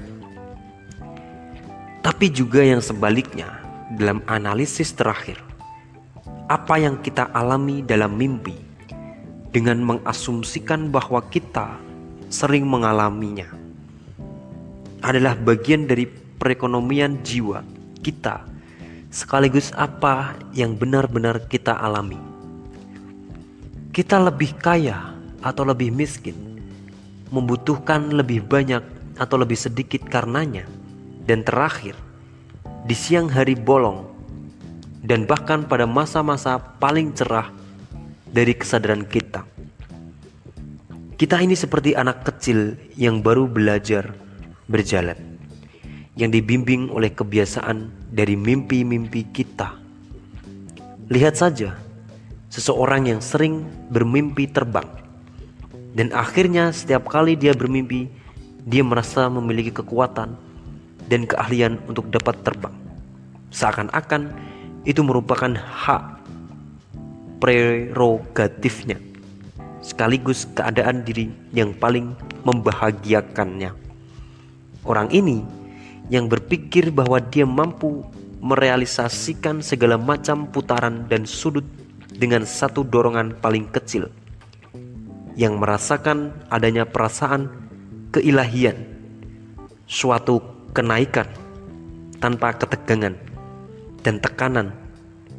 Tapi 2.01 2.33
juga 2.33 2.65
yang 2.65 2.81
sebaliknya 2.81 3.61
dalam 3.93 4.25
analisis 4.25 4.97
terakhir, 4.97 5.37
apa 6.49 6.81
yang 6.81 6.97
kita 6.97 7.29
alami 7.29 7.85
dalam 7.85 8.17
mimpi 8.17 8.70
dengan 9.51 9.83
mengasumsikan 9.83 10.91
bahwa 10.91 11.19
kita 11.27 11.75
sering 12.31 12.63
mengalaminya 12.63 13.51
adalah 15.03 15.35
bagian 15.35 15.85
dari 15.85 16.07
perekonomian 16.39 17.19
jiwa 17.21 17.59
kita 17.99 18.47
sekaligus 19.11 19.75
apa 19.75 20.39
yang 20.55 20.79
benar-benar 20.79 21.43
kita 21.51 21.75
alami. 21.75 22.17
Kita 23.91 24.23
lebih 24.23 24.55
kaya 24.55 25.11
atau 25.43 25.67
lebih 25.67 25.91
miskin 25.91 26.63
membutuhkan 27.31 28.11
lebih 28.11 28.43
banyak 28.47 28.83
atau 29.19 29.35
lebih 29.35 29.59
sedikit 29.59 30.03
karenanya. 30.07 30.67
Dan 31.21 31.45
terakhir, 31.45 31.93
di 32.87 32.95
siang 32.97 33.29
hari 33.29 33.53
bolong 33.53 34.09
dan 35.05 35.29
bahkan 35.29 35.63
pada 35.63 35.85
masa-masa 35.85 36.57
paling 36.81 37.13
cerah 37.13 37.51
dari 38.31 38.55
kesadaran 38.55 39.03
kita. 39.03 39.43
Kita 41.19 41.37
ini 41.37 41.53
seperti 41.53 41.93
anak 41.93 42.25
kecil 42.25 42.79
yang 42.97 43.21
baru 43.21 43.45
belajar 43.45 44.15
berjalan, 44.65 45.19
yang 46.17 46.33
dibimbing 46.33 46.89
oleh 46.89 47.13
kebiasaan 47.13 47.91
dari 48.09 48.33
mimpi-mimpi 48.33 49.29
kita. 49.29 49.77
Lihat 51.11 51.35
saja, 51.37 51.77
seseorang 52.49 53.11
yang 53.11 53.21
sering 53.21 53.67
bermimpi 53.91 54.49
terbang 54.49 55.01
dan 55.91 56.15
akhirnya 56.15 56.71
setiap 56.71 57.11
kali 57.11 57.35
dia 57.35 57.51
bermimpi, 57.51 58.07
dia 58.63 58.81
merasa 58.81 59.27
memiliki 59.27 59.75
kekuatan 59.75 60.39
dan 61.11 61.21
keahlian 61.27 61.83
untuk 61.91 62.07
dapat 62.07 62.39
terbang. 62.47 62.71
Seakan-akan 63.51 64.31
itu 64.87 65.03
merupakan 65.03 65.51
hak 65.51 66.20
prerogatifnya, 67.41 69.01
sekaligus 69.81 70.47
keadaan 70.53 71.01
diri 71.01 71.33
yang 71.51 71.73
paling 71.73 72.13
membahagiakannya. 72.45 73.73
Orang 74.85 75.09
ini 75.09 75.43
yang 76.13 76.29
berpikir 76.29 76.93
bahwa 76.93 77.17
dia 77.19 77.43
mampu 77.43 78.05
merealisasikan 78.39 79.65
segala 79.65 79.97
macam 79.97 80.45
putaran 80.47 81.09
dan 81.09 81.25
sudut 81.25 81.65
dengan 82.13 82.45
satu 82.45 82.85
dorongan 82.85 83.35
paling 83.41 83.65
kecil– 83.73 84.07
yang 85.35 85.59
merasakan 85.59 86.35
adanya 86.51 86.83
perasaan 86.83 87.47
keilahian, 88.11 88.75
suatu 89.87 90.43
kenaikan, 90.75 91.27
tanpa 92.19 92.51
ketegangan 92.55 93.15
dan 94.03 94.19
tekanan, 94.19 94.75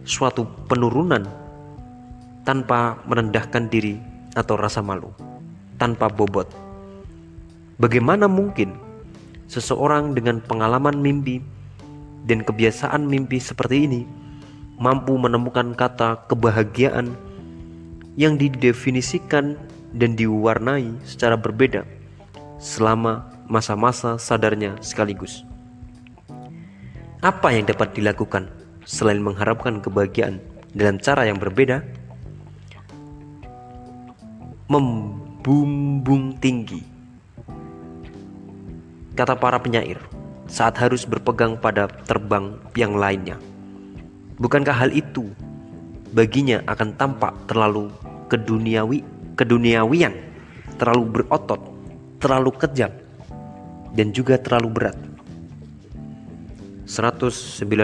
suatu 0.09 0.49
penurunan 0.69 1.29
tanpa 2.43 2.99
merendahkan 3.07 3.71
diri 3.71 3.99
atau 4.35 4.59
rasa 4.59 4.83
malu, 4.83 5.15
tanpa 5.79 6.11
bobot. 6.11 6.49
Bagaimana 7.79 8.27
mungkin 8.31 8.79
seseorang 9.51 10.15
dengan 10.15 10.41
pengalaman 10.43 10.99
mimpi 10.99 11.43
dan 12.25 12.47
kebiasaan 12.47 13.05
mimpi 13.05 13.43
seperti 13.43 13.91
ini 13.91 14.03
mampu 14.79 15.15
menemukan 15.19 15.75
kata 15.77 16.27
kebahagiaan 16.31 17.15
yang 18.19 18.37
didefinisikan 18.37 19.57
dan 19.93 20.17
diwarnai 20.17 20.97
secara 21.05 21.37
berbeda 21.37 21.85
selama 22.57 23.29
masa-masa 23.51 24.17
sadarnya 24.17 24.79
sekaligus. 24.81 25.45
Apa 27.23 27.55
yang 27.55 27.69
dapat 27.69 27.95
dilakukan 27.95 28.51
selain 28.83 29.23
mengharapkan 29.23 29.79
kebahagiaan 29.79 30.43
dalam 30.75 30.99
cara 30.99 31.29
yang 31.29 31.39
berbeda? 31.39 32.02
Membumbung 34.73 36.41
tinggi. 36.41 36.81
Kata 39.13 39.37
para 39.37 39.61
penyair, 39.61 40.01
saat 40.49 40.81
harus 40.81 41.05
berpegang 41.05 41.61
pada 41.61 41.93
terbang 42.09 42.57
yang 42.73 42.97
lainnya. 42.97 43.37
Bukankah 44.41 44.73
hal 44.73 44.89
itu 44.97 45.29
baginya 46.17 46.65
akan 46.65 46.97
tampak 46.97 47.37
terlalu 47.45 47.93
keduniawi, 48.33 49.05
keduniawian, 49.37 50.17
terlalu 50.81 51.21
berotot, 51.21 51.61
terlalu 52.17 52.57
kejam, 52.57 52.97
dan 53.93 54.09
juga 54.17 54.41
terlalu 54.41 54.73
berat. 54.73 54.97
194 56.89 57.77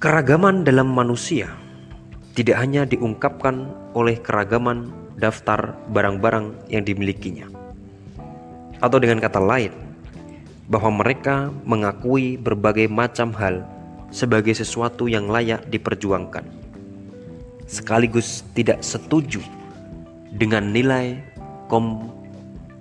Keragaman 0.00 0.64
dalam 0.64 0.88
manusia 0.96 1.65
tidak 2.36 2.60
hanya 2.60 2.84
diungkapkan 2.84 3.72
oleh 3.96 4.20
keragaman 4.20 4.92
daftar 5.16 5.72
barang-barang 5.88 6.68
yang 6.68 6.84
dimilikinya. 6.84 7.48
Atau 8.84 9.00
dengan 9.00 9.24
kata 9.24 9.40
lain, 9.40 9.72
bahwa 10.68 11.00
mereka 11.00 11.48
mengakui 11.64 12.36
berbagai 12.36 12.92
macam 12.92 13.32
hal 13.40 13.64
sebagai 14.12 14.52
sesuatu 14.52 15.08
yang 15.08 15.32
layak 15.32 15.64
diperjuangkan. 15.72 16.44
Sekaligus 17.64 18.44
tidak 18.52 18.84
setuju 18.84 19.40
dengan 20.36 20.70
nilai 20.70 21.18
komparatif 21.72 22.76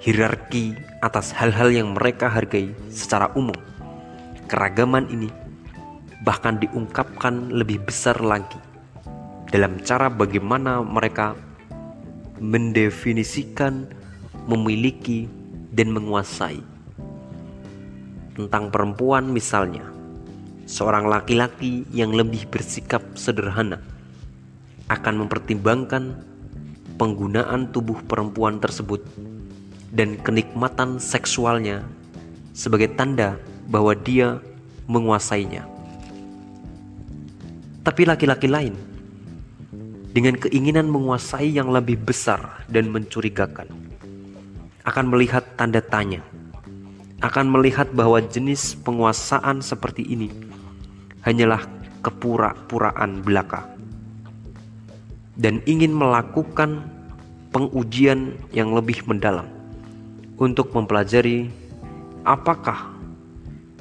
hierarki 0.00 0.72
atas 1.04 1.36
hal-hal 1.36 1.68
yang 1.68 1.92
mereka 1.92 2.32
hargai 2.32 2.72
secara 2.88 3.28
umum. 3.36 3.54
Keragaman 4.48 5.12
ini 5.12 5.28
bahkan 6.22 6.58
diungkapkan 6.58 7.54
lebih 7.54 7.82
besar 7.86 8.18
lagi 8.18 8.58
dalam 9.48 9.80
cara 9.80 10.12
bagaimana 10.12 10.82
mereka 10.84 11.38
mendefinisikan, 12.38 13.88
memiliki, 14.46 15.26
dan 15.74 15.90
menguasai. 15.90 16.62
Tentang 18.38 18.70
perempuan 18.70 19.26
misalnya, 19.30 19.82
seorang 20.66 21.10
laki-laki 21.10 21.82
yang 21.90 22.14
lebih 22.14 22.46
bersikap 22.46 23.02
sederhana 23.18 23.82
akan 24.86 25.26
mempertimbangkan 25.26 26.22
penggunaan 26.98 27.70
tubuh 27.74 27.98
perempuan 28.06 28.62
tersebut 28.62 29.02
dan 29.90 30.20
kenikmatan 30.20 31.00
seksualnya 31.02 31.82
sebagai 32.54 32.94
tanda 32.94 33.38
bahwa 33.70 33.94
dia 33.94 34.42
menguasainya. 34.86 35.77
Tapi 37.88 38.04
laki-laki 38.04 38.52
lain 38.52 38.76
dengan 40.12 40.36
keinginan 40.36 40.92
menguasai 40.92 41.56
yang 41.56 41.72
lebih 41.72 41.96
besar 41.96 42.60
dan 42.68 42.92
mencurigakan 42.92 43.64
akan 44.84 45.04
melihat 45.08 45.56
tanda 45.56 45.80
tanya, 45.80 46.20
akan 47.24 47.48
melihat 47.48 47.88
bahwa 47.96 48.20
jenis 48.20 48.76
penguasaan 48.84 49.64
seperti 49.64 50.04
ini 50.04 50.28
hanyalah 51.24 51.64
kepura-puraan 52.04 53.24
belaka 53.24 53.64
dan 55.40 55.64
ingin 55.64 55.96
melakukan 55.96 56.84
pengujian 57.56 58.36
yang 58.52 58.76
lebih 58.76 59.00
mendalam 59.08 59.48
untuk 60.36 60.76
mempelajari 60.76 61.48
apakah 62.28 62.92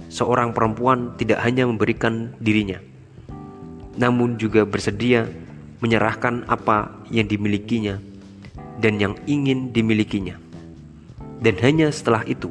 seorang 0.08 0.56
perempuan 0.56 1.12
tidak 1.20 1.44
hanya 1.44 1.68
memberikan 1.68 2.32
dirinya, 2.40 2.80
namun 3.98 4.38
juga 4.38 4.64
bersedia 4.64 5.26
menyerahkan 5.82 6.46
apa 6.50 6.94
yang 7.10 7.26
dimilikinya 7.26 7.98
dan 8.78 9.02
yang 9.02 9.18
ingin 9.26 9.74
dimilikinya. 9.74 10.38
Dan 11.38 11.58
hanya 11.62 11.94
setelah 11.94 12.26
itu, 12.26 12.50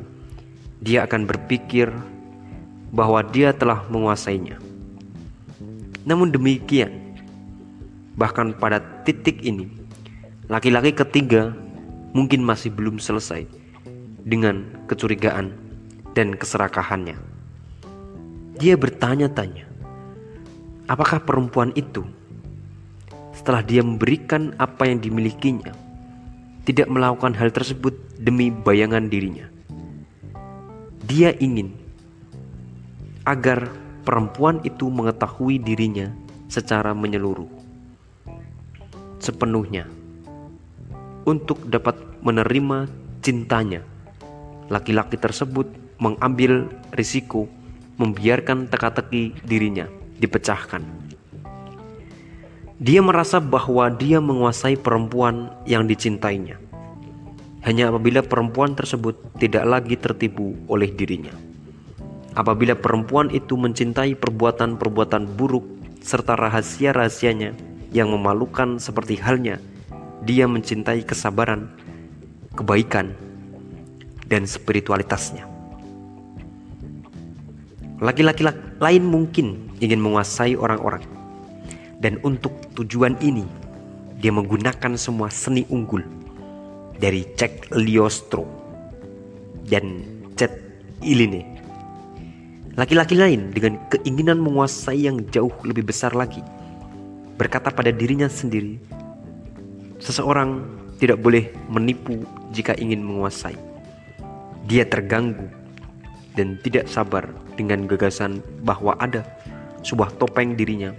dia 0.78 1.07
akan 1.07 1.26
berpikir 1.26 1.90
bahwa 2.94 3.22
dia 3.26 3.51
telah 3.51 3.82
menguasainya. 3.90 4.59
Namun 6.07 6.30
demikian, 6.30 7.18
bahkan 8.14 8.55
pada 8.55 8.78
titik 9.03 9.42
ini, 9.42 9.66
laki-laki 10.47 10.94
ketiga 10.94 11.51
mungkin 12.14 12.47
masih 12.47 12.70
belum 12.70 13.03
selesai 13.03 13.47
dengan 14.22 14.86
kecurigaan 14.86 15.51
dan 16.14 16.38
keserakahannya. 16.38 17.18
Dia 18.57 18.78
bertanya-tanya, 18.78 19.66
apakah 20.87 21.22
perempuan 21.22 21.74
itu 21.74 22.07
setelah 23.34 23.62
dia 23.62 23.82
memberikan 23.84 24.55
apa 24.57 24.89
yang 24.89 24.99
dimilikinya 25.03 25.74
tidak 26.66 26.91
melakukan 26.91 27.30
hal 27.39 27.55
tersebut 27.55 27.95
demi 28.18 28.51
bayangan 28.51 29.07
dirinya. 29.07 29.47
Dia 31.07 31.30
ingin 31.39 31.70
agar 33.22 33.70
perempuan 34.03 34.59
itu 34.66 34.91
mengetahui 34.91 35.62
dirinya 35.62 36.11
secara 36.51 36.91
menyeluruh, 36.91 37.47
sepenuhnya, 39.22 39.87
untuk 41.22 41.62
dapat 41.70 41.95
menerima 42.22 42.91
cintanya 43.22 43.87
laki-laki 44.66 45.14
tersebut 45.14 45.70
mengambil 46.03 46.66
risiko 46.95 47.47
membiarkan 47.99 48.66
teka-teki 48.66 49.39
dirinya 49.47 49.87
dipecahkan. 50.21 50.83
Dia 52.77 53.01
merasa 53.01 53.41
bahwa 53.41 53.89
dia 53.89 54.21
menguasai 54.21 54.77
perempuan 54.77 55.49
yang 55.64 55.89
dicintainya. 55.89 56.61
Hanya 57.64 57.89
apabila 57.89 58.21
perempuan 58.21 58.77
tersebut 58.77 59.17
tidak 59.41 59.64
lagi 59.64 59.97
tertipu 59.97 60.55
oleh 60.69 60.93
dirinya. 60.93 61.33
Apabila 62.37 62.77
perempuan 62.77 63.33
itu 63.33 63.57
mencintai 63.57 64.12
perbuatan-perbuatan 64.21 65.41
buruk 65.41 65.64
serta 66.05 66.37
rahasia-rahasianya 66.37 67.57
yang 67.97 68.12
memalukan 68.12 68.77
seperti 68.77 69.17
halnya 69.17 69.57
dia 70.27 70.51
mencintai 70.51 71.07
kesabaran, 71.07 71.71
kebaikan, 72.59 73.14
dan 74.27 74.43
spiritualitasnya. 74.43 75.47
Laki-laki 78.03 78.45
lain 78.83 79.05
mungkin 79.07 79.66
ingin 79.81 80.01
menguasai 80.01 80.57
orang-orang, 80.57 81.05
dan 82.01 82.20
untuk 82.24 82.53
tujuan 82.77 83.16
ini 83.20 83.45
dia 84.20 84.33
menggunakan 84.33 84.97
semua 84.97 85.29
seni 85.29 85.68
unggul 85.68 86.01
dari 86.97 87.24
Cek 87.37 87.77
Liostro 87.77 88.49
dan 89.68 90.01
Chet 90.37 90.53
Iline. 91.05 91.45
Laki-laki 92.77 93.16
lain 93.16 93.53
dengan 93.57 93.81
keinginan 93.89 94.41
menguasai 94.41 95.09
yang 95.09 95.24
jauh 95.33 95.53
lebih 95.64 95.89
besar 95.89 96.12
lagi 96.12 96.45
berkata 97.37 97.68
pada 97.68 97.93
dirinya 97.93 98.27
sendiri, 98.27 98.81
seseorang 100.01 100.64
tidak 100.97 101.20
boleh 101.20 101.53
menipu 101.68 102.24
jika 102.57 102.72
ingin 102.81 103.05
menguasai. 103.05 103.57
Dia 104.66 104.89
terganggu 104.89 105.47
dan 106.35 106.57
tidak 106.64 106.89
sabar 106.89 107.29
dengan 107.55 107.85
gagasan 107.85 108.41
bahwa 108.64 108.97
ada 108.99 109.22
sebuah 109.87 110.18
topeng 110.18 110.59
dirinya 110.59 110.91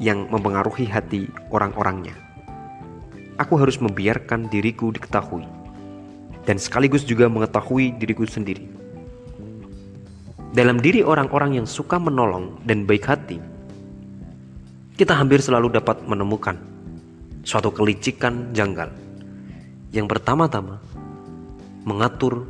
yang 0.00 0.32
mempengaruhi 0.32 0.88
hati 0.88 1.28
orang-orangnya. 1.52 2.16
Aku 3.36 3.60
harus 3.60 3.76
membiarkan 3.76 4.48
diriku 4.48 4.88
diketahui 4.88 5.44
dan 6.48 6.56
sekaligus 6.56 7.04
juga 7.04 7.28
mengetahui 7.28 8.00
diriku 8.00 8.24
sendiri. 8.24 8.64
Dalam 10.56 10.80
diri 10.80 11.04
orang-orang 11.04 11.60
yang 11.60 11.68
suka 11.68 12.00
menolong 12.00 12.64
dan 12.64 12.88
baik 12.88 13.04
hati, 13.04 13.36
kita 14.96 15.12
hampir 15.12 15.44
selalu 15.44 15.76
dapat 15.76 16.00
menemukan 16.08 16.56
suatu 17.44 17.68
kelicikan 17.68 18.56
janggal. 18.56 18.88
Yang 19.92 20.16
pertama-tama 20.16 20.80
mengatur 21.84 22.48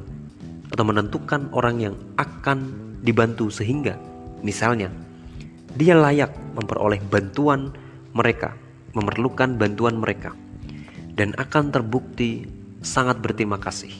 atau 0.70 0.84
menentukan 0.86 1.50
orang 1.50 1.76
yang 1.82 1.94
akan 2.14 2.58
dibantu 3.02 3.50
sehingga 3.50 3.98
misalnya 4.41 4.93
dia 5.78 5.95
layak 5.95 6.34
memperoleh 6.59 6.99
bantuan 7.07 7.70
mereka, 8.11 8.59
memerlukan 8.93 9.55
bantuan 9.55 10.03
mereka 10.03 10.34
dan 11.14 11.36
akan 11.38 11.70
terbukti 11.70 12.49
sangat 12.82 13.20
berterima 13.20 13.61
kasih. 13.61 13.93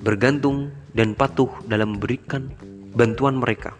Bergantung 0.00 0.74
dan 0.92 1.16
patuh 1.16 1.48
dalam 1.64 1.96
memberikan 1.96 2.52
bantuan 2.92 3.38
mereka. 3.40 3.72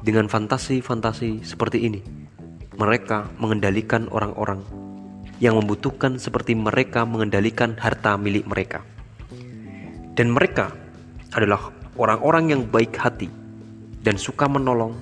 Dengan 0.00 0.30
fantasi-fantasi 0.30 1.44
seperti 1.44 1.84
ini, 1.84 2.00
mereka 2.78 3.28
mengendalikan 3.36 4.06
orang-orang 4.08 4.62
yang 5.42 5.58
membutuhkan 5.58 6.16
seperti 6.16 6.54
mereka 6.54 7.04
mengendalikan 7.04 7.74
harta 7.76 8.14
milik 8.16 8.46
mereka. 8.46 8.80
Dan 10.14 10.34
mereka 10.34 10.72
adalah 11.34 11.70
orang-orang 11.98 12.54
yang 12.54 12.62
baik 12.66 12.94
hati 12.98 13.28
dan 14.08 14.16
suka 14.16 14.48
menolong 14.48 14.96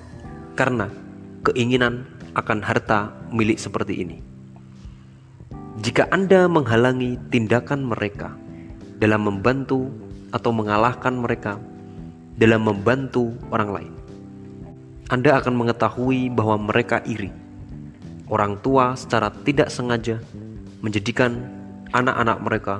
karena 0.59 0.91
keinginan 1.47 2.03
akan 2.35 2.59
harta 2.59 3.15
milik 3.31 3.55
seperti 3.55 4.03
ini. 4.03 4.19
Jika 5.79 6.11
Anda 6.11 6.51
menghalangi 6.51 7.15
tindakan 7.31 7.87
mereka 7.87 8.35
dalam 8.99 9.23
membantu 9.23 9.87
atau 10.35 10.51
mengalahkan 10.51 11.15
mereka 11.15 11.55
dalam 12.35 12.67
membantu 12.67 13.31
orang 13.47 13.69
lain, 13.71 13.93
Anda 15.07 15.39
akan 15.39 15.55
mengetahui 15.55 16.27
bahwa 16.27 16.67
mereka 16.67 16.99
iri. 17.07 17.31
Orang 18.27 18.59
tua 18.59 18.91
secara 18.99 19.31
tidak 19.31 19.71
sengaja 19.71 20.19
menjadikan 20.83 21.47
anak-anak 21.95 22.43
mereka 22.43 22.75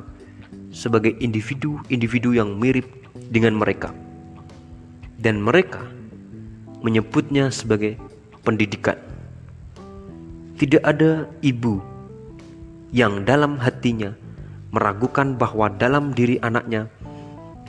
sebagai 0.75 1.15
individu-individu 1.23 2.35
yang 2.35 2.59
mirip 2.59 2.83
dengan 3.31 3.55
mereka, 3.55 3.95
dan 5.23 5.39
mereka 5.39 5.87
menyebutnya 6.81 7.49
sebagai 7.49 7.97
pendidikan. 8.45 8.97
Tidak 10.57 10.81
ada 10.81 11.29
ibu 11.45 11.77
yang 12.89 13.27
dalam 13.27 13.61
hatinya 13.61 14.15
meragukan 14.73 15.37
bahwa 15.37 15.69
dalam 15.69 16.11
diri 16.11 16.41
anaknya 16.41 16.89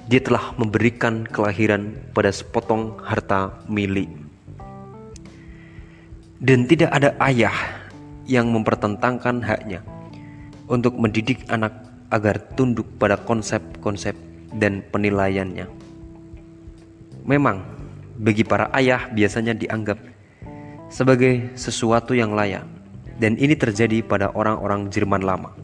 dia 0.09 0.25
telah 0.25 0.57
memberikan 0.57 1.29
kelahiran 1.29 1.93
pada 2.17 2.33
sepotong 2.33 2.97
harta 3.05 3.61
milik. 3.69 4.09
Dan 6.41 6.65
tidak 6.65 6.95
ada 6.95 7.13
ayah 7.29 7.53
yang 8.25 8.49
mempertentangkan 8.55 9.45
haknya 9.45 9.85
untuk 10.71 10.97
mendidik 10.97 11.45
anak 11.53 11.75
agar 12.09 12.41
tunduk 12.57 12.89
pada 12.97 13.21
konsep-konsep 13.21 14.17
dan 14.57 14.81
penilaiannya. 14.89 15.69
Memang, 17.29 17.61
bagi 18.19 18.43
para 18.43 18.67
ayah 18.75 19.07
biasanya 19.15 19.55
dianggap 19.55 19.99
sebagai 20.91 21.55
sesuatu 21.55 22.19
yang 22.19 22.35
layak 22.35 22.67
dan 23.23 23.39
ini 23.39 23.55
terjadi 23.55 24.03
pada 24.03 24.35
orang-orang 24.35 24.91
Jerman 24.91 25.23
lama 25.23 25.55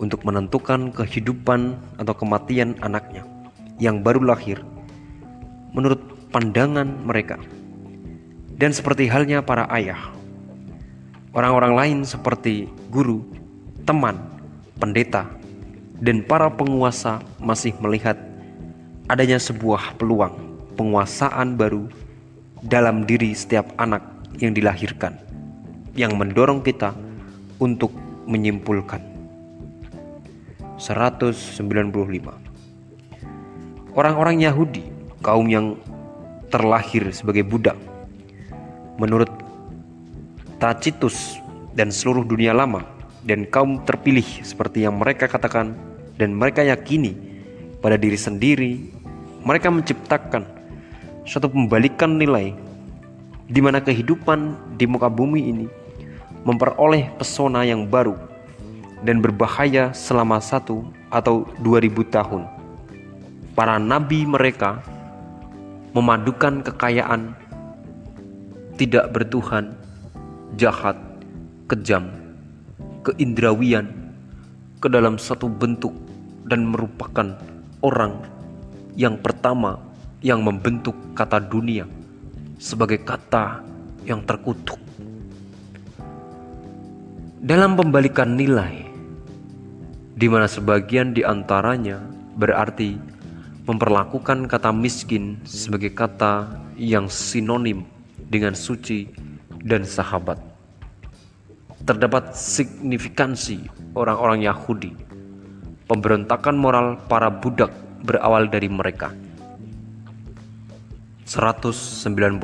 untuk 0.00 0.24
menentukan 0.24 0.90
kehidupan 0.90 1.76
atau 2.00 2.14
kematian 2.16 2.80
anaknya 2.80 3.28
yang 3.76 4.00
baru 4.00 4.24
lahir 4.24 4.64
menurut 5.76 6.00
pandangan 6.32 6.86
mereka. 7.04 7.36
Dan 8.54 8.70
seperti 8.70 9.10
halnya 9.10 9.42
para 9.42 9.66
ayah, 9.74 9.98
orang-orang 11.34 11.74
lain 11.74 11.98
seperti 12.06 12.70
guru, 12.86 13.26
teman, 13.82 14.14
pendeta, 14.78 15.26
dan 15.98 16.22
para 16.22 16.46
penguasa 16.46 17.18
masih 17.42 17.74
melihat 17.82 18.14
adanya 19.10 19.42
sebuah 19.42 19.98
peluang 19.98 20.53
penguasaan 20.74 21.56
baru 21.56 21.86
dalam 22.64 23.06
diri 23.08 23.32
setiap 23.32 23.70
anak 23.78 24.02
yang 24.42 24.52
dilahirkan 24.52 25.14
yang 25.94 26.18
mendorong 26.18 26.60
kita 26.62 26.90
untuk 27.62 27.94
menyimpulkan. 28.26 29.00
195 30.74 31.54
Orang-orang 33.94 34.42
Yahudi, 34.42 34.82
kaum 35.22 35.46
yang 35.46 35.78
terlahir 36.50 37.14
sebagai 37.14 37.46
budak 37.46 37.78
menurut 38.98 39.30
Tacitus 40.58 41.38
dan 41.74 41.90
seluruh 41.90 42.26
dunia 42.26 42.54
lama 42.54 42.82
dan 43.26 43.46
kaum 43.46 43.82
terpilih 43.82 44.26
seperti 44.42 44.86
yang 44.86 44.98
mereka 44.98 45.26
katakan 45.26 45.74
dan 46.14 46.34
mereka 46.34 46.62
yakini 46.62 47.14
pada 47.82 47.98
diri 47.98 48.14
sendiri 48.14 48.72
mereka 49.42 49.68
menciptakan 49.68 50.46
suatu 51.24 51.48
pembalikan 51.48 52.20
nilai 52.20 52.52
di 53.48 53.60
mana 53.60 53.80
kehidupan 53.80 54.56
di 54.76 54.84
muka 54.84 55.08
bumi 55.08 55.52
ini 55.52 55.66
memperoleh 56.44 57.12
pesona 57.16 57.64
yang 57.64 57.88
baru 57.88 58.16
dan 59.04 59.20
berbahaya 59.20 59.92
selama 59.92 60.40
satu 60.40 60.84
atau 61.12 61.48
dua 61.60 61.80
ribu 61.80 62.04
tahun. 62.08 62.48
Para 63.52 63.76
nabi 63.80 64.24
mereka 64.24 64.80
memadukan 65.92 66.64
kekayaan, 66.64 67.36
tidak 68.80 69.12
bertuhan, 69.12 69.76
jahat, 70.56 70.96
kejam, 71.68 72.10
keindrawian 73.04 73.92
ke 74.80 74.88
dalam 74.88 75.20
satu 75.20 75.46
bentuk 75.48 75.92
dan 76.48 76.68
merupakan 76.68 77.36
orang 77.84 78.20
yang 78.96 79.20
pertama 79.20 79.80
yang 80.24 80.40
membentuk 80.40 80.96
kata 81.12 81.36
dunia 81.36 81.84
sebagai 82.56 83.04
kata 83.04 83.60
yang 84.08 84.24
terkutuk 84.24 84.80
dalam 87.44 87.76
pembalikan 87.76 88.40
nilai, 88.40 88.88
di 90.16 90.32
mana 90.32 90.48
sebagian 90.48 91.12
di 91.12 91.20
antaranya 91.20 92.00
berarti 92.40 92.96
memperlakukan 93.68 94.48
kata 94.48 94.72
miskin 94.72 95.36
sebagai 95.44 95.92
kata 95.92 96.48
yang 96.80 97.04
sinonim 97.04 97.84
dengan 98.32 98.56
suci 98.56 99.12
dan 99.60 99.84
sahabat. 99.84 100.40
Terdapat 101.84 102.32
signifikansi 102.32 103.68
orang-orang 103.92 104.48
Yahudi, 104.48 104.96
pemberontakan 105.84 106.56
moral 106.56 106.96
para 107.12 107.28
budak 107.28 107.76
berawal 108.08 108.48
dari 108.48 108.72
mereka. 108.72 109.12
196 111.24 112.36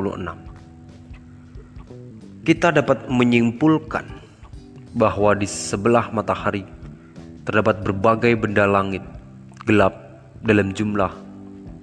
Kita 2.49 2.73
dapat 2.73 3.13
menyimpulkan 3.13 4.09
bahwa 4.97 5.37
di 5.37 5.45
sebelah 5.45 6.09
matahari 6.09 6.65
terdapat 7.45 7.85
berbagai 7.85 8.41
benda 8.41 8.65
langit 8.65 9.05
gelap 9.69 10.25
dalam 10.41 10.73
jumlah 10.73 11.13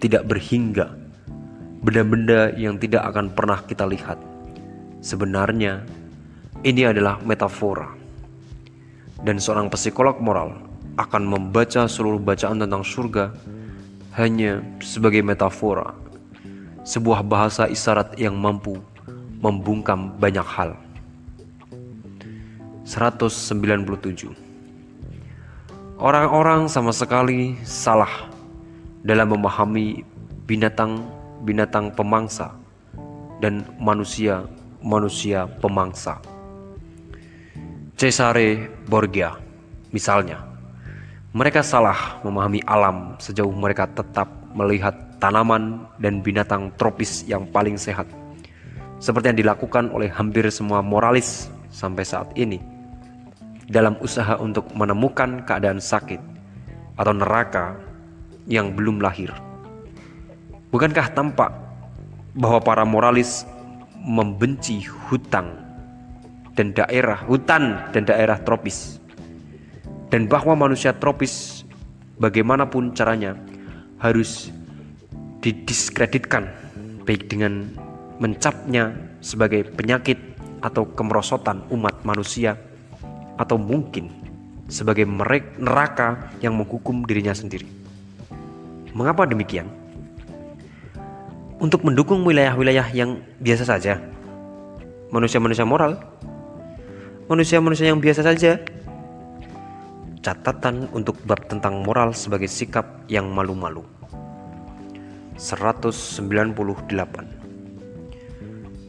tidak 0.01 0.25
berhingga, 0.25 0.89
benda-benda 1.85 2.49
yang 2.57 2.81
tidak 2.81 3.05
akan 3.13 3.29
pernah 3.29 3.61
kita 3.61 3.85
lihat. 3.85 4.17
Sebenarnya, 4.97 5.85
ini 6.65 6.81
adalah 6.81 7.21
metafora, 7.21 7.93
dan 9.21 9.37
seorang 9.37 9.69
psikolog 9.69 10.17
moral 10.17 10.57
akan 10.97 11.29
membaca 11.29 11.85
seluruh 11.85 12.17
bacaan 12.17 12.57
tentang 12.57 12.81
surga 12.81 13.29
hanya 14.17 14.65
sebagai 14.81 15.21
metafora, 15.21 15.93
sebuah 16.88 17.19
bahasa 17.19 17.67
isyarat 17.67 18.15
yang 18.15 18.39
mampu 18.39 18.79
membungkam 19.43 20.15
banyak 20.15 20.47
hal. 20.47 20.79
197 22.88 24.31
Orang-orang 25.99 26.71
sama 26.71 26.95
sekali 26.95 27.59
salah 27.67 28.31
dalam 29.03 29.35
memahami 29.35 30.07
binatang-binatang 30.47 31.91
pemangsa 31.91 32.55
dan 33.43 33.67
manusia-manusia 33.75 35.43
pemangsa. 35.59 36.23
Cesare 37.99 38.71
Borgia 38.88 39.35
misalnya, 39.91 40.39
mereka 41.35 41.59
salah 41.59 42.23
memahami 42.23 42.63
alam 42.63 43.19
sejauh 43.19 43.51
mereka 43.51 43.91
tetap 43.91 44.31
melihat 44.55 45.06
tanaman 45.18 45.86
dan 46.01 46.22
binatang 46.22 46.74
tropis 46.78 47.26
yang 47.26 47.45
paling 47.49 47.78
sehat. 47.78 48.05
Seperti 48.97 49.34
yang 49.34 49.39
dilakukan 49.45 49.93
oleh 49.93 50.09
hampir 50.09 50.45
semua 50.49 50.82
moralis 50.82 51.49
sampai 51.70 52.01
saat 52.01 52.34
ini 52.34 52.57
dalam 53.70 53.99
usaha 54.01 54.39
untuk 54.39 54.65
menemukan 54.74 55.43
keadaan 55.45 55.78
sakit 55.78 56.18
atau 56.97 57.13
neraka 57.13 57.78
yang 58.49 58.74
belum 58.74 59.03
lahir. 59.03 59.30
Bukankah 60.74 61.13
tampak 61.13 61.51
bahwa 62.34 62.59
para 62.63 62.84
moralis 62.88 63.45
membenci 64.01 64.88
hutang 65.09 65.51
dan 66.57 66.74
daerah 66.74 67.22
hutan 67.28 67.78
dan 67.93 68.07
daerah 68.07 68.39
tropis 68.41 68.97
dan 70.09 70.26
bahwa 70.26 70.55
manusia 70.55 70.95
tropis 70.95 71.63
bagaimanapun 72.18 72.95
caranya 72.95 73.38
harus 73.99 74.49
didiskreditkan 75.47 76.51
baik 77.07 77.31
dengan 77.31 77.71
mencapnya 78.19 78.91
sebagai 79.23 79.63
penyakit 79.63 80.19
atau 80.59 80.83
kemerosotan 80.91 81.63
umat 81.71 82.03
manusia 82.03 82.59
atau 83.39 83.55
mungkin 83.55 84.11
sebagai 84.67 85.07
neraka 85.55 86.35
yang 86.43 86.59
menghukum 86.59 87.07
dirinya 87.07 87.31
sendiri. 87.31 87.63
Mengapa 88.91 89.23
demikian? 89.23 89.71
Untuk 91.63 91.87
mendukung 91.87 92.27
wilayah-wilayah 92.27 92.91
yang 92.91 93.23
biasa 93.39 93.63
saja, 93.63 94.03
manusia-manusia 95.15 95.63
moral, 95.63 95.95
manusia-manusia 97.31 97.87
yang 97.87 98.03
biasa 98.03 98.27
saja. 98.27 98.59
Catatan 100.19 100.91
untuk 100.91 101.23
bab 101.23 101.47
tentang 101.47 101.79
moral 101.87 102.11
sebagai 102.11 102.51
sikap 102.51 103.07
yang 103.07 103.31
malu-malu. 103.31 103.96
198 105.38 106.89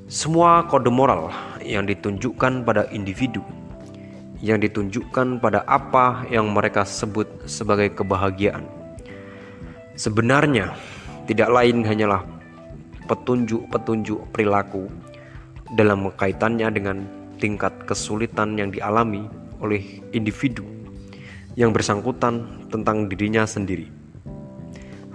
Semua 0.09 0.64
kode 0.64 0.88
moral 0.88 1.28
yang 1.61 1.84
ditunjukkan 1.84 2.64
pada 2.64 2.88
individu 2.88 3.44
yang 4.40 4.62
ditunjukkan 4.62 5.42
pada 5.42 5.66
apa 5.68 6.24
yang 6.30 6.49
mereka 6.49 6.86
sebut 6.86 7.26
sebagai 7.51 7.90
kebahagiaan. 7.92 8.64
Sebenarnya, 9.99 10.78
tidak 11.26 11.51
lain 11.51 11.82
hanyalah 11.82 12.22
petunjuk-petunjuk 13.11 14.30
perilaku 14.30 14.86
dalam 15.74 16.09
kaitannya 16.14 16.70
dengan 16.70 17.05
tingkat 17.42 17.74
kesulitan 17.84 18.55
yang 18.57 18.70
dialami 18.70 19.26
oleh 19.59 20.01
individu 20.14 20.62
yang 21.59 21.74
bersangkutan 21.74 22.46
tentang 22.70 23.11
dirinya 23.11 23.42
sendiri. 23.42 23.90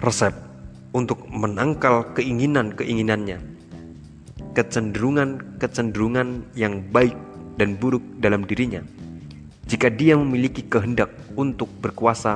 Resep 0.03 0.52
untuk 0.93 1.25
menangkal 1.27 2.13
keinginan-keinginannya, 2.13 3.41
kecenderungan-kecenderungan 4.53 6.53
yang 6.53 6.85
baik 6.93 7.17
dan 7.57 7.77
buruk 7.77 8.01
dalam 8.21 8.45
dirinya 8.45 8.85
jika 9.63 9.87
dia 9.87 10.19
memiliki 10.19 10.59
kehendak 10.67 11.15
untuk 11.39 11.71
berkuasa, 11.79 12.35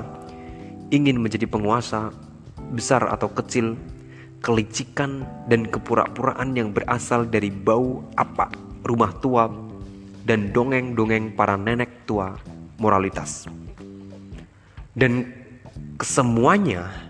ingin 0.95 1.19
menjadi 1.19 1.43
penguasa, 1.43 2.15
besar 2.71 3.03
atau 3.11 3.27
kecil, 3.27 3.75
kelicikan 4.39 5.27
dan 5.51 5.67
kepura-puraan 5.67 6.55
yang 6.55 6.71
berasal 6.71 7.27
dari 7.27 7.51
bau 7.51 7.99
apa 8.15 8.47
rumah 8.87 9.11
tua 9.19 9.51
dan 10.23 10.55
dongeng-dongeng 10.55 11.35
para 11.35 11.59
nenek 11.59 12.07
tua 12.07 12.39
moralitas. 12.79 13.51
Dan 14.95 15.27
kesemuanya 15.99 17.06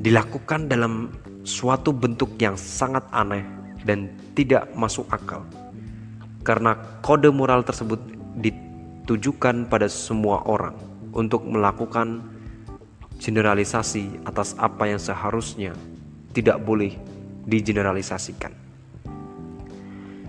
dilakukan 0.00 0.68
dalam 0.68 1.12
suatu 1.46 1.94
bentuk 1.94 2.36
yang 2.42 2.58
sangat 2.58 3.06
aneh 3.14 3.46
dan 3.86 4.12
tidak 4.34 4.68
masuk 4.74 5.06
akal. 5.08 5.46
Karena 6.42 6.76
kode 7.02 7.30
moral 7.30 7.62
tersebut 7.62 7.98
ditujukan 8.38 9.66
pada 9.70 9.86
semua 9.86 10.42
orang 10.46 10.74
untuk 11.16 11.42
melakukan 11.46 12.22
generalisasi 13.16 14.28
atas 14.28 14.52
apa 14.60 14.92
yang 14.92 15.00
seharusnya 15.00 15.72
tidak 16.36 16.60
boleh 16.62 16.92
digeneralisasikan. 17.48 18.52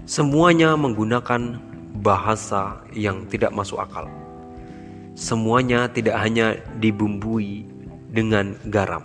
Semuanya 0.08 0.80
menggunakan 0.80 1.60
bahasa 2.00 2.80
yang 2.96 3.28
tidak 3.28 3.52
masuk 3.52 3.84
akal. 3.84 4.08
Semuanya 5.18 5.92
tidak 5.92 6.16
hanya 6.22 6.56
dibumbui 6.80 7.68
dengan 8.08 8.56
garam, 8.70 9.04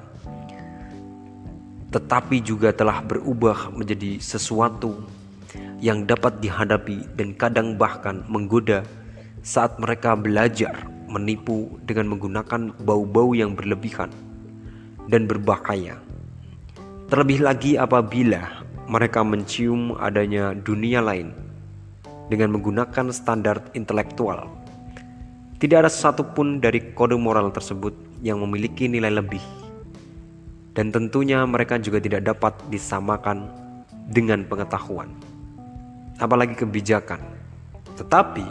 tetapi 1.92 2.40
juga 2.40 2.72
telah 2.72 3.04
berubah 3.04 3.68
menjadi 3.76 4.16
sesuatu 4.16 4.96
yang 5.84 6.08
dapat 6.08 6.40
dihadapi 6.40 7.04
dan 7.20 7.36
kadang 7.36 7.76
bahkan 7.76 8.24
menggoda 8.32 8.80
saat 9.44 9.76
mereka 9.76 10.16
belajar 10.16 10.88
menipu 11.12 11.76
dengan 11.84 12.16
menggunakan 12.16 12.72
bau-bau 12.80 13.36
yang 13.36 13.52
berlebihan 13.52 14.08
dan 15.12 15.28
berbahaya. 15.28 16.00
Terlebih 17.12 17.44
lagi 17.44 17.76
apabila 17.76 18.64
mereka 18.88 19.20
mencium 19.20 20.00
adanya 20.00 20.56
dunia 20.56 21.04
lain 21.04 21.36
dengan 22.32 22.56
menggunakan 22.56 23.12
standar 23.12 23.60
intelektual. 23.76 24.48
Tidak 25.60 25.76
ada 25.76 25.92
satupun 25.92 26.58
dari 26.58 26.96
kode 26.96 27.20
moral 27.20 27.52
tersebut 27.52 27.92
yang 28.24 28.40
memiliki 28.40 28.88
nilai 28.88 29.12
lebih. 29.12 29.61
Dan 30.72 30.88
tentunya 30.88 31.44
mereka 31.44 31.76
juga 31.76 32.00
tidak 32.00 32.24
dapat 32.24 32.56
disamakan 32.72 33.48
dengan 34.08 34.44
pengetahuan. 34.48 35.12
Apalagi 36.16 36.56
kebijakan. 36.56 37.20
Tetapi 37.96 38.46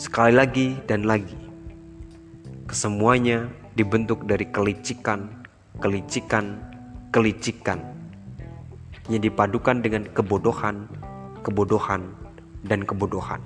sekali 0.00 0.32
lagi 0.32 0.76
dan 0.88 1.04
lagi. 1.04 1.36
Kesemuanya 2.64 3.48
dibentuk 3.76 4.24
dari 4.24 4.48
kelicikan, 4.48 5.28
kelicikan, 5.78 6.56
kelicikan 7.12 7.78
yang 9.06 9.22
dipadukan 9.22 9.84
dengan 9.84 10.08
kebodohan, 10.10 10.88
kebodohan, 11.44 12.10
dan 12.66 12.82
kebodohan. 12.82 13.38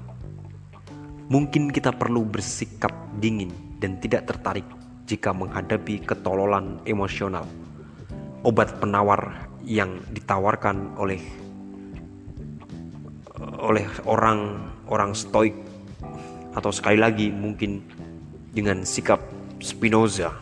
Mungkin 1.31 1.71
kita 1.71 1.95
perlu 1.95 2.27
bersikap 2.27 2.91
dingin 3.23 3.53
dan 3.79 4.01
tidak 4.03 4.27
tertarik 4.27 4.67
jika 5.07 5.31
menghadapi 5.31 6.03
ketololan 6.03 6.83
emosional. 6.87 7.47
Obat 8.41 8.81
penawar 8.81 9.53
yang 9.69 10.01
ditawarkan 10.17 10.97
oleh 10.97 11.21
oleh 13.61 13.85
orang-orang 14.09 15.13
stoik. 15.13 15.53
Atau 16.57 16.73
sekali 16.73 16.97
lagi 16.97 17.29
mungkin 17.29 17.85
dengan 18.57 18.81
sikap 18.89 19.21
Spinoza. 19.61 20.33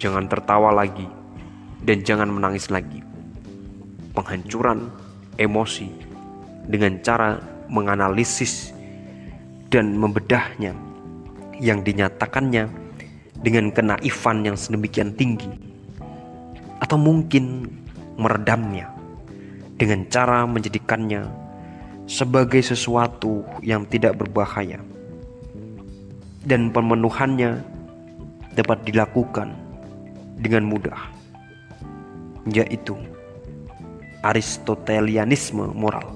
Jangan 0.00 0.24
tertawa 0.24 0.72
lagi 0.72 1.04
dan 1.84 2.00
jangan 2.00 2.32
menangis 2.32 2.72
lagi. 2.72 3.04
Penghancuran 4.16 4.88
emosi 5.36 5.92
dengan 6.64 6.96
cara 7.04 7.36
menganalisis 7.68 8.72
dan 9.68 9.92
membedahnya 10.00 10.72
yang 11.60 11.84
dinyatakannya 11.84 12.72
dengan 13.44 13.68
kenaifan 13.68 14.48
yang 14.48 14.56
sedemikian 14.56 15.12
tinggi 15.12 15.67
atau 16.88 16.96
mungkin 16.96 17.68
meredamnya 18.16 18.88
dengan 19.76 20.08
cara 20.08 20.48
menjadikannya 20.48 21.28
sebagai 22.08 22.64
sesuatu 22.64 23.44
yang 23.60 23.84
tidak 23.84 24.16
berbahaya 24.16 24.80
dan 26.48 26.72
pemenuhannya 26.72 27.60
dapat 28.56 28.88
dilakukan 28.88 29.52
dengan 30.40 30.64
mudah, 30.64 30.96
yaitu 32.48 32.96
Aristotelianisme 34.24 35.68
moral. 35.76 36.08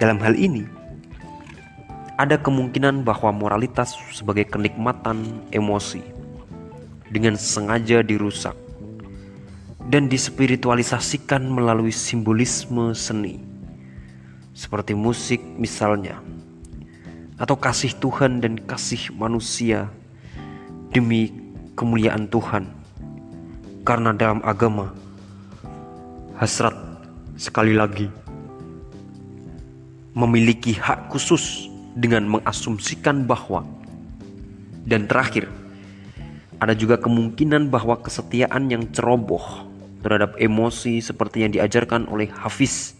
Dalam 0.00 0.16
hal 0.16 0.32
ini, 0.32 0.64
ada 2.16 2.40
kemungkinan 2.40 3.04
bahwa 3.04 3.36
moralitas 3.36 3.92
sebagai 4.16 4.48
kenikmatan 4.48 5.44
emosi 5.52 6.00
dengan 7.12 7.36
sengaja 7.36 8.00
dirusak 8.00 8.63
dan 9.88 10.08
dispiritualisasikan 10.08 11.44
melalui 11.44 11.92
simbolisme 11.92 12.96
seni, 12.96 13.40
seperti 14.56 14.96
musik 14.96 15.40
misalnya 15.60 16.20
atau 17.34 17.58
kasih 17.58 17.92
Tuhan 17.98 18.38
dan 18.38 18.54
kasih 18.62 19.10
manusia 19.14 19.90
demi 20.94 21.34
kemuliaan 21.74 22.30
Tuhan. 22.30 22.70
Karena 23.84 24.16
dalam 24.16 24.40
agama 24.40 24.96
hasrat 26.40 26.72
sekali 27.36 27.76
lagi 27.76 28.08
memiliki 30.16 30.72
hak 30.72 31.12
khusus 31.12 31.68
dengan 31.92 32.24
mengasumsikan 32.24 33.28
bahwa 33.28 33.66
dan 34.88 35.04
terakhir 35.04 35.50
ada 36.62 36.72
juga 36.72 36.96
kemungkinan 36.96 37.68
bahwa 37.68 38.00
kesetiaan 38.00 38.72
yang 38.72 38.88
ceroboh 38.94 39.73
terhadap 40.04 40.36
emosi 40.36 41.00
seperti 41.00 41.48
yang 41.48 41.56
diajarkan 41.56 42.04
oleh 42.12 42.28
Hafiz 42.28 42.92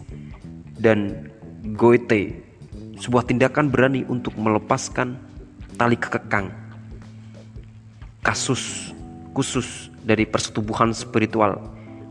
dan 0.80 1.28
Goethe 1.76 2.40
sebuah 2.96 3.28
tindakan 3.28 3.68
berani 3.68 4.08
untuk 4.08 4.32
melepaskan 4.40 5.20
tali 5.76 6.00
kekekang. 6.00 6.48
Kasus 8.24 8.96
khusus 9.36 9.92
dari 10.00 10.24
persetubuhan 10.24 10.96
spiritual 10.96 11.60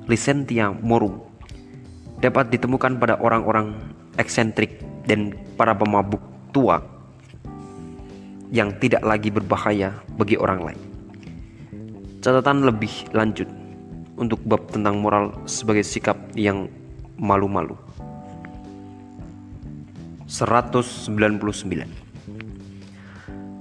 Licentia 0.05 0.69
Morum 0.69 1.25
dapat 2.21 2.53
ditemukan 2.53 3.01
pada 3.01 3.17
orang-orang 3.17 3.73
eksentrik 4.21 4.77
dan 5.09 5.33
para 5.57 5.73
pemabuk 5.73 6.21
tua 6.53 6.85
yang 8.53 8.69
tidak 8.77 9.01
lagi 9.01 9.33
berbahaya 9.33 9.97
bagi 10.21 10.37
orang 10.37 10.61
lain. 10.61 10.81
catatan 12.23 12.63
lebih 12.63 12.93
lanjut 13.11 13.49
untuk 14.17 14.39
bab 14.45 14.69
tentang 14.69 15.01
moral 15.01 15.33
sebagai 15.49 15.81
sikap 15.81 16.17
yang 16.37 16.69
malu-malu. 17.17 17.77
199 20.29 21.37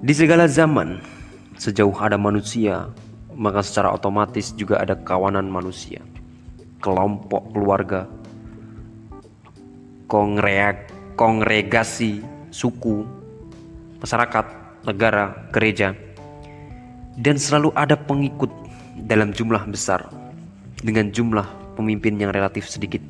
Di 0.03 0.13
segala 0.17 0.49
zaman, 0.49 0.99
sejauh 1.61 1.95
ada 2.01 2.17
manusia, 2.17 2.89
maka 3.37 3.61
secara 3.61 3.93
otomatis 3.93 4.57
juga 4.57 4.81
ada 4.81 4.97
kawanan 4.97 5.49
manusia, 5.53 6.01
kelompok 6.81 7.53
keluarga, 7.53 8.09
kongreg 10.09 10.89
kongregasi, 11.13 12.25
suku, 12.49 13.05
masyarakat, 14.01 14.47
negara, 14.89 15.47
gereja, 15.53 15.93
dan 17.21 17.37
selalu 17.37 17.69
ada 17.77 17.95
pengikut 17.95 18.49
dalam 18.97 19.31
jumlah 19.31 19.61
besar 19.69 20.22
dengan 20.83 21.09
jumlah 21.15 21.79
pemimpin 21.79 22.19
yang 22.19 22.35
relatif 22.35 22.69
sedikit. 22.69 23.01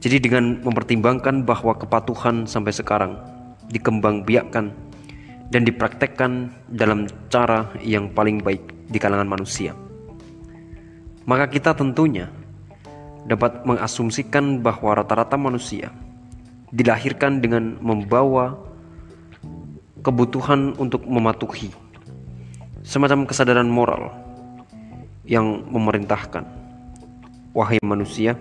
Jadi 0.00 0.16
dengan 0.16 0.64
mempertimbangkan 0.64 1.44
bahwa 1.44 1.76
kepatuhan 1.76 2.48
sampai 2.48 2.72
sekarang 2.72 3.20
dikembang 3.68 4.24
biakkan 4.24 4.72
dan 5.52 5.62
dipraktekkan 5.68 6.48
dalam 6.72 7.04
cara 7.28 7.68
yang 7.84 8.08
paling 8.10 8.40
baik 8.40 8.64
di 8.88 8.96
kalangan 8.96 9.28
manusia. 9.28 9.76
Maka 11.28 11.52
kita 11.52 11.76
tentunya 11.76 12.32
dapat 13.28 13.62
mengasumsikan 13.68 14.64
bahwa 14.64 14.96
rata-rata 14.96 15.36
manusia 15.36 15.92
dilahirkan 16.72 17.44
dengan 17.44 17.76
membawa 17.84 18.56
kebutuhan 20.00 20.72
untuk 20.80 21.04
mematuhi 21.04 21.68
semacam 22.80 23.28
kesadaran 23.28 23.68
moral 23.68 24.16
yang 25.30 25.62
memerintahkan 25.70 26.42
wahai 27.54 27.78
manusia 27.86 28.34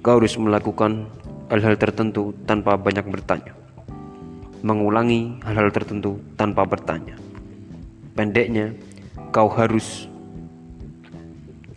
kau 0.00 0.16
harus 0.16 0.32
melakukan 0.40 1.04
hal-hal 1.52 1.76
tertentu 1.76 2.32
tanpa 2.48 2.80
banyak 2.80 3.04
bertanya 3.04 3.52
mengulangi 4.64 5.36
hal-hal 5.44 5.68
tertentu 5.68 6.16
tanpa 6.40 6.64
bertanya 6.64 7.20
pendeknya 8.16 8.72
kau 9.36 9.52
harus 9.52 10.08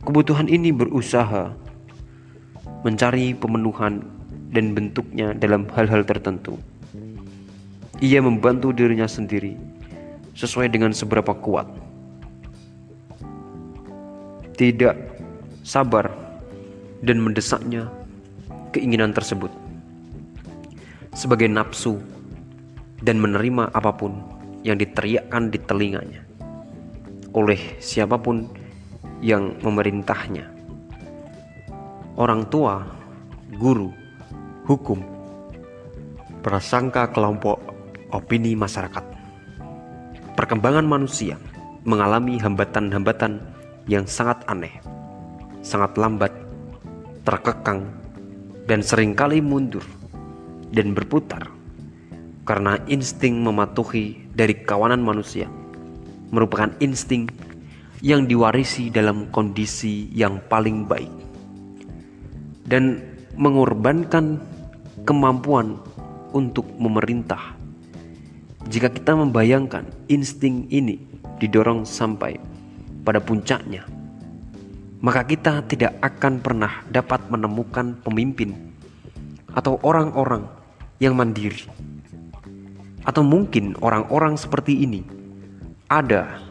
kebutuhan 0.07 0.47
ini 0.47 0.71
berusaha 0.71 1.51
mencari 2.85 3.33
pemenuhan 3.33 4.05
dan 4.53 4.77
bentuknya 4.77 5.33
dalam 5.33 5.65
hal-hal 5.73 6.05
tertentu. 6.05 6.61
Ia 7.97 8.21
membantu 8.21 8.69
dirinya 8.69 9.09
sendiri 9.09 9.57
sesuai 10.37 10.69
dengan 10.69 10.93
seberapa 10.93 11.33
kuat. 11.33 11.65
Tidak 14.55 14.95
sabar 15.67 16.07
dan 17.03 17.19
mendesaknya 17.19 17.91
keinginan 18.71 19.11
tersebut 19.11 19.51
sebagai 21.11 21.51
nafsu 21.51 21.99
dan 23.03 23.19
menerima 23.19 23.71
apa 23.75 23.91
pun 23.91 24.15
yang 24.63 24.79
diteriakkan 24.79 25.51
di 25.51 25.59
telinganya 25.59 26.23
oleh 27.35 27.59
siapa 27.83 28.15
pun 28.15 28.47
yang 29.19 29.59
memerintahnya. 29.59 30.47
Orang 32.15 32.47
tua, 32.47 32.79
guru, 33.59 33.91
hukum, 34.63 35.03
prasangka 36.39 37.11
kelompok, 37.11 37.59
opini 38.15 38.55
masyarakat. 38.55 39.03
Perkembangan 40.39 40.87
manusia 40.87 41.35
mengalami 41.83 42.39
hambatan-hambatan 42.39 43.54
yang 43.85 44.09
sangat 44.09 44.41
aneh, 44.49 44.81
sangat 45.61 45.97
lambat, 45.97 46.33
terkekang, 47.25 47.89
dan 48.65 48.81
sering 48.81 49.13
kali 49.13 49.41
mundur 49.41 49.85
dan 50.73 50.97
berputar 50.97 51.49
karena 52.45 52.77
insting 52.89 53.41
mematuhi 53.41 54.29
dari 54.33 54.53
kawanan 54.65 55.01
manusia 55.01 55.49
merupakan 56.33 56.73
insting 56.81 57.29
yang 58.01 58.29
diwarisi 58.29 58.93
dalam 58.93 59.29
kondisi 59.33 60.09
yang 60.13 60.41
paling 60.45 60.85
baik 60.85 61.09
dan 62.65 63.01
mengorbankan 63.37 64.41
kemampuan 65.05 65.77
untuk 66.33 66.65
memerintah. 66.81 67.55
Jika 68.65 68.89
kita 68.89 69.13
membayangkan 69.13 69.85
insting 70.09 70.65
ini 70.73 70.97
didorong 71.37 71.85
sampai 71.85 72.54
pada 73.05 73.21
puncaknya, 73.21 73.85
maka 74.99 75.21
kita 75.21 75.61
tidak 75.69 75.93
akan 76.01 76.41
pernah 76.41 76.81
dapat 76.89 77.29
menemukan 77.29 78.01
pemimpin 78.01 78.57
atau 79.53 79.77
orang-orang 79.85 80.49
yang 80.97 81.13
mandiri. 81.13 81.69
Atau 83.05 83.21
mungkin 83.21 83.77
orang-orang 83.85 84.33
seperti 84.33 84.81
ini 84.81 85.05
ada 85.85 86.41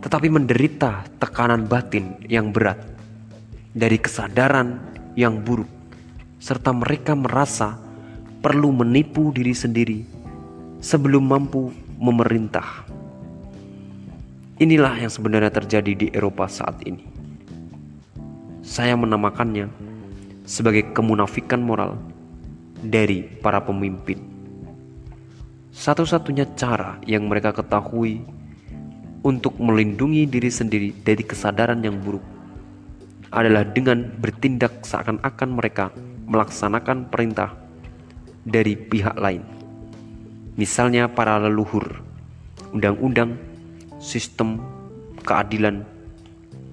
tetapi 0.00 0.32
menderita 0.32 1.04
tekanan 1.20 1.68
batin 1.68 2.16
yang 2.24 2.48
berat 2.48 2.80
dari 3.76 4.00
kesadaran 4.00 4.80
yang 5.12 5.42
buruk 5.44 5.68
serta 6.40 6.72
mereka 6.72 7.12
merasa 7.12 7.76
perlu 8.40 8.72
menipu 8.72 9.34
diri 9.34 9.52
sendiri 9.52 10.00
sebelum 10.80 11.28
mampu 11.28 11.74
memerintah. 12.00 12.87
Inilah 14.58 14.98
yang 14.98 15.06
sebenarnya 15.06 15.54
terjadi 15.54 15.92
di 15.94 16.06
Eropa 16.10 16.50
saat 16.50 16.82
ini. 16.82 17.06
Saya 18.66 18.98
menamakannya 18.98 19.70
sebagai 20.42 20.90
kemunafikan 20.90 21.62
moral 21.62 21.94
dari 22.82 23.22
para 23.22 23.62
pemimpin. 23.62 24.18
Satu-satunya 25.70 26.58
cara 26.58 26.98
yang 27.06 27.30
mereka 27.30 27.54
ketahui 27.54 28.18
untuk 29.22 29.54
melindungi 29.62 30.26
diri 30.26 30.50
sendiri 30.50 30.90
dari 31.06 31.22
kesadaran 31.22 31.78
yang 31.78 32.02
buruk 32.02 32.26
adalah 33.30 33.62
dengan 33.62 34.10
bertindak 34.18 34.82
seakan-akan 34.82 35.54
mereka 35.54 35.94
melaksanakan 36.26 37.06
perintah 37.06 37.54
dari 38.42 38.74
pihak 38.74 39.14
lain. 39.22 39.46
Misalnya 40.58 41.06
para 41.06 41.38
leluhur, 41.38 42.02
undang-undang, 42.74 43.47
sistem, 43.98 44.62
keadilan, 45.22 45.86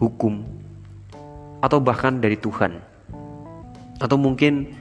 hukum, 0.01 0.45
atau 1.61 1.77
bahkan 1.81 2.21
dari 2.21 2.37
Tuhan. 2.37 2.81
Atau 4.01 4.17
mungkin 4.17 4.73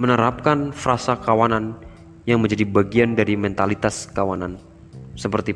menerapkan 0.00 0.72
frasa 0.74 1.16
kawanan 1.20 1.76
yang 2.24 2.40
menjadi 2.40 2.64
bagian 2.64 3.14
dari 3.14 3.36
mentalitas 3.36 4.08
kawanan 4.10 4.56
seperti 5.14 5.54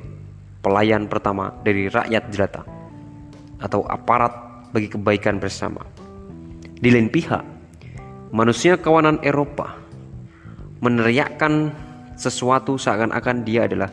pelayan 0.60 1.08
pertama 1.08 1.50
dari 1.64 1.88
rakyat 1.88 2.24
jelata 2.30 2.62
atau 3.58 3.82
aparat 3.88 4.30
bagi 4.70 4.92
kebaikan 4.92 5.40
bersama. 5.40 5.82
Di 6.78 6.94
lain 6.94 7.10
pihak, 7.10 7.58
Manusia 8.28 8.76
kawanan 8.76 9.24
Eropa 9.24 9.80
meneriakkan 10.84 11.72
sesuatu 12.12 12.76
seakan-akan 12.76 13.40
dia 13.40 13.64
adalah 13.64 13.88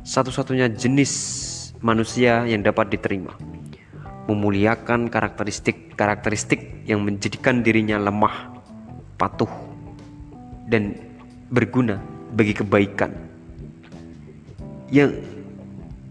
satu-satunya 0.00 0.72
jenis 0.72 1.12
manusia 1.84 2.48
yang 2.48 2.64
dapat 2.64 2.96
diterima. 2.96 3.36
Memuliakan 4.24 5.12
karakteristik-karakteristik 5.12 6.88
yang 6.88 7.04
menjadikan 7.04 7.60
dirinya 7.60 8.00
lemah, 8.00 8.56
patuh, 9.20 9.52
dan 10.72 10.96
berguna 11.52 12.00
bagi 12.32 12.56
kebaikan. 12.56 13.12
Yang 14.88 15.20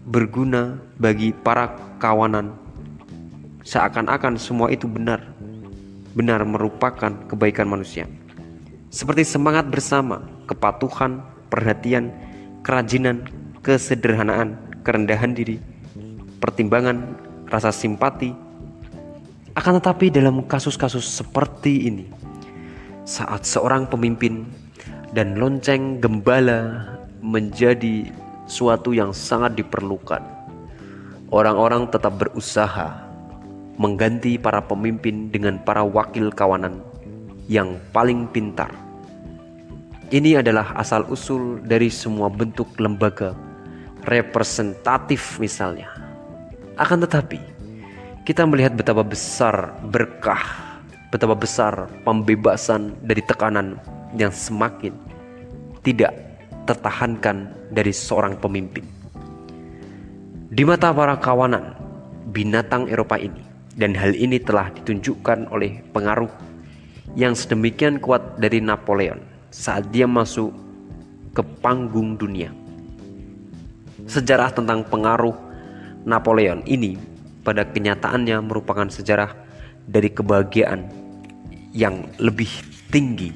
berguna 0.06 0.78
bagi 0.94 1.34
para 1.34 1.74
kawanan 1.98 2.54
seakan-akan 3.66 4.38
semua 4.38 4.70
itu 4.70 4.86
benar 4.86 5.24
benar 6.14 6.46
merupakan 6.46 7.10
kebaikan 7.26 7.66
manusia. 7.66 8.06
Seperti 8.94 9.26
semangat 9.26 9.66
bersama, 9.66 10.22
kepatuhan, 10.46 11.26
perhatian, 11.50 12.14
kerajinan, 12.62 13.26
kesederhanaan, 13.66 14.54
kerendahan 14.84 15.32
diri, 15.32 15.56
pertimbangan, 16.38 17.16
rasa 17.48 17.72
simpati. 17.72 18.36
Akan 19.56 19.80
tetapi 19.80 20.12
dalam 20.12 20.44
kasus-kasus 20.44 21.02
seperti 21.02 21.88
ini, 21.88 22.06
saat 23.08 23.48
seorang 23.48 23.88
pemimpin 23.88 24.44
dan 25.16 25.40
lonceng 25.40 26.04
gembala 26.04 26.84
menjadi 27.24 28.12
suatu 28.44 28.92
yang 28.92 29.16
sangat 29.16 29.56
diperlukan, 29.56 30.20
orang-orang 31.32 31.88
tetap 31.88 32.20
berusaha 32.20 33.00
mengganti 33.80 34.36
para 34.36 34.60
pemimpin 34.60 35.32
dengan 35.32 35.58
para 35.62 35.82
wakil 35.82 36.28
kawanan 36.28 36.84
yang 37.48 37.80
paling 37.94 38.28
pintar. 38.28 38.70
Ini 40.12 40.44
adalah 40.44 40.76
asal-usul 40.78 41.64
dari 41.64 41.88
semua 41.90 42.28
bentuk 42.28 42.70
lembaga 42.76 43.34
representatif 44.04 45.40
misalnya. 45.42 45.90
Akan 46.76 47.00
tetapi, 47.00 47.38
kita 48.24 48.48
melihat 48.48 48.74
betapa 48.74 49.04
besar 49.04 49.76
berkah, 49.88 50.42
betapa 51.12 51.36
besar 51.36 51.86
pembebasan 52.02 52.96
dari 53.04 53.20
tekanan 53.22 53.78
yang 54.16 54.32
semakin 54.32 54.96
tidak 55.84 56.16
tertahankan 56.64 57.52
dari 57.68 57.92
seorang 57.92 58.40
pemimpin. 58.40 58.82
Di 60.48 60.62
mata 60.64 60.94
para 60.94 61.18
kawanan 61.20 61.76
binatang 62.32 62.88
Eropa 62.88 63.20
ini, 63.20 63.42
dan 63.76 63.92
hal 63.92 64.14
ini 64.14 64.38
telah 64.38 64.70
ditunjukkan 64.70 65.50
oleh 65.50 65.82
pengaruh 65.90 66.30
yang 67.18 67.34
sedemikian 67.34 67.98
kuat 68.00 68.38
dari 68.40 68.62
Napoleon 68.62 69.20
saat 69.50 69.86
dia 69.90 70.08
masuk 70.08 70.50
ke 71.34 71.42
panggung 71.62 72.14
dunia. 72.18 72.63
Sejarah 74.04 74.52
tentang 74.52 74.84
pengaruh 74.84 75.32
Napoleon 76.04 76.60
ini 76.68 77.00
pada 77.40 77.64
kenyataannya 77.64 78.40
merupakan 78.44 78.88
sejarah 78.88 79.32
dari 79.84 80.12
kebahagiaan 80.12 80.88
yang 81.72 82.08
lebih 82.20 82.48
tinggi 82.92 83.32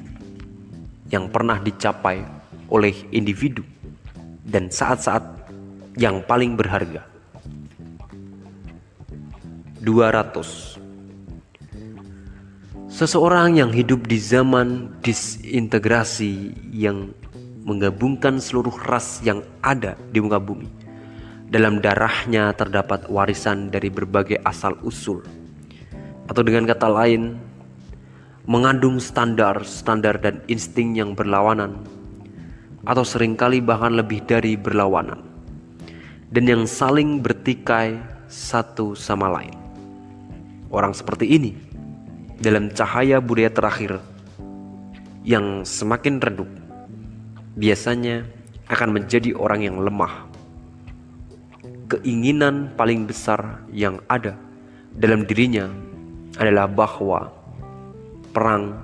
yang 1.09 1.29
pernah 1.29 1.57
dicapai 1.57 2.21
oleh 2.69 2.93
individu 3.09 3.65
dan 4.45 4.69
saat-saat 4.69 5.25
yang 5.97 6.21
paling 6.25 6.53
berharga. 6.53 7.05
200 9.81 10.77
Seseorang 12.89 13.55
yang 13.55 13.71
hidup 13.71 14.11
di 14.11 14.19
zaman 14.19 14.91
disintegrasi 14.99 16.51
yang 16.75 17.15
menggabungkan 17.63 18.39
seluruh 18.39 18.75
ras 18.87 19.19
yang 19.23 19.43
ada 19.63 19.99
di 20.11 20.19
muka 20.23 20.39
bumi. 20.39 20.67
Dalam 21.49 21.81
darahnya 21.81 22.53
terdapat 22.53 23.09
warisan 23.09 23.73
dari 23.73 23.89
berbagai 23.89 24.37
asal-usul. 24.45 25.25
Atau 26.29 26.45
dengan 26.45 26.69
kata 26.69 26.85
lain, 26.85 27.41
mengandung 28.45 29.01
standar-standar 29.01 30.21
dan 30.21 30.41
insting 30.49 30.97
yang 30.97 31.17
berlawanan 31.17 31.85
atau 32.87 33.05
sering 33.05 33.37
kali 33.37 33.61
bahkan 33.61 33.93
lebih 33.93 34.23
dari 34.23 34.57
berlawanan 34.57 35.21
dan 36.29 36.45
yang 36.45 36.63
saling 36.69 37.21
bertikai 37.21 37.97
satu 38.29 38.93
sama 38.93 39.29
lain. 39.29 39.53
Orang 40.69 40.93
seperti 40.93 41.25
ini 41.25 41.57
dalam 42.37 42.69
cahaya 42.69 43.17
budaya 43.17 43.49
terakhir 43.49 43.97
yang 45.25 45.65
semakin 45.65 46.21
redup, 46.21 46.49
biasanya 47.59 48.23
akan 48.71 48.89
menjadi 48.95 49.35
orang 49.35 49.67
yang 49.67 49.77
lemah. 49.83 50.31
Keinginan 51.91 52.71
paling 52.79 53.03
besar 53.03 53.67
yang 53.75 53.99
ada 54.07 54.39
dalam 54.95 55.27
dirinya 55.27 55.67
adalah 56.39 56.71
bahwa 56.71 57.33
perang 58.31 58.79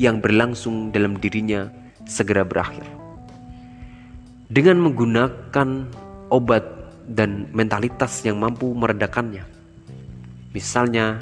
yang 0.00 0.22
berlangsung 0.24 0.88
dalam 0.94 1.20
dirinya 1.20 1.68
segera 2.08 2.46
berakhir. 2.46 2.86
Dengan 4.46 4.78
menggunakan 4.78 5.68
obat 6.30 6.64
dan 7.10 7.50
mentalitas 7.50 8.22
yang 8.22 8.38
mampu 8.38 8.70
meredakannya, 8.72 9.42
misalnya 10.54 11.18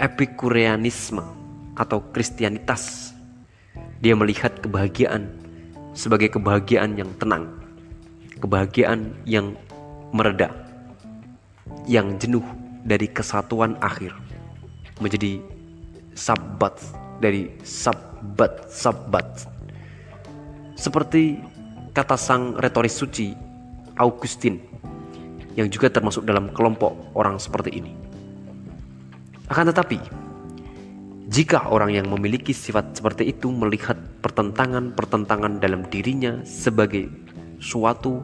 epikureanisme 0.00 1.20
atau 1.76 2.00
kristianitas. 2.10 3.09
Dia 4.00 4.16
melihat 4.16 4.56
kebahagiaan 4.64 5.28
sebagai 5.92 6.32
kebahagiaan 6.32 6.96
yang 6.96 7.12
tenang, 7.20 7.52
kebahagiaan 8.40 9.12
yang 9.28 9.52
mereda, 10.16 10.48
yang 11.84 12.16
jenuh 12.16 12.44
dari 12.84 13.06
kesatuan 13.12 13.76
akhir 13.84 14.16
menjadi 15.00 15.40
sabat 16.16 16.76
dari 17.20 17.52
sabat 17.64 18.68
sabat 18.72 19.24
seperti 20.80 21.36
kata 21.92 22.16
sang 22.16 22.56
retoris 22.56 22.96
suci 22.96 23.36
Augustin 24.00 24.56
yang 25.58 25.68
juga 25.68 25.92
termasuk 25.92 26.24
dalam 26.24 26.48
kelompok 26.56 27.12
orang 27.12 27.36
seperti 27.36 27.76
ini. 27.76 27.92
Akan 29.50 29.68
tetapi, 29.68 29.98
jika 31.30 31.70
orang 31.70 31.94
yang 31.94 32.10
memiliki 32.10 32.50
sifat 32.50 32.98
seperti 32.98 33.30
itu 33.30 33.54
melihat 33.54 33.94
pertentangan-pertentangan 34.18 35.62
dalam 35.62 35.86
dirinya 35.86 36.42
sebagai 36.42 37.06
suatu 37.62 38.18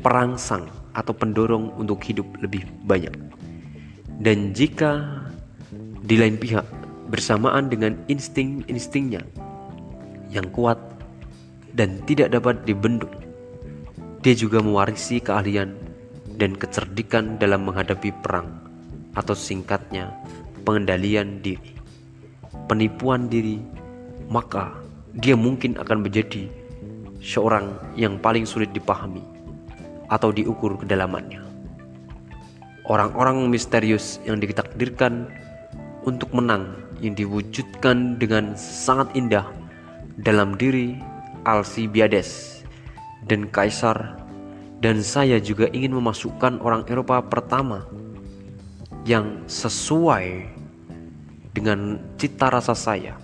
perangsang 0.00 0.72
atau 0.96 1.12
pendorong 1.12 1.76
untuk 1.76 2.00
hidup 2.00 2.24
lebih 2.40 2.64
banyak, 2.88 3.12
dan 4.24 4.56
jika 4.56 5.20
di 6.00 6.16
lain 6.16 6.40
pihak 6.40 6.64
bersamaan 7.12 7.68
dengan 7.68 7.92
insting-instingnya 8.08 9.20
yang 10.32 10.48
kuat 10.48 10.80
dan 11.76 12.00
tidak 12.08 12.32
dapat 12.32 12.64
dibendung, 12.64 13.12
dia 14.24 14.32
juga 14.32 14.64
mewarisi 14.64 15.20
keahlian 15.20 15.76
dan 16.40 16.56
kecerdikan 16.56 17.36
dalam 17.36 17.68
menghadapi 17.68 18.16
perang 18.24 18.48
atau 19.12 19.36
singkatnya 19.36 20.10
pengendalian 20.66 21.38
diri, 21.38 21.77
penipuan 22.68 23.26
diri, 23.26 23.58
maka 24.28 24.76
dia 25.16 25.34
mungkin 25.34 25.74
akan 25.80 26.04
menjadi 26.04 26.46
seorang 27.18 27.74
yang 27.98 28.20
paling 28.20 28.46
sulit 28.46 28.70
dipahami 28.70 29.24
atau 30.12 30.30
diukur 30.30 30.78
kedalamannya. 30.78 31.42
Orang-orang 32.88 33.48
misterius 33.52 34.20
yang 34.24 34.40
ditakdirkan 34.40 35.28
untuk 36.08 36.32
menang 36.32 36.72
yang 37.04 37.12
diwujudkan 37.12 38.16
dengan 38.16 38.56
sangat 38.56 39.12
indah 39.12 39.44
dalam 40.24 40.56
diri 40.56 40.96
Alcibiades 41.44 42.62
dan 43.28 43.46
Kaisar 43.52 44.16
dan 44.80 45.02
saya 45.02 45.42
juga 45.42 45.68
ingin 45.74 45.94
memasukkan 45.98 46.62
orang 46.62 46.86
Eropa 46.86 47.20
pertama 47.22 47.84
yang 49.04 49.42
sesuai 49.46 50.57
dengan 51.52 52.00
cita 52.20 52.50
rasa 52.52 52.74
saya. 52.74 53.16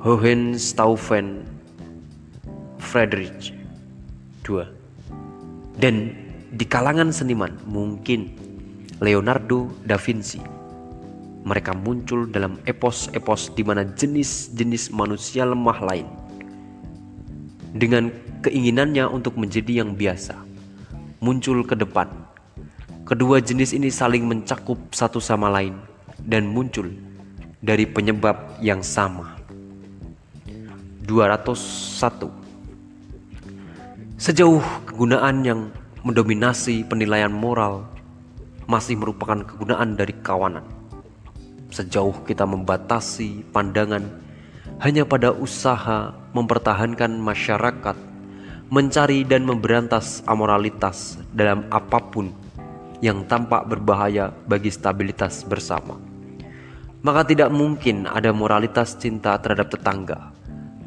Hohenstaufen 0.00 1.44
Friedrich 2.80 3.52
II 4.48 4.64
dan 5.76 6.16
di 6.52 6.64
kalangan 6.64 7.12
seniman 7.12 7.52
mungkin 7.68 8.32
Leonardo 9.00 9.68
da 9.84 10.00
Vinci 10.00 10.40
mereka 11.44 11.72
muncul 11.72 12.28
dalam 12.28 12.60
epos-epos 12.68 13.52
di 13.56 13.64
mana 13.64 13.84
jenis-jenis 13.84 14.92
manusia 14.92 15.48
lemah 15.48 15.80
lain. 15.80 16.08
Dengan 17.72 18.12
keinginannya 18.44 19.08
untuk 19.08 19.40
menjadi 19.40 19.80
yang 19.80 19.96
biasa 19.96 20.36
muncul 21.24 21.64
ke 21.64 21.76
depan. 21.76 22.08
Kedua 23.08 23.40
jenis 23.40 23.72
ini 23.72 23.88
saling 23.88 24.26
mencakup 24.26 24.76
satu 24.92 25.18
sama 25.18 25.48
lain 25.48 25.89
dan 26.24 26.48
muncul 26.48 26.90
dari 27.60 27.84
penyebab 27.84 28.56
yang 28.64 28.80
sama. 28.80 29.36
201. 31.04 32.30
Sejauh 34.20 34.62
kegunaan 34.84 35.42
yang 35.42 35.60
mendominasi 36.04 36.84
penilaian 36.84 37.32
moral 37.32 37.88
masih 38.68 38.96
merupakan 38.96 39.42
kegunaan 39.42 39.98
dari 39.98 40.14
kawanan. 40.22 40.64
Sejauh 41.70 42.14
kita 42.24 42.46
membatasi 42.46 43.42
pandangan 43.50 44.06
hanya 44.80 45.04
pada 45.04 45.34
usaha 45.34 46.14
mempertahankan 46.32 47.20
masyarakat, 47.20 47.96
mencari 48.70 49.26
dan 49.26 49.44
memberantas 49.44 50.22
amoralitas 50.24 51.20
dalam 51.34 51.66
apa 51.68 52.00
pun 52.00 52.32
yang 53.04 53.24
tampak 53.26 53.66
berbahaya 53.66 54.32
bagi 54.46 54.70
stabilitas 54.72 55.42
bersama. 55.44 56.09
Maka 57.00 57.32
tidak 57.32 57.48
mungkin 57.48 58.04
ada 58.04 58.28
moralitas 58.28 58.92
cinta 59.00 59.40
terhadap 59.40 59.72
tetangga. 59.72 60.36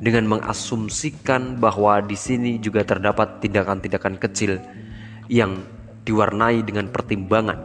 Dengan 0.04 0.28
mengasumsikan 0.28 1.58
bahwa 1.58 2.04
di 2.04 2.14
sini 2.14 2.60
juga 2.60 2.84
terdapat 2.84 3.40
tindakan-tindakan 3.40 4.20
kecil 4.20 4.60
yang 5.32 5.64
diwarnai 6.04 6.60
dengan 6.62 6.92
pertimbangan, 6.92 7.58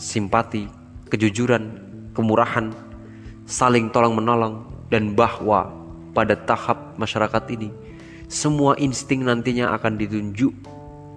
simpati, 0.00 0.66
kejujuran, 1.12 1.62
kemurahan, 2.16 2.72
saling 3.44 3.92
tolong-menolong, 3.92 4.88
dan 4.88 5.12
bahwa 5.12 5.68
pada 6.16 6.32
tahap 6.32 6.96
masyarakat 6.96 7.44
ini 7.52 7.68
semua 8.32 8.72
insting 8.80 9.28
nantinya 9.28 9.76
akan 9.76 10.00
ditunjuk 10.00 10.52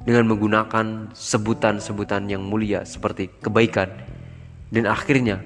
dengan 0.03 0.27
menggunakan 0.27 1.15
sebutan-sebutan 1.15 2.27
yang 2.27 2.43
mulia 2.43 2.83
seperti 2.83 3.31
kebaikan. 3.39 3.88
Dan 4.69 4.86
akhirnya 4.91 5.39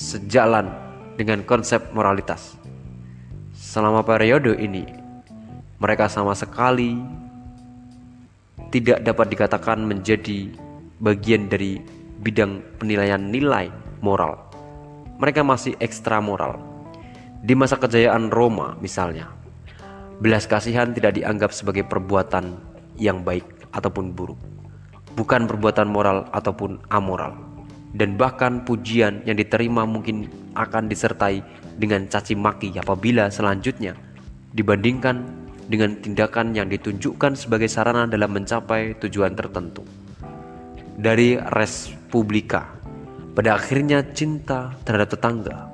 sejalan 0.00 0.72
dengan 1.20 1.44
konsep 1.44 1.92
moralitas. 1.92 2.56
Selama 3.52 4.00
periode 4.00 4.56
ini, 4.56 4.88
mereka 5.76 6.08
sama 6.08 6.32
sekali 6.32 6.96
tidak 8.72 9.04
dapat 9.04 9.28
dikatakan 9.28 9.84
menjadi 9.84 10.48
bagian 11.04 11.52
dari 11.52 11.76
bidang 12.24 12.64
penilaian 12.80 13.20
nilai 13.20 13.68
moral. 14.00 14.40
Mereka 15.20 15.44
masih 15.44 15.76
ekstra 15.76 16.16
moral. 16.24 16.56
Di 17.44 17.52
masa 17.52 17.76
kejayaan 17.76 18.32
Roma 18.32 18.80
misalnya, 18.80 19.28
belas 20.16 20.48
kasihan 20.48 20.96
tidak 20.96 21.20
dianggap 21.20 21.52
sebagai 21.52 21.84
perbuatan 21.84 22.56
yang 22.96 23.20
baik 23.20 23.44
ataupun 23.76 24.16
buruk. 24.16 24.40
Bukan 25.12 25.44
perbuatan 25.44 25.92
moral 25.92 26.24
ataupun 26.32 26.80
amoral. 26.88 27.49
Dan 27.90 28.14
bahkan 28.14 28.62
pujian 28.62 29.26
yang 29.26 29.34
diterima 29.34 29.82
mungkin 29.82 30.30
akan 30.54 30.86
disertai 30.86 31.42
dengan 31.74 32.06
caci 32.06 32.38
maki 32.38 32.78
apabila 32.78 33.26
selanjutnya 33.32 33.98
dibandingkan 34.54 35.26
dengan 35.70 35.98
tindakan 35.98 36.54
yang 36.54 36.70
ditunjukkan 36.70 37.34
sebagai 37.34 37.70
sarana 37.70 38.06
dalam 38.06 38.30
mencapai 38.34 38.94
tujuan 38.98 39.34
tertentu. 39.34 39.82
Dari 41.00 41.38
Respublika, 41.38 42.78
pada 43.34 43.58
akhirnya 43.58 44.02
cinta 44.14 44.74
terhadap 44.82 45.14
tetangga 45.14 45.70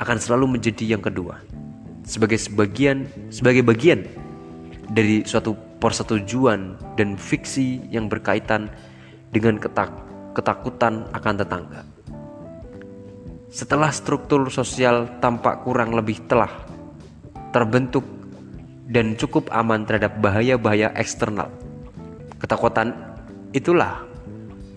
akan 0.00 0.16
selalu 0.16 0.58
menjadi 0.58 0.96
yang 0.96 1.02
kedua 1.04 1.42
sebagai 2.06 2.40
sebagian 2.40 3.04
sebagai 3.28 3.60
bagian 3.60 4.08
dari 4.90 5.22
suatu 5.22 5.54
persetujuan 5.78 6.76
dan 6.98 7.14
fiksi 7.14 7.84
yang 7.88 8.10
berkaitan 8.10 8.68
dengan 9.30 9.56
ketak, 9.56 9.92
ketakutan 10.32 11.08
akan 11.10 11.34
tetangga. 11.38 11.82
Setelah 13.50 13.90
struktur 13.90 14.46
sosial 14.46 15.10
tampak 15.18 15.66
kurang 15.66 15.90
lebih 15.90 16.22
telah 16.30 16.50
terbentuk 17.50 18.06
dan 18.90 19.18
cukup 19.18 19.50
aman 19.50 19.82
terhadap 19.86 20.18
bahaya-bahaya 20.22 20.90
eksternal. 20.98 21.50
Ketakutan 22.38 22.94
itulah 23.50 24.06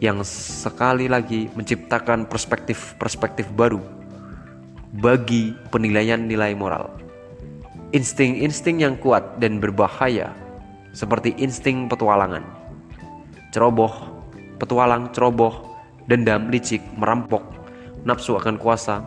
yang 0.01 0.21
sekali 0.25 1.09
lagi 1.09 1.49
menciptakan 1.53 2.29
perspektif-perspektif 2.29 3.49
baru 3.53 3.81
bagi 5.01 5.53
penilaian 5.73 6.21
nilai 6.21 6.53
moral. 6.53 6.93
Insting-insting 7.93 8.81
yang 8.81 8.97
kuat 8.97 9.37
dan 9.37 9.61
berbahaya 9.61 10.33
seperti 10.93 11.33
insting 11.41 11.89
petualangan, 11.89 12.45
ceroboh, 13.49 14.12
petualang, 14.63 15.11
ceroboh, 15.11 15.67
dendam, 16.07 16.47
licik, 16.47 16.79
merampok, 16.95 17.43
nafsu 18.07 18.39
akan 18.39 18.55
kuasa 18.55 19.03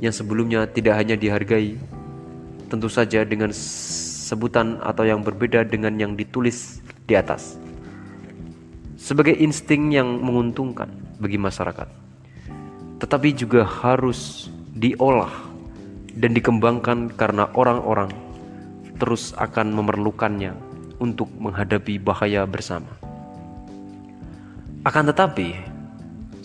yang 0.00 0.16
sebelumnya 0.16 0.64
tidak 0.64 0.96
hanya 0.96 1.20
dihargai, 1.20 1.76
tentu 2.72 2.88
saja 2.88 3.28
dengan 3.28 3.52
sebutan 3.52 4.80
atau 4.80 5.04
yang 5.04 5.20
berbeda 5.20 5.68
dengan 5.68 6.00
yang 6.00 6.16
ditulis 6.16 6.80
di 7.04 7.12
atas 7.12 7.60
sebagai 9.06 9.38
insting 9.38 9.94
yang 9.94 10.18
menguntungkan 10.18 10.90
bagi 11.22 11.38
masyarakat, 11.38 11.86
tetapi 12.98 13.38
juga 13.38 13.62
harus 13.62 14.50
diolah 14.74 15.30
dan 16.18 16.34
dikembangkan 16.34 17.14
karena 17.14 17.46
orang-orang 17.54 18.10
terus 18.98 19.30
akan 19.38 19.70
memerlukannya 19.78 20.58
untuk 20.98 21.30
menghadapi 21.38 22.02
bahaya 22.02 22.42
bersama. 22.50 23.05
Akan 24.86 25.02
tetapi, 25.10 25.58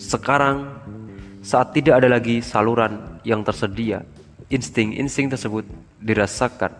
sekarang 0.02 0.66
saat 1.46 1.70
tidak 1.78 2.02
ada 2.02 2.18
lagi 2.18 2.42
saluran 2.42 3.22
yang 3.22 3.46
tersedia, 3.46 4.02
insting-insting 4.50 5.30
tersebut 5.30 5.62
dirasakan 6.02 6.74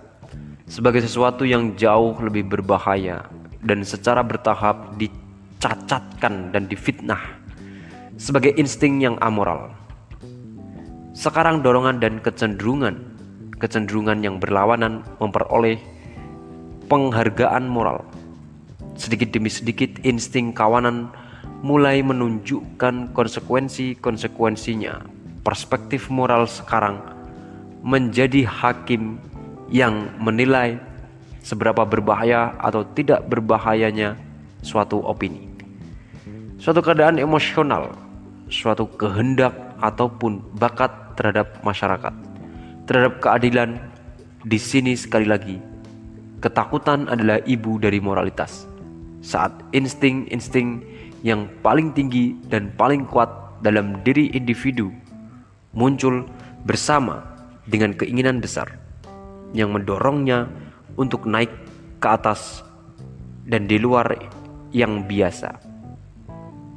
sebagai 0.66 1.06
sesuatu 1.06 1.46
yang 1.46 1.78
jauh 1.78 2.18
lebih 2.18 2.50
berbahaya 2.50 3.30
dan 3.62 3.86
secara 3.86 4.26
bertahap 4.26 4.98
di 4.98 5.06
dicacatkan 5.62 6.50
dan 6.50 6.66
difitnah 6.66 7.22
sebagai 8.18 8.50
insting 8.58 8.98
yang 8.98 9.14
amoral. 9.22 9.70
Sekarang 11.14 11.62
dorongan 11.62 12.02
dan 12.02 12.18
kecenderungan, 12.18 12.98
kecenderungan 13.62 14.26
yang 14.26 14.42
berlawanan 14.42 15.06
memperoleh 15.22 15.78
penghargaan 16.90 17.70
moral. 17.70 18.02
Sedikit 18.98 19.30
demi 19.30 19.54
sedikit 19.54 20.02
insting 20.02 20.50
kawanan 20.50 21.14
mulai 21.62 22.02
menunjukkan 22.02 23.14
konsekuensi-konsekuensinya. 23.14 25.06
Perspektif 25.42 26.10
moral 26.10 26.46
sekarang 26.46 27.02
menjadi 27.82 28.46
hakim 28.46 29.18
yang 29.72 30.10
menilai 30.22 30.78
seberapa 31.42 31.82
berbahaya 31.82 32.54
atau 32.62 32.86
tidak 32.94 33.26
berbahayanya 33.26 34.14
suatu 34.62 35.02
opini 35.02 35.52
suatu 36.62 36.78
keadaan 36.78 37.18
emosional, 37.18 37.90
suatu 38.46 38.86
kehendak 38.94 39.50
ataupun 39.82 40.38
bakat 40.54 40.94
terhadap 41.18 41.58
masyarakat, 41.66 42.14
terhadap 42.86 43.18
keadilan. 43.18 43.82
Di 44.42 44.58
sini 44.58 44.94
sekali 44.98 45.26
lagi, 45.26 45.58
ketakutan 46.38 47.10
adalah 47.10 47.42
ibu 47.46 47.82
dari 47.82 47.98
moralitas. 47.98 48.66
Saat 49.22 49.54
insting-insting 49.70 50.82
yang 51.22 51.46
paling 51.62 51.94
tinggi 51.94 52.34
dan 52.50 52.74
paling 52.74 53.06
kuat 53.06 53.30
dalam 53.62 54.02
diri 54.02 54.30
individu 54.34 54.90
muncul 55.72 56.26
bersama 56.66 57.22
dengan 57.66 57.94
keinginan 57.94 58.42
besar 58.42 58.68
yang 59.54 59.70
mendorongnya 59.70 60.50
untuk 60.98 61.24
naik 61.30 61.50
ke 62.02 62.08
atas 62.10 62.66
dan 63.46 63.70
di 63.70 63.78
luar 63.78 64.10
yang 64.74 65.06
biasa 65.06 65.72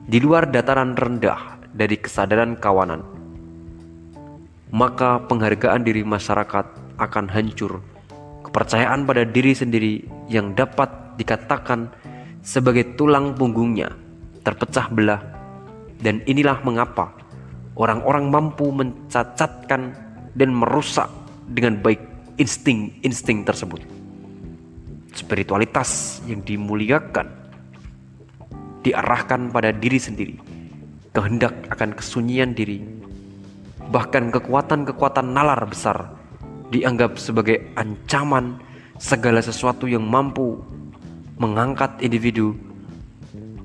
di 0.06 0.22
luar 0.22 0.54
dataran 0.54 0.94
rendah 0.94 1.58
dari 1.74 1.98
kesadaran 1.98 2.62
kawanan, 2.62 3.02
maka 4.70 5.18
penghargaan 5.26 5.82
diri 5.82 6.06
masyarakat 6.06 6.66
akan 7.02 7.26
hancur. 7.26 7.82
Kepercayaan 8.46 9.10
pada 9.10 9.26
diri 9.26 9.58
sendiri 9.58 10.06
yang 10.30 10.54
dapat 10.54 11.18
dikatakan 11.18 11.90
sebagai 12.46 12.94
tulang 12.94 13.34
punggungnya 13.34 14.05
terpecah 14.46 14.88
belah, 14.94 15.22
dan 16.00 16.22
inilah 16.30 16.62
mengapa 16.62 17.12
orang-orang 17.76 18.30
mampu 18.30 18.70
mencacatkan 18.70 19.98
dan 20.38 20.50
merusak 20.54 21.10
dengan 21.50 21.82
baik 21.82 22.00
insting-insting 22.38 23.44
tersebut. 23.44 23.82
Spiritualitas 25.16 26.20
yang 26.28 26.44
dimuliakan 26.44 27.32
diarahkan 28.84 29.50
pada 29.50 29.74
diri 29.74 29.98
sendiri, 29.98 30.36
kehendak 31.16 31.56
akan 31.74 31.98
kesunyian 31.98 32.54
diri, 32.54 32.84
bahkan 33.90 34.30
kekuatan-kekuatan 34.30 35.32
nalar 35.34 35.64
besar 35.66 36.14
dianggap 36.70 37.18
sebagai 37.18 37.72
ancaman 37.80 38.60
segala 39.00 39.40
sesuatu 39.40 39.88
yang 39.88 40.04
mampu 40.04 40.60
mengangkat 41.40 41.96
individu 42.04 42.56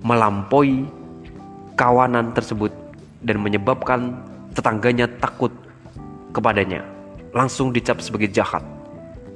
melampaui 0.01 0.89
kawanan 1.77 2.33
tersebut 2.37 2.73
dan 3.25 3.41
menyebabkan 3.41 4.17
tetangganya 4.57 5.09
takut 5.21 5.53
kepadanya 6.33 6.85
langsung 7.37 7.71
dicap 7.71 8.03
sebagai 8.03 8.33
jahat 8.33 8.65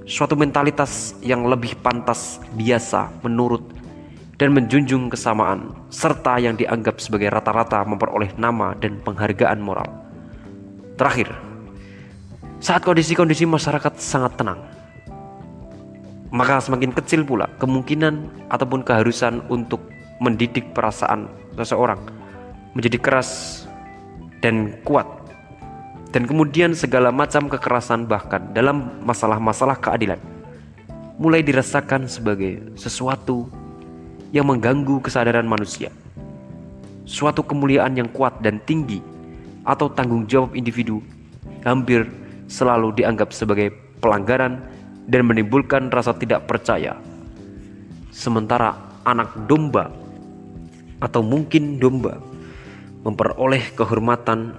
suatu 0.05 0.37
mentalitas 0.37 1.17
yang 1.25 1.49
lebih 1.49 1.77
pantas 1.81 2.37
biasa 2.53 3.09
menurut 3.25 3.65
dan 4.35 4.51
menjunjung 4.51 5.09
kesamaan, 5.15 5.71
serta 5.95 6.43
yang 6.43 6.59
dianggap 6.59 6.99
sebagai 6.99 7.31
rata-rata 7.31 7.87
memperoleh 7.87 8.35
nama 8.35 8.75
dan 8.75 8.99
penghargaan 8.99 9.63
moral. 9.63 9.87
Terakhir, 10.99 11.31
saat 12.59 12.83
kondisi-kondisi 12.83 13.47
masyarakat 13.47 13.95
sangat 14.03 14.35
tenang, 14.35 14.61
maka 16.35 16.59
semakin 16.59 16.91
kecil 16.91 17.23
pula 17.23 17.47
kemungkinan 17.63 18.51
ataupun 18.51 18.83
keharusan 18.83 19.47
untuk 19.47 19.94
mendidik 20.23 20.71
perasaan 20.75 21.31
seseorang 21.59 21.99
menjadi 22.75 22.99
keras 22.99 23.31
dan 24.43 24.77
kuat. 24.83 25.07
Dan 26.15 26.31
kemudian 26.31 26.79
segala 26.79 27.11
macam 27.11 27.51
kekerasan 27.51 28.07
bahkan 28.07 28.55
dalam 28.55 29.03
masalah-masalah 29.03 29.83
keadilan 29.83 30.23
mulai 31.19 31.43
dirasakan 31.43 32.07
sebagai 32.07 32.63
sesuatu 32.79 33.51
yang 34.31 34.47
mengganggu 34.47 35.03
kesadaran 35.03 35.47
manusia. 35.47 35.91
Suatu 37.03 37.43
kemuliaan 37.43 37.99
yang 37.99 38.07
kuat 38.15 38.39
dan 38.47 38.63
tinggi 38.63 39.03
atau 39.67 39.91
tanggung 39.91 40.27
jawab 40.31 40.55
individu 40.55 41.03
hampir 41.67 42.07
selalu 42.47 42.95
dianggap 42.95 43.35
sebagai 43.35 43.75
pelanggaran 43.99 44.63
dan 45.11 45.23
menimbulkan 45.27 45.91
rasa 45.91 46.15
tidak 46.15 46.47
percaya. 46.47 46.95
Sementara 48.15 48.79
anak 49.03 49.35
domba 49.51 50.04
atau 51.03 51.23
mungkin 51.23 51.79
domba 51.83 52.21
memperoleh 53.03 53.75
kehormatan 53.75 54.57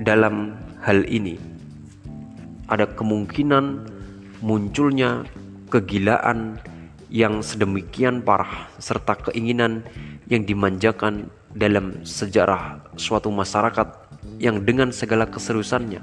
dalam 0.00 0.56
hal 0.82 1.04
ini. 1.08 1.38
Ada 2.70 2.88
kemungkinan 2.96 3.88
munculnya 4.40 5.28
kegilaan 5.68 6.58
yang 7.12 7.44
sedemikian 7.44 8.24
parah 8.24 8.72
serta 8.80 9.30
keinginan 9.30 9.84
yang 10.32 10.48
dimanjakan 10.48 11.28
dalam 11.52 12.00
sejarah 12.02 12.80
suatu 12.96 13.28
masyarakat 13.28 13.88
yang 14.40 14.64
dengan 14.64 14.88
segala 14.88 15.28
keseriusannya 15.28 16.00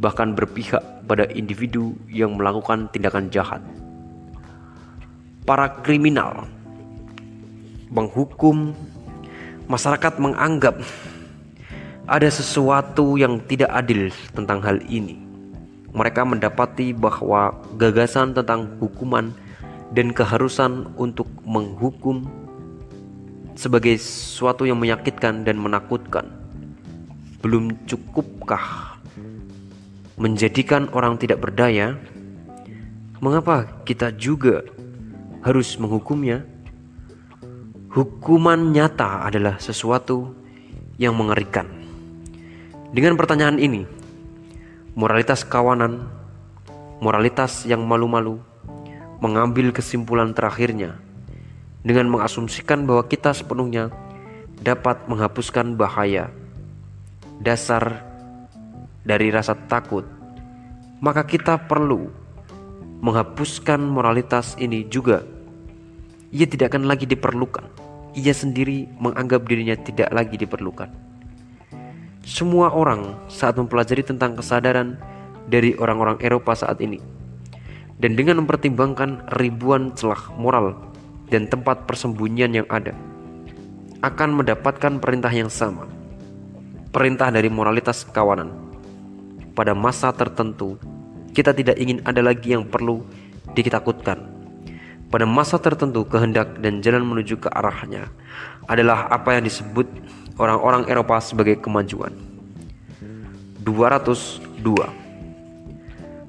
bahkan 0.00 0.32
berpihak 0.32 0.80
pada 1.04 1.28
individu 1.36 1.92
yang 2.08 2.40
melakukan 2.40 2.88
tindakan 2.88 3.28
jahat. 3.28 3.60
Para 5.44 5.68
kriminal 5.84 6.48
menghukum 7.92 8.72
masyarakat 9.70 10.18
menganggap 10.18 10.82
ada 12.10 12.26
sesuatu 12.26 13.14
yang 13.14 13.38
tidak 13.46 13.70
adil 13.70 14.10
tentang 14.34 14.58
hal 14.66 14.82
ini. 14.90 15.14
Mereka 15.94 16.26
mendapati 16.26 16.90
bahwa 16.90 17.54
gagasan 17.78 18.34
tentang 18.34 18.66
hukuman 18.82 19.30
dan 19.94 20.10
keharusan 20.10 20.90
untuk 20.98 21.30
menghukum 21.46 22.26
sebagai 23.54 23.94
sesuatu 23.94 24.66
yang 24.66 24.82
menyakitkan 24.82 25.46
dan 25.46 25.54
menakutkan. 25.62 26.26
Belum 27.38 27.70
cukupkah 27.86 28.98
menjadikan 30.18 30.90
orang 30.90 31.14
tidak 31.14 31.46
berdaya? 31.46 31.94
Mengapa 33.22 33.70
kita 33.86 34.10
juga 34.18 34.66
harus 35.46 35.78
menghukumnya? 35.78 36.49
Hukuman 37.90 38.70
nyata 38.70 39.26
adalah 39.26 39.58
sesuatu 39.58 40.30
yang 40.94 41.10
mengerikan. 41.18 41.66
Dengan 42.94 43.18
pertanyaan 43.18 43.58
ini, 43.58 43.82
moralitas 44.94 45.42
kawanan, 45.42 46.06
moralitas 47.02 47.66
yang 47.66 47.82
malu-malu, 47.82 48.38
mengambil 49.18 49.74
kesimpulan 49.74 50.30
terakhirnya 50.30 51.02
dengan 51.82 52.06
mengasumsikan 52.14 52.86
bahwa 52.86 53.10
kita 53.10 53.34
sepenuhnya 53.34 53.90
dapat 54.62 55.10
menghapuskan 55.10 55.74
bahaya 55.74 56.30
dasar 57.42 58.06
dari 59.02 59.34
rasa 59.34 59.58
takut, 59.66 60.06
maka 61.02 61.26
kita 61.26 61.58
perlu 61.66 62.06
menghapuskan 63.02 63.82
moralitas 63.82 64.54
ini 64.62 64.86
juga. 64.86 65.26
Ia 66.30 66.46
tidak 66.46 66.70
akan 66.70 66.86
lagi 66.86 67.10
diperlukan. 67.10 67.69
Ia 68.18 68.34
sendiri 68.34 68.90
menganggap 68.98 69.46
dirinya 69.46 69.78
tidak 69.78 70.10
lagi 70.10 70.34
diperlukan. 70.34 70.90
Semua 72.26 72.74
orang 72.74 73.16
saat 73.30 73.54
mempelajari 73.56 74.02
tentang 74.02 74.36
kesadaran 74.36 74.98
dari 75.50 75.74
orang-orang 75.78 76.18
Eropa 76.22 76.54
saat 76.54 76.78
ini 76.78 77.20
dan 78.00 78.16
dengan 78.16 78.40
mempertimbangkan 78.42 79.28
ribuan 79.36 79.92
celah 79.92 80.32
moral 80.40 80.72
dan 81.28 81.46
tempat 81.46 81.84
persembunyian 81.84 82.56
yang 82.56 82.68
ada 82.72 82.96
akan 84.00 84.40
mendapatkan 84.40 84.96
perintah 84.98 85.28
yang 85.30 85.52
sama 85.52 85.84
perintah 86.90 87.28
dari 87.28 87.52
moralitas 87.52 88.08
kawanan 88.08 88.48
pada 89.52 89.76
masa 89.76 90.10
tertentu 90.16 90.80
kita 91.36 91.52
tidak 91.52 91.76
ingin 91.76 92.00
ada 92.08 92.24
lagi 92.24 92.56
yang 92.56 92.64
perlu 92.64 93.04
ditakutkan 93.52 94.39
pada 95.10 95.26
masa 95.26 95.58
tertentu 95.58 96.06
kehendak 96.06 96.62
dan 96.62 96.78
jalan 96.80 97.02
menuju 97.02 97.42
ke 97.42 97.50
arahnya 97.50 98.08
adalah 98.70 99.10
apa 99.10 99.36
yang 99.36 99.44
disebut 99.44 99.90
orang-orang 100.38 100.86
Eropa 100.86 101.18
sebagai 101.18 101.58
kemajuan 101.58 102.14
202 103.66 104.62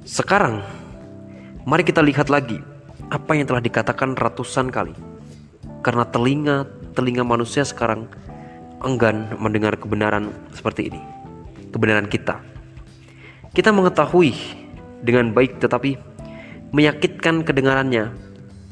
sekarang 0.04 0.66
Mari 1.62 1.86
kita 1.86 2.02
lihat 2.02 2.34
lagi 2.34 2.58
apa 3.14 3.38
yang 3.38 3.46
telah 3.46 3.62
dikatakan 3.62 4.18
ratusan 4.18 4.74
kali. 4.74 4.98
Karena 5.86 6.10
telinga-telinga 6.10 7.22
manusia 7.22 7.62
sekarang 7.62 8.10
enggan 8.82 9.38
mendengar 9.38 9.78
kebenaran 9.78 10.34
seperti 10.58 10.90
ini. 10.90 10.98
Kebenaran 11.70 12.10
kita. 12.10 12.42
Kita 13.54 13.70
mengetahui 13.70 14.34
dengan 15.06 15.30
baik 15.38 15.62
tetapi 15.62 16.02
menyakitkan 16.74 17.46
kedengarannya 17.46 18.10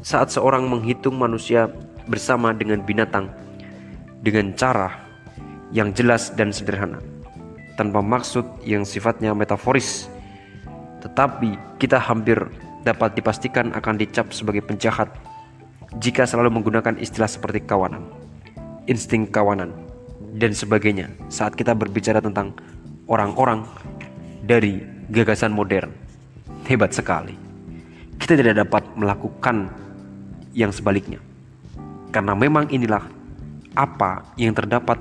saat 0.02 0.32
seorang 0.32 0.68
menghitung 0.68 1.20
manusia 1.20 1.68
bersama 2.08 2.56
dengan 2.56 2.82
binatang 2.84 3.30
dengan 4.24 4.52
cara 4.56 4.95
yang 5.76 5.93
jelas 5.93 6.34
dan 6.34 6.50
sederhana 6.50 7.00
tanpa 7.76 8.04
maksud 8.04 8.43
yang 8.66 8.84
sifatnya 8.84 9.32
metaforis 9.36 10.10
tetapi 11.00 11.56
kita 11.80 12.00
hampir 12.00 12.36
dapat 12.84 13.16
dipastikan 13.16 13.72
akan 13.76 13.95
dicap 14.00 14.32
sebagai 14.32 14.64
penjahat 14.64 15.12
jika 15.97 16.28
selalu 16.28 16.62
menggunakan 16.62 17.02
istilah 17.02 17.26
seperti 17.26 17.66
kawanan, 17.66 18.06
insting 18.86 19.26
kawanan, 19.26 19.74
dan 20.38 20.54
sebagainya 20.54 21.10
saat 21.34 21.58
kita 21.58 21.74
berbicara 21.74 22.22
tentang 22.22 22.54
orang-orang 23.10 23.66
dari 24.45 24.86
gagasan 25.10 25.50
modern. 25.50 25.89
Hebat 26.70 26.93
sekali. 26.93 27.34
Kita 28.22 28.38
tidak 28.38 28.62
dapat 28.68 28.86
melakukan 28.93 29.74
yang 30.60 30.76
sebaliknya. 30.76 31.24
Karena 32.12 32.36
memang 32.36 32.68
inilah 32.68 33.07
apa 33.80 34.28
yang 34.36 34.51
terdapat 34.51 34.99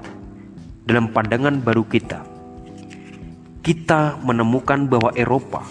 dalam 0.86 1.10
pandangan 1.10 1.58
baru 1.58 1.82
kita. 1.82 2.22
Kita 3.66 4.22
menemukan 4.22 4.86
bahwa 4.86 5.10
Eropa 5.18 5.66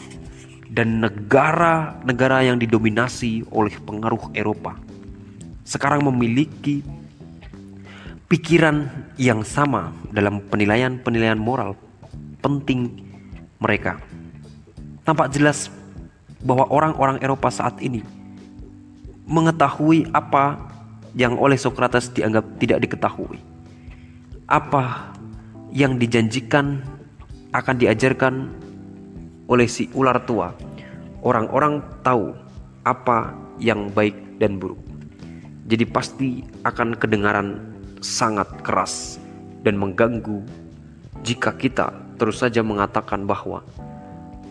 dan 0.67 0.99
negara-negara 0.99 2.43
yang 2.43 2.59
didominasi 2.59 3.47
oleh 3.49 3.73
pengaruh 3.81 4.29
Eropa 4.35 4.75
sekarang 5.63 6.03
memiliki 6.05 6.83
pikiran 8.27 8.91
yang 9.15 9.41
sama 9.47 9.95
dalam 10.11 10.43
penilaian-penilaian 10.51 11.39
moral 11.39 11.79
penting 12.43 12.91
mereka. 13.57 13.97
Tampak 15.07 15.31
jelas 15.31 15.71
bahwa 16.43 16.67
orang-orang 16.69 17.17
Eropa 17.23 17.49
saat 17.49 17.79
ini 17.81 18.03
mengetahui 19.27 20.07
apa 20.15 20.55
yang 21.13 21.35
oleh 21.35 21.59
Socrates 21.59 22.09
dianggap 22.15 22.47
tidak 22.63 22.87
diketahui. 22.87 23.43
Apa 24.47 25.11
yang 25.75 25.99
dijanjikan 25.99 26.79
akan 27.51 27.75
diajarkan 27.75 28.33
oleh 29.51 29.67
si 29.67 29.91
ular 29.91 30.23
tua, 30.23 30.55
orang-orang 31.23 31.83
tahu 32.07 32.31
apa 32.87 33.35
yang 33.59 33.91
baik 33.91 34.15
dan 34.39 34.55
buruk. 34.55 34.79
Jadi 35.67 35.83
pasti 35.83 36.29
akan 36.63 36.95
kedengaran 36.95 37.59
sangat 37.99 38.47
keras 38.63 39.19
dan 39.67 39.75
mengganggu 39.75 40.39
jika 41.27 41.51
kita 41.59 41.91
terus 42.15 42.39
saja 42.39 42.63
mengatakan 42.63 43.27
bahwa 43.27 43.67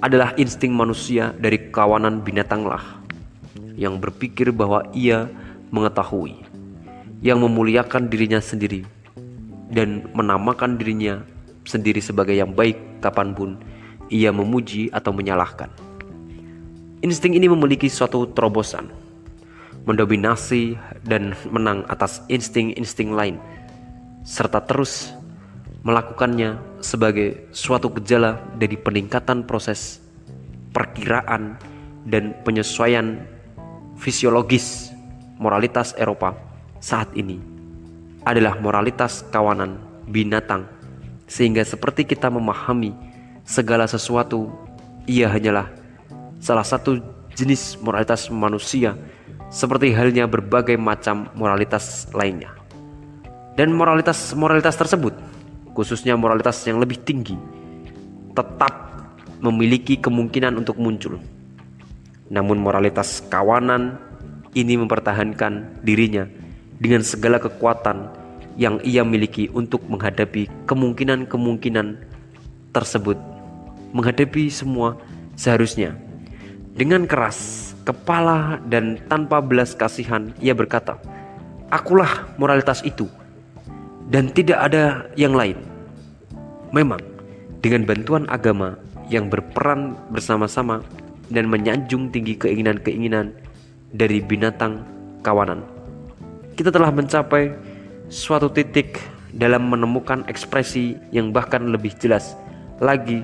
adalah 0.05 0.37
insting 0.37 0.77
manusia 0.77 1.33
dari 1.41 1.73
kawanan 1.73 2.21
binatanglah 2.21 3.06
yang 3.77 4.01
berpikir 4.01 4.51
bahwa 4.51 4.89
ia 4.97 5.29
mengetahui, 5.69 6.41
yang 7.21 7.39
memuliakan 7.45 8.09
dirinya 8.09 8.41
sendiri 8.41 8.89
dan 9.71 10.09
menamakan 10.17 10.81
dirinya 10.81 11.21
sendiri 11.69 12.01
sebagai 12.01 12.33
yang 12.33 12.57
baik 12.57 13.05
kapan 13.05 13.37
pun 13.37 13.61
ia 14.09 14.33
memuji 14.33 14.89
atau 14.91 15.13
menyalahkan. 15.13 15.69
Insting 17.05 17.37
ini 17.37 17.47
memiliki 17.47 17.93
suatu 17.93 18.25
terobosan, 18.33 18.89
mendominasi 19.85 20.81
dan 21.05 21.37
menang 21.53 21.85
atas 21.93 22.25
insting-insting 22.33 23.13
lain, 23.13 23.37
serta 24.25 24.65
terus 24.65 25.13
melakukannya 25.87 26.59
sebagai 26.83 27.47
suatu 27.55 27.93
gejala 27.95 28.43
dari 28.59 28.75
peningkatan 28.75 29.47
proses 29.47 30.03
perkiraan 30.75 31.59
dan 32.07 32.35
penyesuaian 32.43 33.36
fisiologis 33.97 34.93
moralitas 35.41 35.93
Eropa 35.97 36.37
saat 36.81 37.13
ini 37.17 37.41
adalah 38.25 38.59
moralitas 38.61 39.25
kawanan 39.33 39.81
binatang 40.09 40.69
sehingga 41.27 41.67
seperti 41.67 42.07
kita 42.07 42.31
memahami 42.31 42.95
segala 43.43 43.87
sesuatu 43.91 44.51
ia 45.07 45.31
hanyalah 45.31 45.71
salah 46.39 46.67
satu 46.67 47.03
jenis 47.37 47.77
moralitas 47.83 48.31
manusia 48.33 48.97
seperti 49.53 49.95
halnya 49.95 50.27
berbagai 50.27 50.75
macam 50.75 51.31
moralitas 51.39 52.11
lainnya. 52.11 52.51
Dan 53.57 53.73
moralitas-moralitas 53.73 54.77
tersebut, 54.77 55.17
khususnya 55.73 56.13
moralitas 56.13 56.61
yang 56.69 56.77
lebih 56.77 57.01
tinggi, 57.01 57.39
tetap 58.37 59.01
memiliki 59.41 59.97
kemungkinan 59.97 60.61
untuk 60.61 60.77
muncul. 60.77 61.17
Namun 62.33 62.59
moralitas 62.59 63.23
kawanan 63.31 64.03
ini 64.57 64.75
mempertahankan 64.81 65.85
dirinya 65.85 66.27
dengan 66.81 67.05
segala 67.05 67.39
kekuatan 67.39 68.11
yang 68.57 68.81
ia 68.83 69.05
miliki 69.05 69.53
untuk 69.53 69.85
menghadapi 69.87 70.49
kemungkinan-kemungkinan 70.65 72.01
tersebut 72.73 73.17
menghadapi 73.97 74.53
semua 74.53 74.97
seharusnya. 75.37 75.97
Dengan 76.77 77.09
keras 77.09 77.73
kepala 77.89 78.61
dan 78.69 79.01
tanpa 79.09 79.41
belas 79.41 79.73
kasihan 79.73 80.33
ia 80.45 80.53
berkata, 80.53 81.01
akulah 81.73 82.29
moralitas 82.37 82.85
itu 82.85 83.09
dan 84.13 84.29
tidak 84.29 84.61
ada 84.61 85.09
yang 85.17 85.33
lain. 85.33 85.57
Memang 86.75 87.01
dengan 87.65 87.89
bantuan 87.89 88.29
agama 88.29 88.77
yang 89.09 89.33
berperan 89.33 89.97
bersama-sama 90.13 90.85
dan 91.31 91.51
menyanjung 91.51 92.11
tinggi 92.15 92.39
keinginan-keinginan 92.39 93.35
dari 93.93 94.23
binatang 94.23 94.83
kawanan. 95.23 95.63
Kita 96.55 96.73
telah 96.73 96.91
mencapai 96.91 97.53
suatu 98.09 98.49
titik 98.49 98.99
dalam 99.37 99.69
menemukan 99.69 100.25
ekspresi 100.31 100.97
yang 101.13 101.35
bahkan 101.35 101.69
lebih 101.69 101.93
jelas 102.01 102.39
lagi 102.81 103.21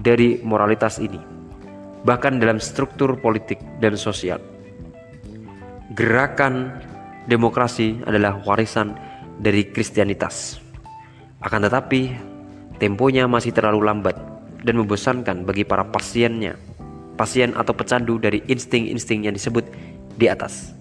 dari 0.00 0.40
moralitas 0.44 1.00
ini, 1.00 1.20
bahkan 2.04 2.36
dalam 2.36 2.60
struktur 2.60 3.16
politik 3.16 3.56
dan 3.80 3.96
sosial. 3.96 4.42
Gerakan 5.96 6.76
demokrasi 7.24 8.04
adalah 8.04 8.36
warisan 8.44 8.92
dari 9.40 9.64
Kristianitas. 9.72 10.60
Akan 11.40 11.64
tetapi, 11.64 12.12
temponya 12.76 13.24
masih 13.24 13.52
terlalu 13.56 13.88
lambat 13.88 14.16
dan 14.64 14.76
membosankan 14.76 15.48
bagi 15.48 15.64
para 15.64 15.84
pasiennya, 15.88 16.56
pasien 17.16 17.56
atau 17.56 17.72
pecandu 17.72 18.20
dari 18.20 18.44
insting-insting 18.46 19.26
yang 19.26 19.34
disebut 19.34 19.64
di 20.14 20.28
atas. 20.28 20.76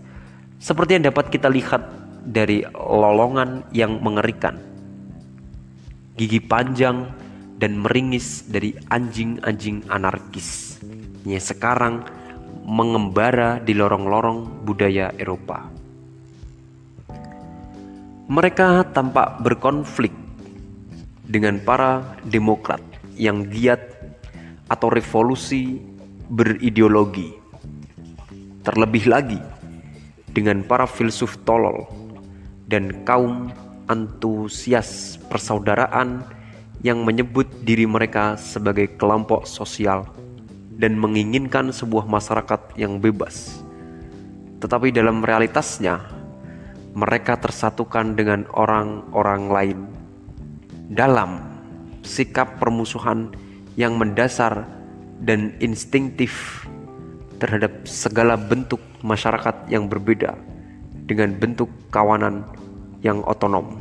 Seperti 0.60 1.00
yang 1.00 1.10
dapat 1.12 1.32
kita 1.32 1.48
lihat 1.48 1.88
dari 2.28 2.64
lolongan 2.76 3.64
yang 3.72 4.04
mengerikan, 4.04 4.60
gigi 6.20 6.44
panjang 6.44 7.12
dan 7.56 7.80
meringis 7.80 8.52
dari 8.52 8.76
anjing-anjing 8.92 9.88
anarkis 9.88 10.80
yang 11.24 11.42
sekarang 11.42 12.04
mengembara 12.66 13.62
di 13.62 13.78
lorong-lorong 13.78 14.66
budaya 14.66 15.14
Eropa. 15.16 15.70
Mereka 18.26 18.90
tampak 18.90 19.38
berkonflik 19.46 20.10
dengan 21.30 21.62
para 21.62 22.18
demokrat 22.26 22.82
yang 23.14 23.46
giat 23.46 23.82
atau 24.66 24.90
revolusi 24.90 25.78
berideologi. 26.30 27.38
Terlebih 28.66 29.06
lagi 29.06 29.40
dengan 30.34 30.66
para 30.66 30.90
filsuf 30.90 31.38
tolol 31.46 31.86
dan 32.66 33.06
kaum 33.06 33.54
antusias 33.86 35.22
persaudaraan 35.30 36.26
yang 36.82 37.06
menyebut 37.06 37.46
diri 37.62 37.86
mereka 37.86 38.38
sebagai 38.38 38.98
kelompok 38.98 39.46
sosial 39.46 40.10
dan 40.76 40.98
menginginkan 40.98 41.72
sebuah 41.72 42.10
masyarakat 42.10 42.76
yang 42.76 43.00
bebas. 43.00 43.62
Tetapi 44.60 44.92
dalam 44.92 45.22
realitasnya, 45.22 46.02
mereka 46.98 47.38
tersatukan 47.38 48.18
dengan 48.18 48.50
orang-orang 48.56 49.44
lain 49.52 49.80
dalam 50.90 51.44
sikap 52.06 52.62
permusuhan 52.62 53.34
yang 53.76 53.98
mendasar 53.98 54.75
dan 55.24 55.56
instinktif 55.64 56.66
terhadap 57.40 57.84
segala 57.88 58.40
bentuk 58.40 58.80
masyarakat 59.04 59.68
yang 59.72 59.88
berbeda 59.92 60.36
dengan 61.06 61.36
bentuk 61.38 61.70
kawanan 61.94 62.44
yang 63.06 63.22
otonom. 63.30 63.78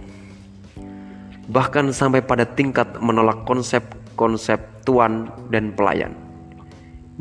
Bahkan 1.48 1.92
sampai 1.92 2.24
pada 2.24 2.48
tingkat 2.48 3.00
menolak 3.00 3.44
konsep-konsep 3.44 4.60
tuan 4.84 5.28
dan 5.52 5.72
pelayan. 5.76 6.12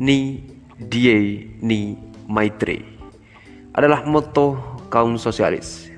Ni 0.00 0.42
die 0.80 1.48
ni 1.60 1.94
maitre 2.26 2.82
adalah 3.76 4.02
moto 4.06 4.58
kaum 4.88 5.18
sosialis. 5.20 5.90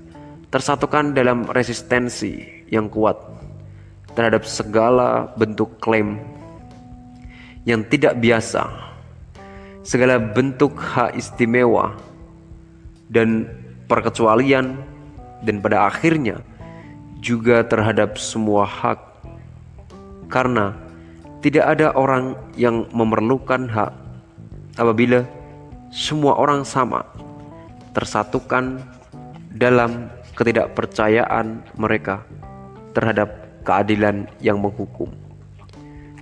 Tersatukan 0.50 1.12
dalam 1.12 1.44
resistensi 1.52 2.64
yang 2.70 2.88
kuat 2.88 3.18
terhadap 4.16 4.48
segala 4.48 5.28
bentuk 5.36 5.76
klaim 5.78 6.16
yang 7.66 7.82
tidak 7.90 8.16
biasa, 8.22 8.70
segala 9.82 10.22
bentuk 10.22 10.78
hak 10.78 11.18
istimewa 11.18 11.98
dan 13.10 13.50
perkecualian 13.90 14.78
dan 15.42 15.58
pada 15.58 15.90
akhirnya 15.90 16.40
juga 17.18 17.66
terhadap 17.66 18.14
semua 18.22 18.62
hak 18.62 19.02
karena 20.30 20.78
tidak 21.42 21.66
ada 21.78 21.90
orang 21.94 22.38
yang 22.54 22.86
memerlukan 22.94 23.66
hak 23.66 23.92
apabila 24.78 25.26
semua 25.90 26.38
orang 26.38 26.66
sama 26.66 27.02
tersatukan 27.94 28.82
dalam 29.54 30.06
ketidakpercayaan 30.38 31.62
mereka 31.80 32.22
terhadap 32.92 33.32
keadilan 33.64 34.28
yang 34.38 34.60
menghukum. 34.60 35.25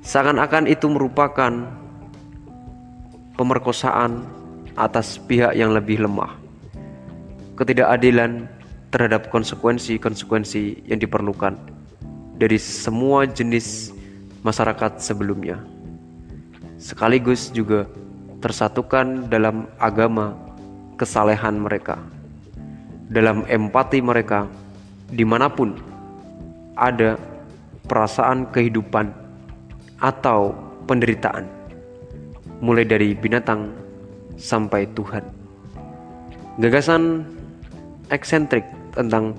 Seakan-akan 0.04 0.68
itu 0.68 0.84
merupakan 0.92 1.48
pemerkosaan 3.40 4.20
atas 4.76 5.16
pihak 5.16 5.56
yang 5.56 5.72
lebih 5.72 6.04
lemah. 6.04 6.36
Ketidakadilan 7.56 8.44
terhadap 8.92 9.32
konsekuensi-konsekuensi 9.32 10.84
yang 10.92 11.00
diperlukan 11.00 11.56
dari 12.36 12.60
semua 12.60 13.24
jenis 13.24 13.96
masyarakat 14.44 15.00
sebelumnya. 15.00 15.56
Sekaligus 16.76 17.48
juga 17.48 17.88
tersatukan 18.44 19.32
dalam 19.32 19.64
agama 19.80 20.36
kesalehan 21.00 21.64
mereka, 21.64 21.96
dalam 23.08 23.40
empati 23.48 24.04
mereka, 24.04 24.44
di 25.08 25.24
mana 25.24 25.48
pun 25.48 25.72
ada 26.76 27.16
perasaan 27.88 28.52
kehidupan 28.52 29.23
atau 30.04 30.52
penderitaan, 30.84 31.48
mulai 32.60 32.84
dari 32.84 33.16
binatang 33.16 33.72
sampai 34.36 34.84
Tuhan. 34.92 35.24
Gagasan 36.60 37.24
eksentrik 38.12 38.68
tentang 38.92 39.32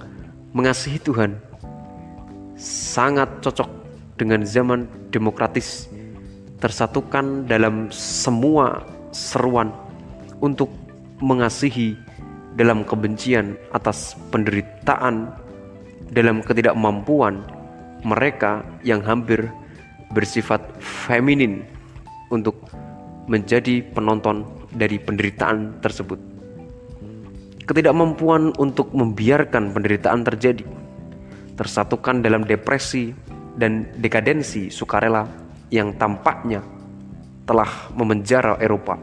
mengasihi 0.57 0.97
Tuhan 1.05 1.37
sangat 2.57 3.29
cocok 3.45 3.69
dengan 4.17 4.41
zaman 4.41 4.89
demokratis 5.13 5.85
tersatukan 6.57 7.45
dalam 7.45 7.93
semua 7.93 8.81
seruan 9.13 9.69
untuk 10.41 10.71
mengasihi 11.21 11.93
dalam 12.55 12.87
kebencian 12.87 13.59
atas 13.75 14.15
penderitaan 14.31 15.29
dalam 16.11 16.39
ketidakmampuan 16.39 17.43
mereka 18.07 18.63
yang 18.87 19.03
hampir 19.03 19.51
bersifat 20.15 20.63
feminin 20.79 21.67
untuk 22.31 22.55
menjadi 23.27 23.83
penonton 23.91 24.47
dari 24.71 24.95
penderitaan 24.95 25.83
tersebut. 25.83 26.17
Ketidakmampuan 27.67 28.55
untuk 28.55 28.93
membiarkan 28.95 29.75
penderitaan 29.75 30.23
terjadi, 30.23 30.63
tersatukan 31.59 32.23
dalam 32.23 32.47
depresi 32.47 33.11
dan 33.59 33.89
dekadensi 33.99 34.71
sukarela 34.71 35.27
yang 35.73 35.91
tampaknya 35.99 36.61
telah 37.49 37.89
memenjara 37.97 38.55
Eropa 38.61 38.95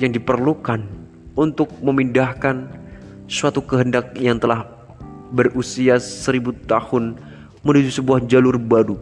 yang 0.00 0.08
diperlukan 0.08 0.88
untuk 1.36 1.68
memindahkan 1.84 2.64
suatu 3.28 3.60
kehendak 3.60 4.16
yang 4.16 4.40
telah 4.40 4.64
berusia 5.28 6.00
seribu 6.00 6.56
tahun 6.64 7.20
menuju 7.60 8.00
sebuah 8.00 8.24
jalur 8.24 8.56
baru. 8.56 8.96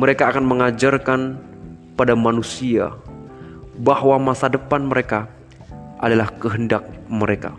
Mereka 0.00 0.32
akan 0.32 0.44
mengajarkan 0.48 1.20
pada 1.92 2.16
manusia 2.16 2.88
bahwa 3.76 4.16
masa 4.32 4.48
depan 4.48 4.88
mereka 4.88 5.28
adalah 6.00 6.32
kehendak 6.40 6.88
mereka, 7.04 7.52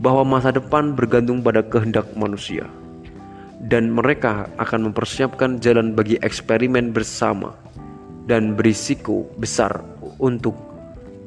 bahwa 0.00 0.24
masa 0.24 0.48
depan 0.50 0.96
bergantung 0.96 1.44
pada 1.44 1.60
kehendak 1.60 2.08
manusia, 2.16 2.64
dan 3.68 3.92
mereka 3.92 4.48
akan 4.56 4.90
mempersiapkan 4.90 5.60
jalan 5.60 5.92
bagi 5.92 6.16
eksperimen 6.24 6.96
bersama 6.96 7.52
dan 8.24 8.56
berisiko 8.56 9.28
besar 9.36 9.84
untuk 10.16 10.56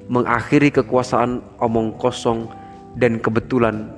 mengakhiri 0.09 0.73
kekuasaan 0.73 1.45
omong 1.61 1.93
kosong 2.01 2.49
dan 2.97 3.21
kebetulan 3.21 3.93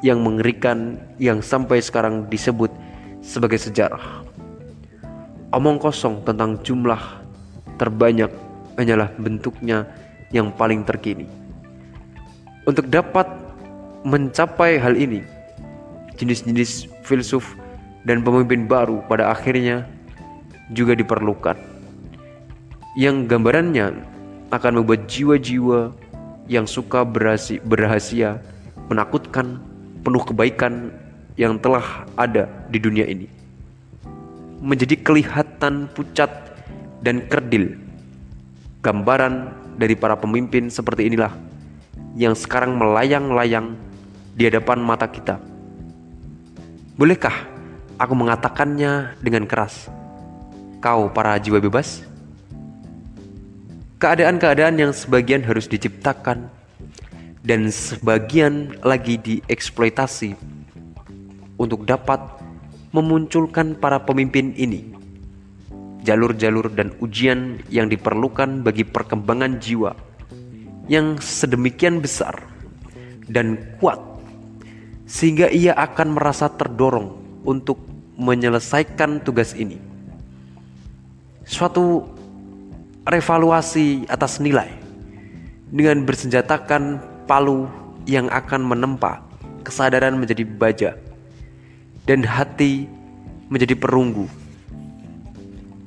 yang 0.00 0.24
mengerikan 0.24 0.96
yang 1.20 1.44
sampai 1.44 1.84
sekarang 1.84 2.24
disebut 2.32 2.72
sebagai 3.20 3.60
sejarah. 3.60 4.24
Omong 5.52 5.80
kosong 5.80 6.24
tentang 6.28 6.60
jumlah 6.60 7.00
terbanyak 7.80 8.28
hanyalah 8.76 9.10
bentuknya 9.16 9.88
yang 10.30 10.52
paling 10.52 10.84
terkini. 10.84 11.24
Untuk 12.68 12.84
dapat 12.92 13.47
mencapai 14.06 14.78
hal 14.78 14.94
ini, 14.94 15.24
jenis-jenis 16.18 16.86
filsuf 17.02 17.58
dan 18.06 18.22
pemimpin 18.22 18.66
baru 18.68 19.02
pada 19.06 19.30
akhirnya 19.32 19.86
juga 20.74 20.94
diperlukan. 20.94 21.56
Yang 22.98 23.16
gambarannya 23.30 23.86
akan 24.50 24.72
membuat 24.82 25.06
jiwa-jiwa 25.06 25.94
yang 26.50 26.66
suka 26.66 27.04
berhasil, 27.04 27.60
berhasil 27.62 28.40
menakutkan, 28.88 29.60
penuh 30.02 30.22
kebaikan 30.24 30.90
yang 31.38 31.60
telah 31.60 32.08
ada 32.16 32.48
di 32.72 32.78
dunia 32.80 33.06
ini. 33.06 33.28
Menjadi 34.58 34.98
kelihatan 34.98 35.86
pucat 35.94 36.30
dan 37.04 37.22
kerdil. 37.30 37.78
Gambaran 38.82 39.54
dari 39.78 39.94
para 39.94 40.18
pemimpin 40.18 40.66
seperti 40.66 41.06
inilah 41.06 41.30
yang 42.18 42.34
sekarang 42.34 42.74
melayang-layang 42.74 43.78
di 44.38 44.46
hadapan 44.46 44.78
mata 44.78 45.10
kita. 45.10 45.42
Bolehkah 46.94 47.34
aku 47.98 48.14
mengatakannya 48.14 49.18
dengan 49.18 49.50
keras? 49.50 49.90
Kau 50.78 51.10
para 51.10 51.34
jiwa 51.42 51.58
bebas? 51.58 52.06
Keadaan-keadaan 53.98 54.78
yang 54.78 54.94
sebagian 54.94 55.42
harus 55.42 55.66
diciptakan 55.66 56.46
dan 57.42 57.66
sebagian 57.74 58.78
lagi 58.86 59.18
dieksploitasi 59.18 60.38
untuk 61.58 61.82
dapat 61.82 62.22
memunculkan 62.94 63.74
para 63.74 63.98
pemimpin 64.06 64.54
ini. 64.54 64.94
Jalur-jalur 66.06 66.70
dan 66.78 66.94
ujian 67.02 67.58
yang 67.74 67.90
diperlukan 67.90 68.62
bagi 68.62 68.86
perkembangan 68.86 69.58
jiwa 69.58 69.98
yang 70.86 71.18
sedemikian 71.18 71.98
besar 71.98 72.38
dan 73.26 73.60
kuat 73.82 74.07
sehingga 75.08 75.48
ia 75.48 75.72
akan 75.72 76.20
merasa 76.20 76.52
terdorong 76.52 77.16
untuk 77.48 77.80
menyelesaikan 78.20 79.24
tugas 79.24 79.56
ini. 79.56 79.80
Suatu 81.48 82.04
revaluasi 83.08 84.04
atas 84.12 84.36
nilai 84.36 84.68
dengan 85.72 86.04
bersenjatakan 86.04 87.00
palu 87.24 87.64
yang 88.04 88.28
akan 88.28 88.68
menempa 88.68 89.24
kesadaran 89.64 90.20
menjadi 90.20 90.44
baja 90.44 90.90
dan 92.04 92.20
hati 92.20 92.84
menjadi 93.48 93.72
perunggu 93.80 94.28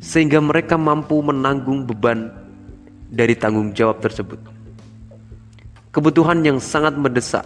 sehingga 0.02 0.42
mereka 0.42 0.82
mampu 0.82 1.22
menanggung 1.22 1.86
beban 1.86 2.34
dari 3.14 3.38
tanggung 3.38 3.70
jawab 3.70 4.02
tersebut. 4.02 4.42
Kebutuhan 5.94 6.42
yang 6.42 6.58
sangat 6.58 6.98
mendesak 6.98 7.46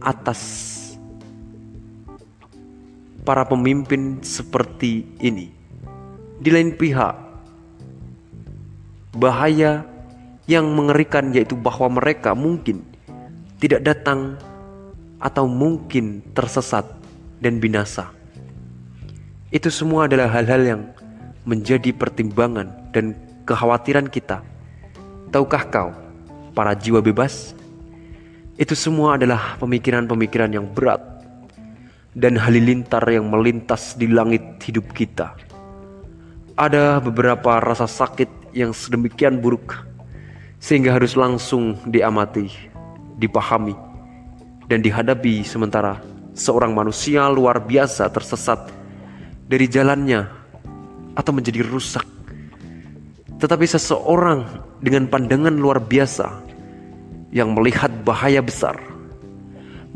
atas 0.00 0.40
para 3.26 3.42
pemimpin 3.42 4.22
seperti 4.22 5.02
ini. 5.18 5.50
Di 6.38 6.52
lain 6.52 6.76
pihak, 6.76 7.16
bahaya 9.16 9.82
yang 10.46 10.70
mengerikan 10.76 11.34
yaitu 11.34 11.58
bahwa 11.58 11.98
mereka 11.98 12.36
mungkin 12.36 12.86
tidak 13.58 13.82
datang 13.82 14.38
atau 15.18 15.48
mungkin 15.48 16.22
tersesat 16.36 16.86
dan 17.40 17.58
binasa. 17.58 18.12
Itu 19.48 19.72
semua 19.72 20.06
adalah 20.06 20.28
hal-hal 20.28 20.62
yang 20.62 20.82
menjadi 21.48 21.90
pertimbangan 21.96 22.92
dan 22.92 23.16
kekhawatiran 23.48 24.06
kita. 24.12 24.44
Tahukah 25.32 25.64
kau, 25.72 25.90
para 26.52 26.76
jiwa 26.76 27.00
bebas? 27.00 27.55
Itu 28.56 28.72
semua 28.72 29.20
adalah 29.20 29.60
pemikiran-pemikiran 29.60 30.48
yang 30.48 30.64
berat 30.72 31.04
dan 32.16 32.40
halilintar 32.40 33.04
yang 33.04 33.28
melintas 33.28 33.92
di 34.00 34.08
langit 34.08 34.40
hidup 34.64 34.96
kita. 34.96 35.36
Ada 36.56 37.04
beberapa 37.04 37.60
rasa 37.60 37.84
sakit 37.84 38.56
yang 38.56 38.72
sedemikian 38.72 39.44
buruk 39.44 39.76
sehingga 40.56 40.96
harus 40.96 41.12
langsung 41.20 41.76
diamati, 41.84 42.48
dipahami, 43.20 43.76
dan 44.72 44.80
dihadapi 44.80 45.44
sementara 45.44 46.00
seorang 46.32 46.72
manusia 46.72 47.28
luar 47.28 47.60
biasa 47.60 48.08
tersesat 48.08 48.72
dari 49.44 49.68
jalannya 49.68 50.24
atau 51.12 51.32
menjadi 51.36 51.60
rusak. 51.60 52.08
Tetapi 53.36 53.68
seseorang 53.68 54.48
dengan 54.80 55.12
pandangan 55.12 55.52
luar 55.52 55.76
biasa 55.76 56.45
yang 57.34 57.54
melihat 57.54 57.90
bahaya 58.06 58.38
besar 58.38 58.78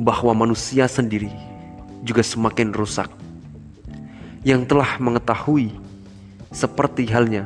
bahwa 0.00 0.32
manusia 0.32 0.88
sendiri 0.88 1.30
juga 2.02 2.24
semakin 2.24 2.72
rusak. 2.72 3.08
Yang 4.40 4.72
telah 4.72 4.96
mengetahui 4.96 5.68
seperti 6.48 7.04
halnya 7.12 7.44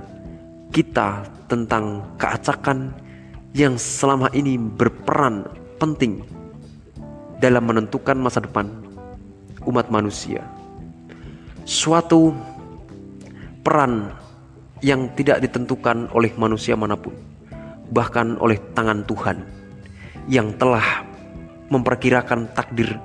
kita 0.71 1.27
tentang 1.51 2.07
keacakan 2.17 2.95
yang 3.51 3.75
selama 3.75 4.31
ini 4.31 4.55
berperan 4.55 5.47
penting 5.83 6.23
dalam 7.43 7.67
menentukan 7.67 8.15
masa 8.15 8.39
depan 8.39 8.71
umat 9.67 9.91
manusia. 9.91 10.47
Suatu 11.67 12.31
peran 13.67 14.15
yang 14.85 15.11
tidak 15.17 15.43
ditentukan 15.43 16.13
oleh 16.15 16.31
manusia 16.37 16.77
mana 16.77 16.95
pun, 16.95 17.17
bahkan 17.91 18.37
oleh 18.39 18.61
tangan 18.77 19.03
Tuhan 19.09 19.54
yang 20.31 20.55
telah 20.57 21.05
memperkirakan 21.69 22.53
takdir 22.55 22.97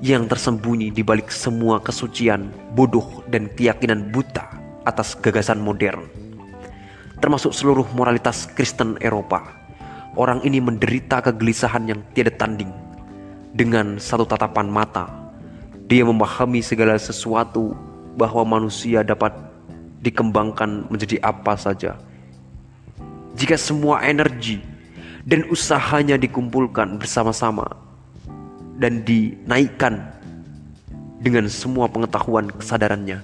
yang 0.00 0.24
tersembunyi 0.24 0.88
di 0.90 1.04
balik 1.04 1.28
semua 1.28 1.76
kesucian, 1.82 2.48
bodoh, 2.72 3.20
dan 3.28 3.52
keyakinan 3.52 4.08
buta 4.08 4.48
atas 4.88 5.12
gagasan 5.20 5.60
modern 5.60 6.30
termasuk 7.20 7.52
seluruh 7.52 7.84
moralitas 7.92 8.48
Kristen 8.48 8.96
Eropa. 9.04 9.44
Orang 10.16 10.42
ini 10.42 10.58
menderita 10.58 11.22
kegelisahan 11.22 11.86
yang 11.86 12.00
tiada 12.16 12.32
tanding. 12.34 12.72
Dengan 13.54 14.00
satu 14.00 14.24
tatapan 14.26 14.66
mata, 14.66 15.06
dia 15.86 16.02
memahami 16.02 16.64
segala 16.64 16.96
sesuatu 16.96 17.76
bahwa 18.16 18.58
manusia 18.58 19.04
dapat 19.04 19.36
dikembangkan 20.00 20.88
menjadi 20.88 21.20
apa 21.20 21.54
saja 21.60 22.00
jika 23.36 23.54
semua 23.60 24.00
energi 24.00 24.64
dan 25.24 25.44
usahanya 25.52 26.16
dikumpulkan 26.16 26.96
bersama-sama 26.96 27.68
dan 28.80 29.04
dinaikkan 29.04 30.00
dengan 31.20 31.44
semua 31.52 31.84
pengetahuan 31.92 32.48
kesadarannya, 32.48 33.20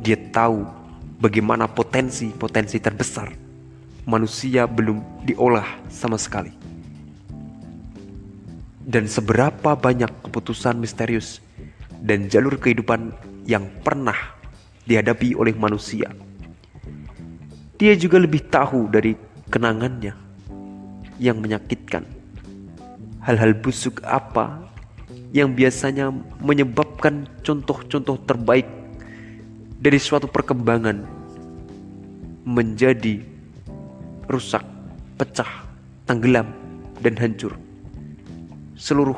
dia 0.00 0.16
tahu 0.32 0.64
bagaimana 1.20 1.68
potensi-potensi 1.68 2.80
terbesar 2.80 3.28
manusia 4.08 4.64
belum 4.64 5.04
diolah 5.28 5.68
sama 5.92 6.16
sekali. 6.16 6.52
Dan 8.84 9.08
seberapa 9.08 9.76
banyak 9.76 10.28
keputusan 10.28 10.76
misterius 10.76 11.40
dan 12.04 12.28
jalur 12.28 12.60
kehidupan 12.60 13.16
yang 13.48 13.68
pernah 13.80 14.36
dihadapi 14.84 15.32
oleh 15.36 15.56
manusia. 15.56 16.12
Dia 17.80 17.96
juga 17.96 18.20
lebih 18.20 18.48
tahu 18.48 18.92
dari 18.92 19.16
kenangannya 19.48 20.23
yang 21.18 21.38
menyakitkan. 21.38 22.06
Hal-hal 23.24 23.56
busuk 23.56 24.04
apa 24.04 24.68
yang 25.34 25.50
biasanya 25.56 26.14
menyebabkan 26.38 27.26
contoh-contoh 27.42 28.22
terbaik 28.22 28.68
dari 29.82 29.98
suatu 29.98 30.30
perkembangan 30.30 31.02
menjadi 32.44 33.24
rusak, 34.30 34.62
pecah, 35.16 35.66
tenggelam, 36.06 36.52
dan 37.00 37.18
hancur. 37.18 37.56
Seluruh 38.78 39.16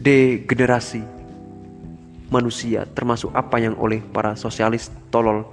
degenerasi 0.00 1.04
manusia 2.30 2.86
termasuk 2.96 3.28
apa 3.34 3.58
yang 3.58 3.74
oleh 3.76 4.00
para 4.00 4.38
sosialis 4.38 4.88
tolol 5.10 5.44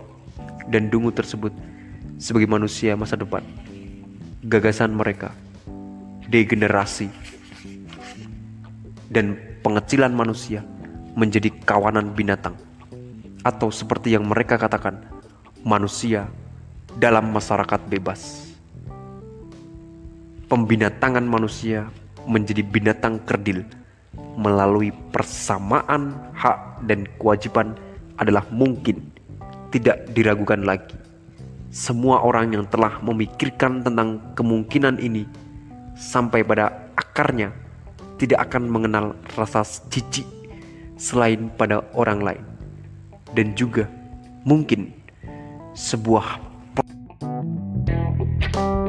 dan 0.70 0.88
dungu 0.88 1.10
tersebut 1.10 1.52
sebagai 2.22 2.48
manusia 2.48 2.94
masa 2.94 3.18
depan. 3.18 3.42
Gagasan 4.46 4.94
mereka, 4.94 5.34
degenerasi, 6.30 7.10
dan 9.10 9.34
pengecilan 9.66 10.14
manusia 10.14 10.62
menjadi 11.18 11.50
kawanan 11.66 12.14
binatang 12.14 12.54
atau 13.42 13.74
seperti 13.74 14.14
yang 14.14 14.30
mereka 14.30 14.62
katakan 14.62 15.02
manusia 15.66 16.30
dalam 17.02 17.34
masyarakat 17.34 17.82
bebas. 17.90 18.54
Pembinatangan 20.46 21.26
manusia 21.26 21.90
menjadi 22.30 22.62
binatang 22.62 23.18
kerdil 23.26 23.66
melalui 24.38 24.94
persamaan 25.10 26.14
hak 26.38 26.86
dan 26.86 27.10
kewajiban 27.18 27.74
adalah 28.22 28.46
mungkin 28.54 29.02
tidak 29.74 30.06
diragukan 30.14 30.62
lagi 30.62 30.97
semua 31.70 32.24
orang 32.24 32.54
yang 32.56 32.66
telah 32.68 33.00
memikirkan 33.04 33.84
tentang 33.84 34.22
kemungkinan 34.34 35.00
ini 35.04 35.28
sampai 35.98 36.44
pada 36.46 36.92
akarnya 36.96 37.52
tidak 38.18 38.50
akan 38.50 38.70
mengenal 38.70 39.06
rasa 39.38 39.66
jijik 39.92 40.26
selain 40.98 41.52
pada 41.54 41.86
orang 41.94 42.24
lain. 42.24 42.46
Dan 43.36 43.54
juga 43.54 43.86
mungkin 44.48 44.96
sebuah 45.78 46.42
thank 48.56 48.87